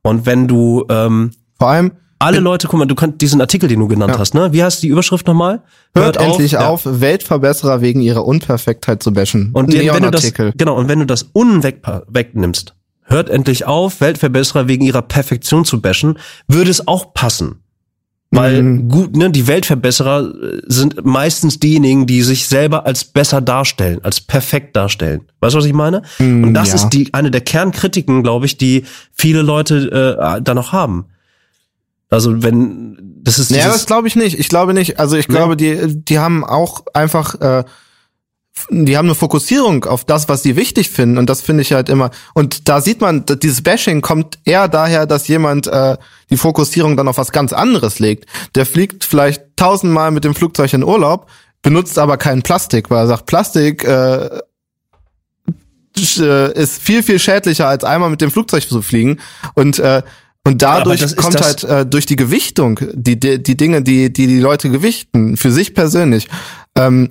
Und 0.01 0.25
wenn 0.25 0.47
du 0.47 0.85
ähm, 0.89 1.31
Vor 1.57 1.69
allem, 1.69 1.91
alle 2.19 2.39
Leute, 2.39 2.67
guck 2.67 2.79
mal, 2.79 2.85
du 2.85 2.95
kannst 2.95 3.21
diesen 3.21 3.41
Artikel, 3.41 3.67
den 3.67 3.79
du 3.79 3.87
genannt 3.87 4.13
Ja. 4.13 4.19
hast, 4.19 4.33
ne? 4.33 4.53
Wie 4.53 4.63
heißt 4.63 4.81
die 4.83 4.87
Überschrift 4.87 5.27
nochmal? 5.27 5.61
hört, 5.93 6.17
endlich 6.17 6.53
ja. 6.53 6.67
auf, 6.67 6.81
Weltverbesserer 6.85 7.81
wegen 7.81 8.01
ihrer 8.01 8.25
Unperfektheit 8.25 9.01
zu 9.01 9.13
bashen. 9.13 9.51
Und 9.53 9.71
den, 9.71 9.87
wenn 9.93 10.03
du 10.03 10.11
das, 10.11 10.33
genau, 10.33 10.75
und 10.75 10.87
wenn 10.89 10.99
du 10.99 11.05
das 11.05 11.23
unweg 11.33 11.81
wegnimmst, 12.07 12.75
hört 13.03 13.29
endlich 13.29 13.65
auf, 13.65 14.01
Weltverbesserer 14.01 14.67
wegen 14.67 14.83
ihrer 14.83 15.01
Perfektion 15.01 15.63
zu 15.65 15.81
bashen, 15.81 16.17
würde 16.47 16.71
es 16.71 16.87
auch 16.87 17.13
passen. 17.13 17.59
Weil 18.31 18.63
Mhm. 18.63 18.89
gut, 18.89 19.15
ne, 19.15 19.29
die 19.29 19.47
Weltverbesserer 19.47 20.33
äh, 20.33 20.61
sind 20.65 21.05
meistens 21.05 21.59
diejenigen, 21.59 22.07
die 22.07 22.21
sich 22.23 22.47
selber 22.47 22.85
als 22.85 23.05
besser 23.05 23.39
darstellen, 23.39 23.99
als 24.03 24.19
perfekt 24.19 24.75
darstellen. 24.75 25.21
Weißt 25.39 25.53
du, 25.53 25.59
was 25.59 25.65
ich 25.65 25.73
meine? 25.73 26.01
und 26.19 26.53
das 26.53 26.69
ja. 26.69 26.75
ist 26.75 26.89
die 26.89 27.13
eine 27.13 27.31
der 27.31 27.41
Kernkritiken, 27.41 28.23
glaube 28.23 28.45
ich, 28.47 28.57
die 28.57 28.83
viele 29.13 29.41
Leute 29.41 30.17
äh, 30.19 30.41
da 30.41 30.53
noch 30.53 30.73
haben. 30.73 31.05
Also 32.09 32.43
wenn 32.43 33.15
das 33.25 33.39
ist 33.39 33.49
Naja, 33.49 33.65
dieses, 33.65 33.79
das 33.79 33.85
glaube 33.87 34.07
ich 34.07 34.15
nicht. 34.15 34.39
Ich 34.39 34.49
glaube 34.49 34.73
nicht. 34.73 34.99
Also 34.99 35.17
ich 35.17 35.27
glaube, 35.27 35.57
die, 35.57 36.03
die 36.03 36.19
haben 36.19 36.43
auch 36.43 36.83
einfach, 36.93 37.41
äh, 37.41 37.63
die 38.69 38.97
haben 38.97 39.07
eine 39.07 39.15
Fokussierung 39.15 39.85
auf 39.85 40.05
das, 40.05 40.29
was 40.29 40.43
sie 40.43 40.55
wichtig 40.55 40.91
finden. 40.91 41.17
Und 41.17 41.27
das 41.29 41.41
finde 41.41 41.63
ich 41.63 41.73
halt 41.73 41.89
immer. 41.89 42.11
Und 42.35 42.69
da 42.69 42.81
sieht 42.81 43.01
man, 43.01 43.25
dieses 43.25 43.63
Bashing 43.63 44.01
kommt 44.01 44.37
eher 44.45 44.67
daher, 44.67 45.07
dass 45.07 45.27
jemand 45.27 45.65
äh, 45.67 45.97
die 46.29 46.37
Fokussierung 46.37 46.95
dann 46.95 47.07
auf 47.07 47.17
was 47.17 47.31
ganz 47.31 47.51
anderes 47.51 47.97
legt. 47.97 48.29
Der 48.53 48.67
fliegt 48.67 49.03
vielleicht 49.03 49.43
tausendmal 49.55 50.11
mit 50.11 50.23
dem 50.23 50.35
Flugzeug 50.35 50.71
in 50.73 50.83
Urlaub, 50.83 51.27
benutzt 51.63 51.97
aber 51.97 52.17
kein 52.17 52.43
Plastik, 52.43 52.91
weil 52.91 53.05
er 53.05 53.07
sagt, 53.07 53.25
Plastik 53.25 53.83
äh, 53.83 54.39
äh, 55.97 56.53
ist 56.53 56.81
viel, 56.81 57.03
viel 57.03 57.19
schädlicher, 57.19 57.67
als 57.67 57.83
einmal 57.83 58.09
mit 58.09 58.21
dem 58.21 58.31
Flugzeug 58.31 58.67
zu 58.67 58.81
fliegen. 58.81 59.19
Und 59.55 59.79
äh, 59.79 60.03
und 60.45 60.61
dadurch 60.61 61.15
kommt 61.15 61.41
halt 61.41 61.63
äh, 61.63 61.85
durch 61.85 62.05
die 62.05 62.15
Gewichtung, 62.15 62.79
die, 62.93 63.19
die, 63.19 63.41
die 63.41 63.57
Dinge, 63.57 63.81
die, 63.81 64.13
die 64.13 64.27
die 64.27 64.39
Leute 64.39 64.69
gewichten, 64.69 65.37
für 65.37 65.51
sich 65.51 65.73
persönlich, 65.73 66.27
ähm, 66.75 67.09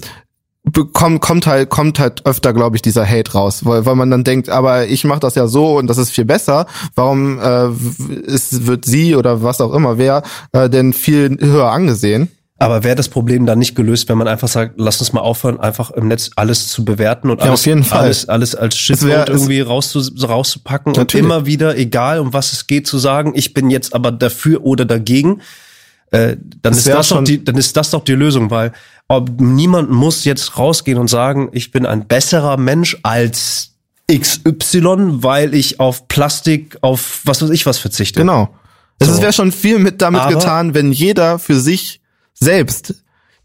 kommt 0.93 1.21
kommt 1.21 1.47
halt 1.47 1.69
kommt 1.69 1.99
halt 1.99 2.25
öfter 2.25 2.55
glaube 2.55 2.77
ich 2.77 2.83
dieser 2.83 3.07
Hate 3.07 3.33
raus 3.33 3.67
weil 3.67 3.85
weil 3.85 3.97
man 3.97 4.11
dann 4.11 4.25
denkt 4.25 4.49
aber 4.49 4.87
ich 4.87 5.05
mache 5.05 5.21
das 5.21 5.35
ja 5.35 5.47
so 5.47 5.77
und 5.77 5.89
das 5.89 5.99
ist 5.99 6.11
viel 6.11 6.25
besser. 6.25 6.67
Warum 6.95 7.39
äh, 7.39 7.69
ist, 8.23 8.67
wird 8.67 8.87
sie 8.87 9.15
oder 9.15 9.43
was 9.43 9.61
auch 9.61 9.75
immer 9.75 9.99
wer 9.99 10.23
äh, 10.53 10.71
denn 10.71 10.95
viel 10.95 11.37
höher 11.39 11.71
angesehen 11.71 12.31
Aber 12.65 12.83
wäre 12.85 12.97
das 12.97 13.09
Problem 13.09 13.47
dann 13.47 13.59
nicht 13.59 13.75
gelöst, 13.75 14.09
wenn 14.09 14.19
man 14.19 14.27
einfach 14.29 14.49
sagt, 14.49 14.75
lass 14.77 14.99
uns 15.01 15.13
mal 15.13 15.21
aufhören, 15.21 15.61
einfach 15.61 15.91
im 15.91 16.09
Netz 16.09 16.31
alles 16.37 16.69
zu 16.69 16.85
bewerten 16.85 17.31
und 17.31 17.39
Ja, 17.41 17.47
alles, 17.49 17.61
auf 17.61 17.67
jeden 17.67 17.85
Fall. 17.85 18.01
alles, 18.05 18.29
alles 18.29 18.55
als 18.55 18.75
es- 18.75 19.03
irgendwie 19.03 19.61
rauszu, 19.61 20.01
rauszupacken 20.23 20.93
und 20.93 20.97
Natürlich. 20.99 21.25
immer 21.25 21.47
wieder, 21.47 21.77
egal 21.77 22.19
um 22.21 22.33
was 22.33 22.53
es 22.53 22.67
geht, 22.67 22.87
zu 22.87 22.99
sagen, 22.99 23.33
ich 23.35 23.55
bin 23.55 23.71
jetzt 23.71 23.95
aber 23.95 24.11
dafür 24.13 24.65
oder 24.65 24.85
dagegen, 24.85 25.41
äh, 26.11 26.37
dann 26.63 26.73
ist 26.73 26.87
das 26.89 27.09
doch 27.09 27.23
die, 27.25 27.43
dann 27.45 27.57
ist 27.57 27.77
das 27.77 27.91
doch 27.91 28.05
die 28.05 28.13
Lösung, 28.15 28.51
weil 28.51 28.73
ob, 29.09 29.41
niemand 29.41 29.91
muss 29.91 30.25
jetzt 30.25 30.57
rausgehen 30.59 30.99
und 30.99 31.09
sagen, 31.09 31.51
ich 31.53 31.71
bin 31.71 31.85
ein 31.87 32.07
besserer 32.07 32.57
Mensch 32.57 32.97
als 33.03 33.73
XY, 34.11 35.23
weil 35.23 35.55
ich 35.55 35.81
auf 35.81 36.09
Plastik, 36.09 36.79
auf 36.83 37.21
was 37.25 37.43
weiß 37.43 37.51
ich 37.51 37.67
was 37.67 37.79
verzichte. 37.79 38.21
genau 38.21 38.49
es 39.01 39.09
So. 39.09 39.21
wäre 39.23 39.33
schon 39.33 39.51
viel 39.53 39.79
mit 39.79 40.01
damit 40.03 40.21
Aber- 40.23 40.35
getan 40.35 40.73
wenn 40.75 40.93
jeder 40.93 41.39
für 41.39 41.59
sich 41.59 42.01
selbst 42.35 42.95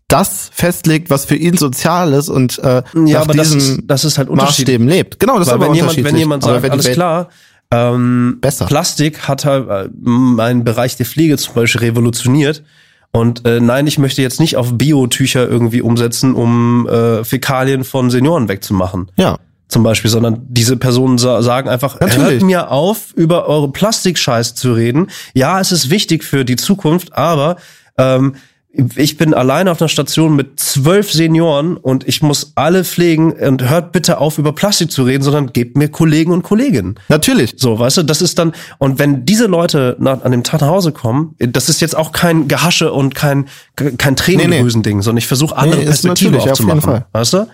das 0.08 0.50
festlegt 0.54 1.10
was 1.10 1.26
für 1.26 1.36
ihn 1.36 1.56
sozial 1.56 2.14
ist 2.14 2.30
und 2.30 2.58
äh, 2.60 2.82
Ja, 3.06 3.22
aber 3.22 3.34
das 3.34 3.54
ist, 3.54 3.82
das 3.86 4.04
ist 4.04 4.18
halt 4.18 4.28
unterschiedlich. 4.30 4.80
Maßstäben 4.80 4.88
lebt 4.88 5.20
genau 5.20 5.38
das 5.38 5.48
ist 5.48 5.54
Weil 5.54 5.56
aber 5.58 5.68
wenn 5.68 5.76
jemand, 5.76 6.04
wenn 6.04 6.18
jemand 6.18 6.44
sagt, 6.44 6.64
wenn 6.64 6.72
alles 6.72 6.86
Welt- 6.86 6.96
klar, 6.96 7.30
ähm, 7.72 8.38
Besser. 8.42 8.66
Plastik 8.66 9.28
hat 9.28 9.46
halt 9.46 9.70
äh, 9.70 10.42
einen 10.42 10.64
Bereich 10.64 10.98
der 10.98 11.06
Pflege 11.06 11.38
zum 11.38 11.54
Beispiel 11.54 11.82
revolutioniert. 11.82 12.64
Und 13.12 13.46
äh, 13.46 13.60
nein, 13.60 13.88
ich 13.88 13.98
möchte 13.98 14.22
jetzt 14.22 14.40
nicht 14.40 14.56
auf 14.58 14.76
Biotücher 14.78 15.48
irgendwie 15.48 15.82
umsetzen, 15.82 16.34
um 16.36 16.88
äh, 16.88 17.24
Fäkalien 17.24 17.84
von 17.84 18.10
Senioren 18.10 18.50
wegzumachen. 18.50 19.12
ja 19.18 19.38
Zum 19.68 19.84
Beispiel, 19.84 20.10
sondern 20.10 20.46
diese 20.48 20.78
Personen 20.78 21.18
sa 21.20 21.42
sagen 21.44 21.70
einfach, 21.70 22.00
Natürlich. 22.00 22.18
hört 22.18 22.42
mir 22.44 22.72
auf, 22.72 23.14
über 23.16 23.48
eure 23.48 23.72
Plastikscheiß 23.72 24.56
zu 24.56 24.74
reden. 24.74 25.08
Ja, 25.34 25.60
es 25.60 25.72
ist 25.72 25.90
wichtig 25.92 26.24
für 26.24 26.46
die 26.46 26.56
Zukunft, 26.56 27.16
aber 27.16 27.58
ähm, 27.98 28.36
ich 28.72 29.18
bin 29.18 29.34
alleine 29.34 29.72
auf 29.72 29.82
einer 29.82 29.90
Station 29.90 30.36
mit 30.36 30.60
zwölf 30.60 31.12
Senioren 31.12 31.76
und 31.76 32.08
ich 32.08 32.22
muss 32.22 32.52
alle 32.54 32.84
pflegen 32.84 33.34
und 33.34 33.68
hört 33.68 33.92
bitte 33.92 34.20
auf, 34.20 34.38
über 34.38 34.54
Plastik 34.54 34.92
zu 34.92 35.04
reden, 35.04 35.24
sondern 35.24 35.54
gebt 35.54 35.76
mir 35.76 35.90
Kollegen 35.90 36.32
und 36.32 36.44
Kolleginnen. 36.44 36.96
natürlich 37.08 37.56
So, 37.58 37.80
weißt 37.80 37.98
du, 37.98 38.04
das 38.04 38.22
ist 38.22 38.38
dann, 38.38 38.54
und 38.78 39.00
wenn 39.00 39.26
diese 39.26 39.48
Leute 39.48 39.96
nach, 40.00 40.24
an 40.24 40.32
dem 40.32 40.44
Tag 40.44 40.62
nach 40.62 40.68
Hause 40.68 40.92
kommen, 40.92 41.36
das 41.40 41.68
ist 41.68 41.82
jetzt 41.82 41.98
auch 41.98 42.12
kein 42.12 42.48
Gehasche 42.48 42.94
und 42.94 43.16
kein, 43.16 43.48
kein 43.76 44.16
Tränendrüsending, 44.16 45.02
sondern 45.02 45.18
ich 45.18 45.28
versuche 45.28 45.58
andere 45.58 45.82
Nee, 45.82 45.90
ist 45.90 46.04
Perspektive 46.04 46.32
natürlich, 46.32 46.52
auf 46.52 46.60
jeden 46.60 46.72
aufzumachen. 46.72 46.82
Fall. 46.82 47.06
Weißt 47.12 47.34
du? 47.34 47.48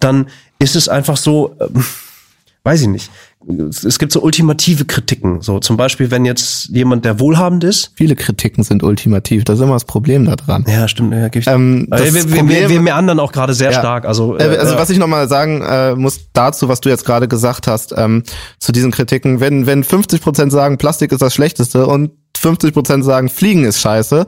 Dann 0.00 0.26
ist 0.58 0.74
es 0.74 0.88
einfach 0.88 1.18
so, 1.18 1.54
ähm, 1.60 1.84
weiß 2.64 2.80
ich 2.80 2.88
nicht. 2.88 3.10
Es 3.68 3.98
gibt 3.98 4.12
so 4.12 4.22
ultimative 4.22 4.84
Kritiken. 4.84 5.40
So 5.40 5.58
zum 5.58 5.76
Beispiel, 5.76 6.10
wenn 6.10 6.24
jetzt 6.24 6.68
jemand, 6.68 7.04
der 7.04 7.18
wohlhabend 7.18 7.64
ist, 7.64 7.92
viele 7.96 8.14
Kritiken 8.14 8.62
sind 8.64 8.82
ultimativ 8.82 9.44
das 9.44 9.58
ist 9.58 9.64
immer 9.64 9.74
das 9.74 9.84
Problem 9.84 10.24
daran 10.24 10.64
ja, 10.68 10.86
stimmt, 10.88 11.12
ja, 11.12 11.28
ich. 11.32 11.46
Ähm, 11.46 11.86
wir, 11.90 12.14
wir, 12.14 12.22
Problem- 12.22 12.48
wir, 12.48 12.68
wir 12.68 12.80
meandern 12.80 13.18
auch 13.20 13.32
gerade 13.32 13.54
sehr 13.54 13.72
Ja. 13.72 13.78
stark. 13.78 14.04
Also, 14.04 14.36
Äh, 14.38 14.44
also 14.58 14.74
äh, 14.74 14.78
was 14.78 14.90
ich 14.90 14.98
nochmal 14.98 15.28
sagen 15.28 15.62
äh, 15.62 15.94
muss 15.94 16.20
dazu, 16.32 16.68
was 16.68 16.80
du 16.80 16.88
jetzt 16.88 17.04
gerade 17.04 17.28
gesagt 17.28 17.66
hast, 17.66 17.94
ähm, 17.96 18.22
zu 18.58 18.72
diesen 18.72 18.90
Kritiken, 18.90 19.40
wenn, 19.40 19.66
wenn 19.66 19.82
50% 19.84 20.50
sagen, 20.50 20.78
Plastik 20.78 21.12
ist 21.12 21.22
das 21.22 21.34
Schlechteste 21.34 21.86
und 21.86 22.12
50% 22.36 23.02
sagen, 23.02 23.28
Fliegen 23.28 23.64
ist 23.64 23.80
scheiße 23.80 24.26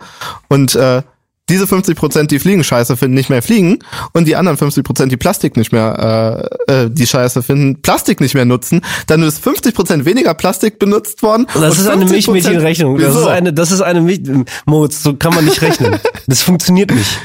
und 0.48 0.74
äh, 0.74 1.02
diese 1.48 1.64
50%, 1.64 2.26
die 2.26 2.38
Fliegen 2.38 2.64
scheiße 2.64 2.96
finden, 2.96 3.14
nicht 3.14 3.28
mehr 3.28 3.42
fliegen 3.42 3.80
und 4.12 4.26
die 4.26 4.36
anderen 4.36 4.56
50%, 4.56 5.06
die 5.06 5.16
Plastik 5.16 5.56
nicht 5.56 5.72
mehr, 5.72 6.48
äh, 6.68 6.84
äh, 6.84 6.90
die 6.90 7.06
scheiße 7.06 7.42
finden, 7.42 7.82
Plastik 7.82 8.20
nicht 8.20 8.34
mehr 8.34 8.46
nutzen, 8.46 8.80
dann 9.06 9.22
ist 9.22 9.46
50% 9.46 10.06
weniger 10.06 10.32
Plastik 10.34 10.78
benutzt 10.78 11.22
worden. 11.22 11.46
Das 11.52 11.74
und 11.76 11.80
ist 11.80 11.88
eine 11.88 12.04
50% 12.06 12.10
Milchmädchenrechnung. 12.10 12.98
Das 12.98 13.14
ist 13.14 13.26
eine, 13.26 13.52
das 13.52 13.72
ist 13.72 13.82
eine 13.82 14.00
Milch, 14.00 14.22
Moritz, 14.64 15.02
so 15.02 15.14
kann 15.14 15.34
man 15.34 15.44
nicht 15.44 15.60
rechnen. 15.60 15.98
Das 16.26 16.42
funktioniert 16.42 16.90
nicht. 16.90 17.18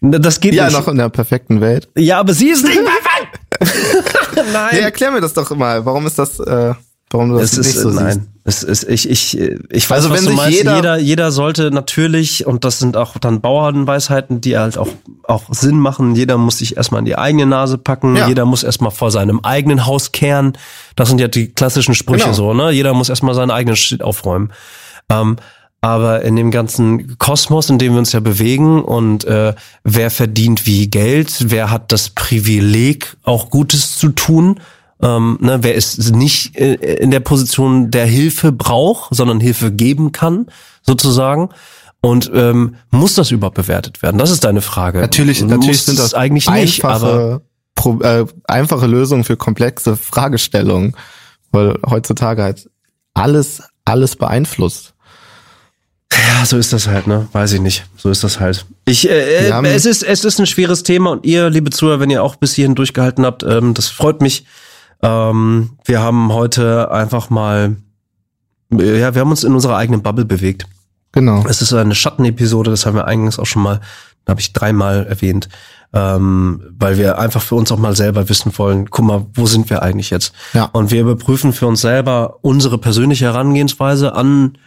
Das 0.00 0.40
geht 0.40 0.54
ja, 0.54 0.66
nicht. 0.66 0.78
noch 0.78 0.88
in 0.88 0.96
der 0.96 1.10
perfekten 1.10 1.60
Welt. 1.60 1.88
Ja, 1.96 2.18
aber 2.20 2.32
sie 2.32 2.48
ist 2.48 2.64
nicht 2.64 2.80
perfekt. 3.60 4.50
Nein. 4.52 4.68
Nee, 4.72 4.78
erklär 4.80 5.10
mir 5.10 5.20
das 5.20 5.34
doch 5.34 5.54
mal. 5.54 5.84
Warum 5.84 6.06
ist 6.06 6.18
das, 6.18 6.40
äh, 6.40 6.72
warum 7.10 7.30
du 7.30 7.38
das 7.38 7.52
es 7.52 7.58
ist, 7.58 7.66
nicht 7.66 7.78
so 7.78 7.90
siehst? 7.90 8.00
nein. 8.02 8.26
Es 8.48 8.62
ist, 8.62 8.84
ich, 8.88 9.10
ich, 9.10 9.36
ich 9.40 9.90
weiß, 9.90 10.04
Also 10.04 10.10
was 10.10 10.18
wenn 10.18 10.24
du 10.26 10.30
sich 10.30 10.36
meinst. 10.36 10.58
jeder- 10.58 10.76
jeder, 10.76 10.96
jeder 10.98 11.32
sollte 11.32 11.72
natürlich, 11.72 12.46
und 12.46 12.64
das 12.64 12.78
sind 12.78 12.96
auch 12.96 13.18
dann 13.18 13.40
Bauernweisheiten, 13.40 14.40
die 14.40 14.56
halt 14.56 14.78
auch, 14.78 14.86
auch 15.24 15.42
Sinn 15.50 15.80
machen. 15.80 16.14
Jeder 16.14 16.38
muss 16.38 16.58
sich 16.58 16.76
erstmal 16.76 17.00
in 17.00 17.06
die 17.06 17.18
eigene 17.18 17.44
Nase 17.46 17.76
packen. 17.76 18.14
Ja. 18.14 18.28
Jeder 18.28 18.44
muss 18.44 18.62
erstmal 18.62 18.92
vor 18.92 19.10
seinem 19.10 19.40
eigenen 19.40 19.84
Haus 19.84 20.12
kehren. 20.12 20.52
Das 20.94 21.08
sind 21.08 21.20
ja 21.20 21.26
die 21.26 21.48
klassischen 21.48 21.96
Sprüche 21.96 22.24
Genau. 22.26 22.34
so, 22.36 22.54
ne? 22.54 22.70
Jeder 22.70 22.94
muss 22.94 23.08
erstmal 23.08 23.34
seinen 23.34 23.50
eigenen 23.50 23.74
Shit 23.74 24.00
aufräumen. 24.00 24.52
Ähm, 25.10 25.36
aber 25.80 26.22
in 26.22 26.36
dem 26.36 26.52
ganzen 26.52 27.18
Kosmos, 27.18 27.68
in 27.68 27.78
dem 27.78 27.94
wir 27.94 27.98
uns 27.98 28.12
ja 28.12 28.20
bewegen 28.20 28.80
und 28.82 29.24
äh, 29.24 29.54
wer 29.82 30.10
verdient 30.12 30.66
wie 30.66 30.88
Geld, 30.88 31.50
wer 31.50 31.70
hat 31.72 31.90
das 31.90 32.10
Privileg, 32.10 33.16
auch 33.24 33.50
Gutes 33.50 33.96
zu 33.98 34.10
tun, 34.10 34.60
ähm, 35.02 35.38
ne, 35.40 35.58
wer 35.62 35.74
ist 35.74 36.14
nicht 36.14 36.56
äh, 36.56 36.74
in 36.74 37.10
der 37.10 37.20
Position, 37.20 37.90
der 37.90 38.06
Hilfe 38.06 38.52
braucht, 38.52 39.14
sondern 39.14 39.40
Hilfe 39.40 39.72
geben 39.72 40.12
kann, 40.12 40.46
sozusagen. 40.82 41.50
Und 42.00 42.30
ähm, 42.32 42.76
muss 42.90 43.14
das 43.14 43.30
überhaupt 43.30 43.56
bewertet 43.56 44.02
werden? 44.02 44.18
Das 44.18 44.30
ist 44.30 44.44
deine 44.44 44.60
Frage. 44.60 45.00
Natürlich, 45.00 45.42
Muss 45.42 45.50
natürlich 45.50 45.82
sind 45.82 45.98
das 45.98 46.14
eigentlich 46.14 46.48
nicht, 46.48 46.84
aber 46.84 46.94
einfache, 46.94 47.40
Pro, 47.74 48.00
äh, 48.00 48.26
einfache 48.44 48.86
Lösungen 48.86 49.24
für 49.24 49.36
komplexe 49.36 49.96
Fragestellungen, 49.96 50.94
weil 51.50 51.78
heutzutage 51.88 52.42
halt 52.42 52.70
alles, 53.12 53.62
alles 53.84 54.16
beeinflusst. 54.16 54.94
Ja, 56.12 56.46
so 56.46 56.56
ist 56.56 56.72
das 56.72 56.86
halt, 56.86 57.06
ne? 57.06 57.28
Weiß 57.32 57.52
ich 57.52 57.60
nicht. 57.60 57.84
So 57.96 58.10
ist 58.10 58.22
das 58.22 58.40
halt. 58.40 58.66
Ich, 58.84 59.08
äh, 59.08 59.48
äh, 59.48 59.66
es 59.66 59.84
ist, 59.84 60.02
es 60.02 60.24
ist 60.24 60.38
ein 60.38 60.46
schweres 60.46 60.82
Thema 60.82 61.10
und 61.10 61.26
ihr, 61.26 61.50
liebe 61.50 61.70
Zuhörer, 61.70 62.00
wenn 62.00 62.10
ihr 62.10 62.22
auch 62.22 62.36
bis 62.36 62.54
hierhin 62.54 62.74
durchgehalten 62.74 63.26
habt, 63.26 63.42
ähm, 63.42 63.74
das 63.74 63.88
freut 63.88 64.22
mich. 64.22 64.46
Ähm, 65.02 65.70
wir 65.84 66.00
haben 66.00 66.32
heute 66.32 66.90
einfach 66.90 67.30
mal, 67.30 67.76
ja, 68.70 69.14
wir 69.14 69.20
haben 69.20 69.30
uns 69.30 69.44
in 69.44 69.54
unserer 69.54 69.76
eigenen 69.76 70.02
Bubble 70.02 70.24
bewegt. 70.24 70.66
Genau. 71.12 71.44
Es 71.48 71.62
ist 71.62 71.72
eine 71.72 71.94
Schattenepisode, 71.94 72.70
das 72.70 72.84
haben 72.84 72.96
wir 72.96 73.06
eingangs 73.06 73.38
auch 73.38 73.46
schon 73.46 73.62
mal, 73.62 73.80
habe 74.28 74.40
ich 74.40 74.52
dreimal 74.52 75.06
erwähnt, 75.06 75.48
ähm, 75.92 76.62
weil 76.78 76.98
wir 76.98 77.18
einfach 77.18 77.40
für 77.40 77.54
uns 77.54 77.72
auch 77.72 77.78
mal 77.78 77.96
selber 77.96 78.28
wissen 78.28 78.52
wollen, 78.58 78.90
guck 78.90 79.04
mal, 79.04 79.26
wo 79.34 79.46
sind 79.46 79.70
wir 79.70 79.82
eigentlich 79.82 80.10
jetzt? 80.10 80.34
Ja. 80.52 80.64
Und 80.72 80.90
wir 80.90 81.00
überprüfen 81.00 81.52
für 81.52 81.66
uns 81.66 81.80
selber 81.80 82.38
unsere 82.42 82.78
persönliche 82.78 83.26
Herangehensweise 83.26 84.14
an 84.14 84.58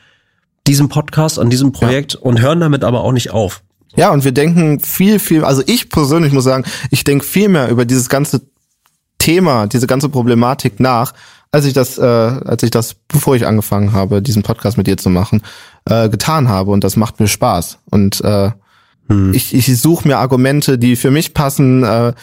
diesem 0.65 0.89
Podcast, 0.89 1.39
an 1.39 1.49
diesem 1.49 1.71
Projekt 1.71 2.15
und 2.15 2.41
hören 2.41 2.59
damit 2.59 2.83
aber 2.83 3.01
auch 3.01 3.11
nicht 3.11 3.31
auf. 3.31 3.61
Ja, 3.95 4.11
und 4.11 4.23
wir 4.23 4.31
denken 4.31 4.79
viel, 4.79 5.19
viel, 5.19 5.43
also 5.43 5.63
ich 5.65 5.89
persönlich 5.89 6.31
muss 6.31 6.43
sagen, 6.43 6.63
ich 6.91 7.03
denke 7.03 7.25
viel 7.25 7.49
mehr 7.49 7.69
über 7.69 7.85
dieses 7.85 8.07
ganze 8.07 8.41
Thema, 9.19 9.67
diese 9.67 9.87
ganze 9.87 10.09
Problematik 10.09 10.79
nach, 10.79 11.13
als 11.51 11.65
ich 11.65 11.73
das, 11.73 11.97
äh, 11.97 12.03
als 12.03 12.63
ich 12.63 12.71
das, 12.71 12.95
bevor 13.07 13.35
ich 13.35 13.45
angefangen 13.45 13.93
habe, 13.93 14.21
diesen 14.21 14.43
Podcast 14.43 14.77
mit 14.77 14.87
dir 14.87 14.97
zu 14.97 15.09
machen, 15.09 15.41
äh, 15.85 16.09
getan 16.09 16.49
habe. 16.49 16.71
Und 16.71 16.83
das 16.83 16.95
macht 16.95 17.19
mir 17.19 17.27
Spaß. 17.27 17.79
Und 17.91 18.21
äh, 18.21 18.51
ich, 19.31 19.55
ich 19.55 19.81
suche 19.81 20.07
mir 20.07 20.19
Argumente, 20.19 20.77
die 20.77 20.95
für 20.95 21.09
mich 21.09 21.33
passen, 21.33 21.83
äh, 21.83 22.13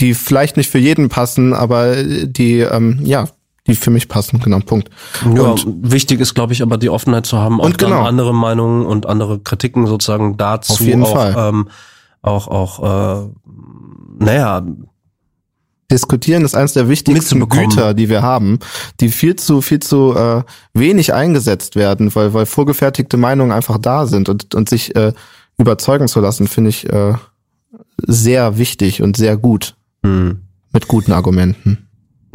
die 0.00 0.12
vielleicht 0.12 0.56
nicht 0.56 0.68
für 0.70 0.78
jeden 0.78 1.08
passen, 1.08 1.54
aber 1.54 2.02
die, 2.02 2.58
ähm, 2.58 2.98
ja, 3.04 3.28
die 3.68 3.76
für 3.76 3.90
mich 3.90 4.08
passen. 4.08 4.40
Genau, 4.40 4.58
Punkt. 4.58 4.90
Ja, 5.34 5.42
Und 5.42 5.92
wichtig 5.92 6.20
ist, 6.20 6.34
glaube 6.34 6.52
ich, 6.52 6.62
aber 6.62 6.78
die 6.78 6.90
Offenheit 6.90 7.26
zu 7.26 7.38
haben, 7.38 7.60
auch 7.60 7.64
Und 7.64 7.78
genau. 7.78 8.02
andere 8.02 8.34
Meinungen 8.34 8.86
und 8.86 9.06
andere 9.06 9.38
Kritiken 9.38 9.86
sozusagen 9.86 10.36
dazu 10.36 10.72
Auf 10.72 10.80
jeden 10.80 11.04
auch, 11.04 11.14
Fall. 11.14 11.34
ähm, 11.38 11.68
auch, 12.22 12.48
auch, 12.48 13.22
äh, 13.24 13.28
naja, 14.18 14.66
Diskutieren 15.90 16.44
ist 16.44 16.54
eines 16.54 16.72
der 16.72 16.88
wichtigsten. 16.88 17.48
Güter, 17.48 17.94
die 17.94 18.08
wir 18.08 18.22
haben, 18.22 18.58
die 19.00 19.08
viel 19.08 19.36
zu 19.36 19.60
viel 19.60 19.78
zu 19.78 20.14
äh, 20.16 20.42
wenig 20.74 21.14
eingesetzt 21.14 21.76
werden, 21.76 22.12
weil 22.14 22.34
weil 22.34 22.46
vorgefertigte 22.46 23.16
Meinungen 23.16 23.52
einfach 23.52 23.78
da 23.78 24.06
sind 24.06 24.28
und 24.28 24.54
und 24.54 24.68
sich 24.68 24.96
äh, 24.96 25.12
überzeugen 25.58 26.08
zu 26.08 26.20
lassen, 26.20 26.48
finde 26.48 26.70
ich 26.70 26.88
äh, 26.92 27.14
sehr 27.98 28.58
wichtig 28.58 29.00
und 29.00 29.16
sehr 29.16 29.36
gut 29.36 29.76
hm. 30.02 30.40
mit 30.72 30.88
guten 30.88 31.12
Argumenten. 31.12 31.88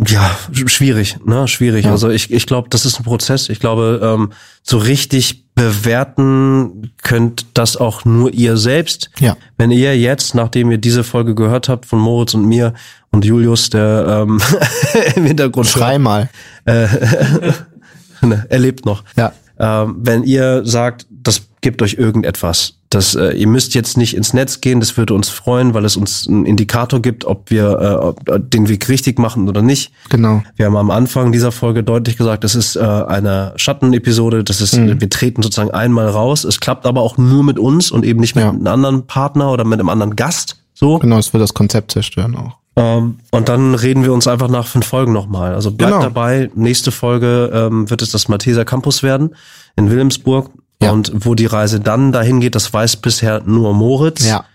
Ja, 0.07 0.31
sch- 0.51 0.67
schwierig, 0.69 1.17
ne, 1.25 1.47
schwierig. 1.47 1.85
Ja. 1.85 1.91
Also 1.91 2.09
ich, 2.09 2.31
ich 2.31 2.47
glaube, 2.47 2.69
das 2.69 2.85
ist 2.85 2.99
ein 2.99 3.03
Prozess. 3.03 3.49
Ich 3.49 3.59
glaube, 3.59 3.99
ähm, 4.01 4.31
so 4.63 4.77
richtig 4.79 5.45
bewerten 5.61 6.91
könnt 7.03 7.45
das 7.53 7.77
auch 7.77 8.03
nur 8.03 8.33
ihr 8.33 8.57
selbst. 8.57 9.11
Ja. 9.19 9.37
Wenn 9.57 9.69
ihr 9.69 9.95
jetzt, 9.95 10.33
nachdem 10.33 10.71
ihr 10.71 10.79
diese 10.79 11.03
Folge 11.03 11.35
gehört 11.35 11.69
habt 11.69 11.85
von 11.85 11.99
Moritz 11.99 12.33
und 12.33 12.45
mir 12.45 12.73
und 13.11 13.25
Julius, 13.25 13.69
der 13.69 14.23
ähm, 14.27 14.41
im 15.15 15.25
Hintergrund 15.25 15.67
Schrei 15.67 15.99
mal. 15.99 16.29
ne, 16.65 18.45
er 18.49 18.59
lebt 18.59 18.85
noch. 18.85 19.03
Ja. 19.15 19.33
Ähm, 19.59 19.97
wenn 19.99 20.23
ihr 20.23 20.65
sagt, 20.65 21.05
das 21.09 21.43
gibt 21.61 21.83
euch 21.83 21.93
irgendetwas, 21.93 22.79
das, 22.91 23.15
äh, 23.15 23.31
ihr 23.31 23.47
müsst 23.47 23.73
jetzt 23.73 23.97
nicht 23.97 24.15
ins 24.15 24.33
Netz 24.33 24.61
gehen, 24.61 24.79
das 24.79 24.95
würde 24.97 25.13
uns 25.13 25.29
freuen, 25.29 25.73
weil 25.73 25.85
es 25.85 25.97
uns 25.97 26.27
einen 26.27 26.45
Indikator 26.45 27.01
gibt, 27.01 27.25
ob 27.25 27.49
wir 27.49 27.79
äh, 27.79 27.95
ob, 28.05 28.29
äh, 28.29 28.39
den 28.39 28.67
Weg 28.69 28.87
richtig 28.89 29.17
machen 29.17 29.49
oder 29.49 29.61
nicht. 29.61 29.91
Genau. 30.09 30.43
Wir 30.57 30.67
haben 30.67 30.75
am 30.75 30.91
Anfang 30.91 31.31
dieser 31.31 31.51
Folge 31.51 31.83
deutlich 31.83 32.17
gesagt, 32.17 32.43
das 32.43 32.53
ist 32.53 32.75
äh, 32.75 32.79
eine 32.81 33.53
Schattenepisode, 33.55 34.43
das 34.43 34.61
ist, 34.61 34.75
Mhm. 34.77 35.01
wir 35.01 35.09
treten 35.09 35.41
sozusagen 35.41 35.71
einmal 35.71 36.07
raus. 36.09 36.43
Es 36.43 36.59
klappt 36.59 36.85
aber 36.85 37.01
auch 37.01 37.17
nur 37.17 37.43
mit 37.43 37.57
uns 37.57 37.91
und 37.91 38.05
eben 38.05 38.19
nicht 38.19 38.35
mit 38.35 38.43
Ja. 38.43 38.51
einem 38.51 38.67
anderen 38.67 39.07
Partner 39.07 39.51
oder 39.51 39.63
mit 39.63 39.79
einem 39.79 39.89
anderen 39.89 40.15
Gast. 40.15 40.57
So. 40.73 40.99
Genau, 40.99 41.17
es 41.17 41.33
wird 41.33 41.41
das 41.41 41.53
Konzept 41.53 41.91
zerstören 41.91 42.35
auch. 42.35 42.57
Ähm, 42.75 43.17
und 43.31 43.49
dann 43.49 43.75
reden 43.75 44.03
wir 44.03 44.13
uns 44.13 44.27
einfach 44.27 44.47
nach 44.49 44.65
fünf 44.65 44.85
Folgen 44.85 45.11
nochmal. 45.11 45.53
Also 45.55 45.71
bleibt 45.71 45.91
Genau. 45.93 46.03
dabei. 46.03 46.49
Nächste 46.55 46.91
Folge 46.91 47.51
ähm, 47.53 47.89
wird 47.89 48.01
es 48.01 48.11
das 48.11 48.27
Malteser 48.29 48.63
Campus 48.65 49.03
werden 49.03 49.35
in 49.75 49.89
Wilhelmsburg. 49.89 50.49
Ja. 50.81 50.91
Und 50.91 51.11
wo 51.13 51.35
die 51.35 51.45
Reise 51.45 51.79
dann 51.79 52.11
dahin 52.11 52.39
geht, 52.39 52.55
das 52.55 52.73
weiß 52.73 52.97
bisher 52.97 53.41
nur 53.45 53.73
Moritz. 53.73 54.25
Ja. 54.27 54.45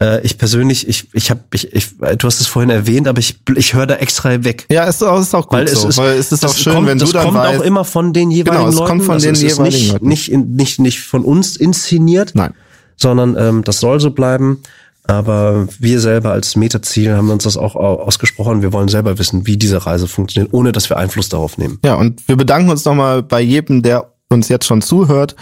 Äh, 0.00 0.20
ich 0.24 0.38
persönlich, 0.38 0.88
ich, 0.88 1.08
ich 1.14 1.30
habe, 1.30 1.40
ich, 1.52 1.72
ich, 1.72 1.96
du 1.98 2.26
hast 2.26 2.40
es 2.40 2.46
vorhin 2.46 2.70
erwähnt, 2.70 3.06
aber 3.08 3.18
ich, 3.18 3.38
ich 3.56 3.74
höre 3.74 3.86
da 3.86 3.94
extra 3.96 4.42
weg. 4.44 4.66
Ja, 4.70 4.84
ist, 4.84 5.02
auch- 5.02 5.20
ist 5.20 5.34
auch 5.34 5.48
gut 5.48 5.58
Weil 5.58 5.64
es 5.66 5.80
so. 5.82 5.88
ist, 5.88 5.98
weil 5.98 6.16
es 6.16 6.32
ist 6.32 6.44
auch 6.44 6.50
das 6.50 6.60
schön, 6.60 6.74
kommt, 6.74 6.86
wenn 6.88 6.98
du 6.98 7.04
das 7.04 7.12
dann 7.12 7.24
kommt 7.24 7.38
weißt. 7.38 7.60
auch 7.60 7.64
immer 7.64 7.84
von 7.84 8.12
den 8.12 8.30
jeweiligen 8.30 8.56
Genau, 8.64 8.68
es 8.70 8.74
Leuten. 8.76 8.88
kommt 8.88 9.02
von 9.04 9.14
Also 9.14 9.26
den 9.26 9.34
es 9.34 9.42
jeweiligen 9.42 9.76
nicht, 9.76 9.92
Leuten. 9.92 10.08
Nicht, 10.08 10.32
nicht, 10.32 10.78
nicht 10.80 11.00
von 11.00 11.24
uns 11.24 11.56
inszeniert, 11.56 12.32
Nein. 12.34 12.54
sondern 12.96 13.36
ähm, 13.38 13.64
das 13.64 13.80
soll 13.80 14.00
so 14.00 14.10
bleiben. 14.10 14.62
Aber 15.06 15.68
wir 15.78 16.00
selber 16.00 16.30
als 16.32 16.56
Metaziel 16.56 17.12
haben 17.12 17.28
uns 17.30 17.44
das 17.44 17.56
auch 17.58 17.76
au- 17.76 18.00
ausgesprochen. 18.00 18.62
Wir 18.62 18.72
wollen 18.72 18.88
selber 18.88 19.18
wissen, 19.18 19.46
wie 19.46 19.58
diese 19.58 19.84
Reise 19.84 20.08
funktioniert, 20.08 20.54
ohne 20.54 20.72
dass 20.72 20.88
wir 20.88 20.96
Einfluss 20.96 21.28
darauf 21.28 21.58
nehmen. 21.58 21.78
Ja, 21.84 21.94
und 21.96 22.26
wir 22.26 22.36
bedanken 22.36 22.70
uns 22.70 22.84
nochmal 22.86 23.22
bei 23.22 23.40
jedem, 23.42 23.82
der 23.82 24.10
uns 24.34 24.48
jetzt 24.48 24.66
schon 24.66 24.82
zuhört. 24.82 25.34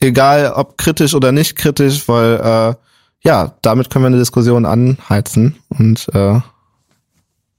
Egal 0.00 0.52
ob 0.54 0.78
kritisch 0.78 1.14
oder 1.14 1.30
nicht 1.30 1.56
kritisch, 1.56 2.08
weil 2.08 2.40
äh, 2.40 2.74
ja, 3.22 3.52
damit 3.62 3.90
können 3.90 4.04
wir 4.04 4.08
eine 4.08 4.18
Diskussion 4.18 4.64
anheizen. 4.64 5.56
Und 5.68 6.08
äh, 6.14 6.40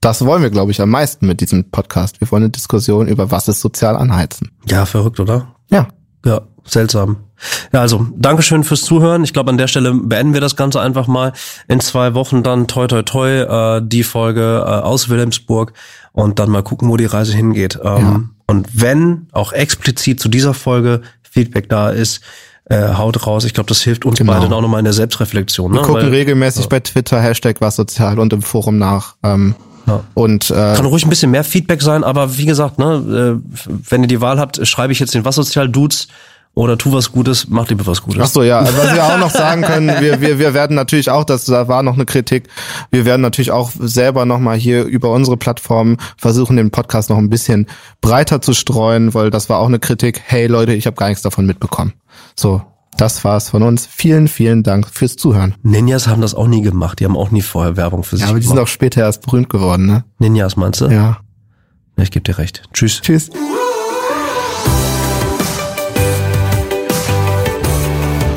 das 0.02 0.26
wollen 0.26 0.42
wir, 0.42 0.50
glaube 0.50 0.72
ich, 0.72 0.82
am 0.82 0.90
meisten 0.90 1.28
mit 1.28 1.42
diesem 1.42 1.70
Podcast. 1.70 2.20
Wir 2.20 2.32
wollen 2.32 2.44
eine 2.44 2.50
Diskussion 2.50 3.08
über 3.08 3.30
was 3.30 3.48
ist 3.48 3.62
sozial 3.62 3.96
anheizen. 3.96 4.52
Ja, 4.68 4.86
verrückt, 4.86 5.20
oder? 5.20 5.56
Ja. 5.70 5.88
Ja, 6.26 6.42
seltsam. 6.66 7.18
Ja, 7.72 7.82
also, 7.82 8.08
Dankeschön 8.16 8.64
fürs 8.64 8.82
Zuhören. 8.82 9.24
Ich 9.24 9.34
glaube, 9.34 9.50
an 9.50 9.58
der 9.58 9.68
Stelle 9.68 9.94
beenden 9.94 10.34
wir 10.34 10.42
das 10.42 10.56
Ganze 10.56 10.82
einfach 10.82 11.08
mal. 11.08 11.34
In 11.68 11.80
zwei 11.80 12.14
Wochen 12.14 12.44
dann 12.44 12.68
toi 12.68 12.88
toi 12.88 13.04
toi 13.04 13.30
äh, 13.78 13.82
die 13.84 14.04
Folge 14.04 14.64
äh, 14.66 14.70
aus 14.70 15.10
Wilhelmsburg 15.10 15.74
und 16.12 16.40
dann 16.40 16.50
mal 16.50 16.64
gucken, 16.64 16.90
wo 16.90 16.98
die 16.98 17.06
Reise 17.06 17.34
hingeht. 17.34 17.80
Ähm, 17.84 18.32
Und 18.52 18.68
wenn 18.74 19.28
auch 19.32 19.54
explizit 19.54 20.20
zu 20.20 20.30
dieser 20.30 20.54
Folge 20.54 21.02
Feedback 21.24 21.70
da 21.70 21.90
ist, 21.90 22.22
äh, 22.66 22.94
haut 22.94 23.26
raus. 23.26 23.44
Ich 23.46 23.54
glaube, 23.54 23.68
das 23.68 23.82
hilft 23.82 24.06
uns 24.06 24.18
Genau. 24.20 24.34
beiden 24.34 24.54
auch 24.54 24.62
nochmal 24.62 24.80
in 24.80 24.86
der 24.86 24.94
Selbstreflexion. 24.94 25.72
Wir 25.74 25.82
Ne? 25.82 25.86
gucken 25.88 26.04
Weil- 26.04 26.10
regelmäßig 26.10 26.68
bei 26.70 26.80
Twitter 26.80 27.20
Hashtag 27.22 27.58
was 27.60 27.76
sozial 27.76 28.20
und 28.20 28.32
im 28.34 28.42
Forum 28.42 28.78
nach. 28.78 29.16
Ähm, 29.24 29.56
Ja. 29.88 30.04
Und 30.14 30.52
äh, 30.52 30.54
Kann 30.76 30.86
ruhig 30.86 31.04
ein 31.04 31.10
bisschen 31.10 31.32
mehr 31.32 31.44
Feedback 31.44 31.82
sein, 31.82 32.04
aber 32.04 32.38
wie 32.38 32.46
gesagt, 32.46 32.78
ne, 32.78 33.40
äh, 33.42 33.70
wenn 33.90 34.04
ihr 34.04 34.08
die 34.08 34.22
Wahl 34.22 34.40
habt, 34.40 34.66
schreibe 34.68 34.94
ich 34.94 35.00
jetzt 35.00 35.16
den 35.16 35.26
Was 35.26 35.36
sozial 35.36 35.68
Dudes 35.70 36.08
oder 36.54 36.78
tu 36.78 36.92
was 36.92 37.12
Gutes, 37.12 37.48
mach 37.50 37.70
lieber 37.70 37.88
was 37.88 38.02
Gutes. 38.02 38.22
Ach 38.22 38.28
so, 38.28 38.44
ja, 38.44 38.60
also 38.60 38.78
was 38.78 38.94
wir 38.94 39.04
auch 39.04 39.18
noch 39.18 39.30
sagen 39.30 39.62
können, 39.62 39.88
wir, 40.02 40.20
wir, 40.22 40.38
wir 40.40 40.54
werden 40.54 40.76
natürlich 40.76 41.10
auch, 41.10 41.24
das 41.24 41.46
da 41.46 41.68
war 41.68 41.82
noch 41.84 41.94
eine 41.94 42.06
Kritik, 42.06 42.50
wir 42.92 43.06
werden 43.06 43.22
natürlich 43.22 43.52
auch 43.52 43.72
selber 43.80 44.26
nochmal 44.26 44.58
hier 44.58 44.84
über 44.84 45.12
unsere 45.12 45.38
Plattform 45.38 45.98
versuchen, 46.18 46.58
den 46.58 46.72
Podcast 46.72 47.10
noch 47.10 47.18
ein 47.18 47.30
bisschen 47.30 47.68
breiter 48.02 48.42
zu 48.42 48.54
streuen, 48.54 49.14
weil 49.14 49.30
das 49.30 49.48
war 49.50 49.60
auch 49.60 49.68
eine 49.68 49.80
Kritik, 49.80 50.22
hey 50.26 50.48
Leute, 50.48 50.74
ich 50.74 50.86
habe 50.88 50.96
gar 50.98 51.08
nichts 51.08 51.24
davon 51.24 51.46
mitbekommen. 51.46 51.94
So, 52.36 52.62
das 52.98 53.24
war's 53.24 53.50
von 53.50 53.64
uns. 53.64 53.88
Vielen, 53.90 54.28
vielen 54.28 54.64
Dank 54.64 54.88
fürs 54.92 55.16
Zuhören. 55.16 55.56
Ninjas 55.64 56.08
haben 56.08 56.22
das 56.22 56.36
auch 56.36 56.48
nie 56.48 56.62
gemacht, 56.62 57.00
die 57.00 57.06
haben 57.06 57.16
auch 57.16 57.32
nie 57.32 57.42
vorher 57.42 57.78
Werbung 57.78 58.04
für 58.04 58.18
sich 58.18 58.26
Ja, 58.26 58.30
aber 58.32 58.40
die 58.40 58.46
sind 58.46 58.56
gemacht. 58.56 58.68
auch 58.68 58.72
später 58.72 59.02
erst 59.02 59.26
berühmt 59.26 59.50
geworden, 59.50 59.86
ne? 59.86 60.04
Ninjas 60.20 60.58
meinst 60.58 60.82
du? 60.82 60.88
Ja. 60.88 61.20
Ja, 61.98 62.04
ich 62.04 62.12
gebe 62.12 62.24
dir 62.24 62.38
recht. 62.38 62.64
Tschüss. 62.74 63.00
Tschüss. 63.02 63.30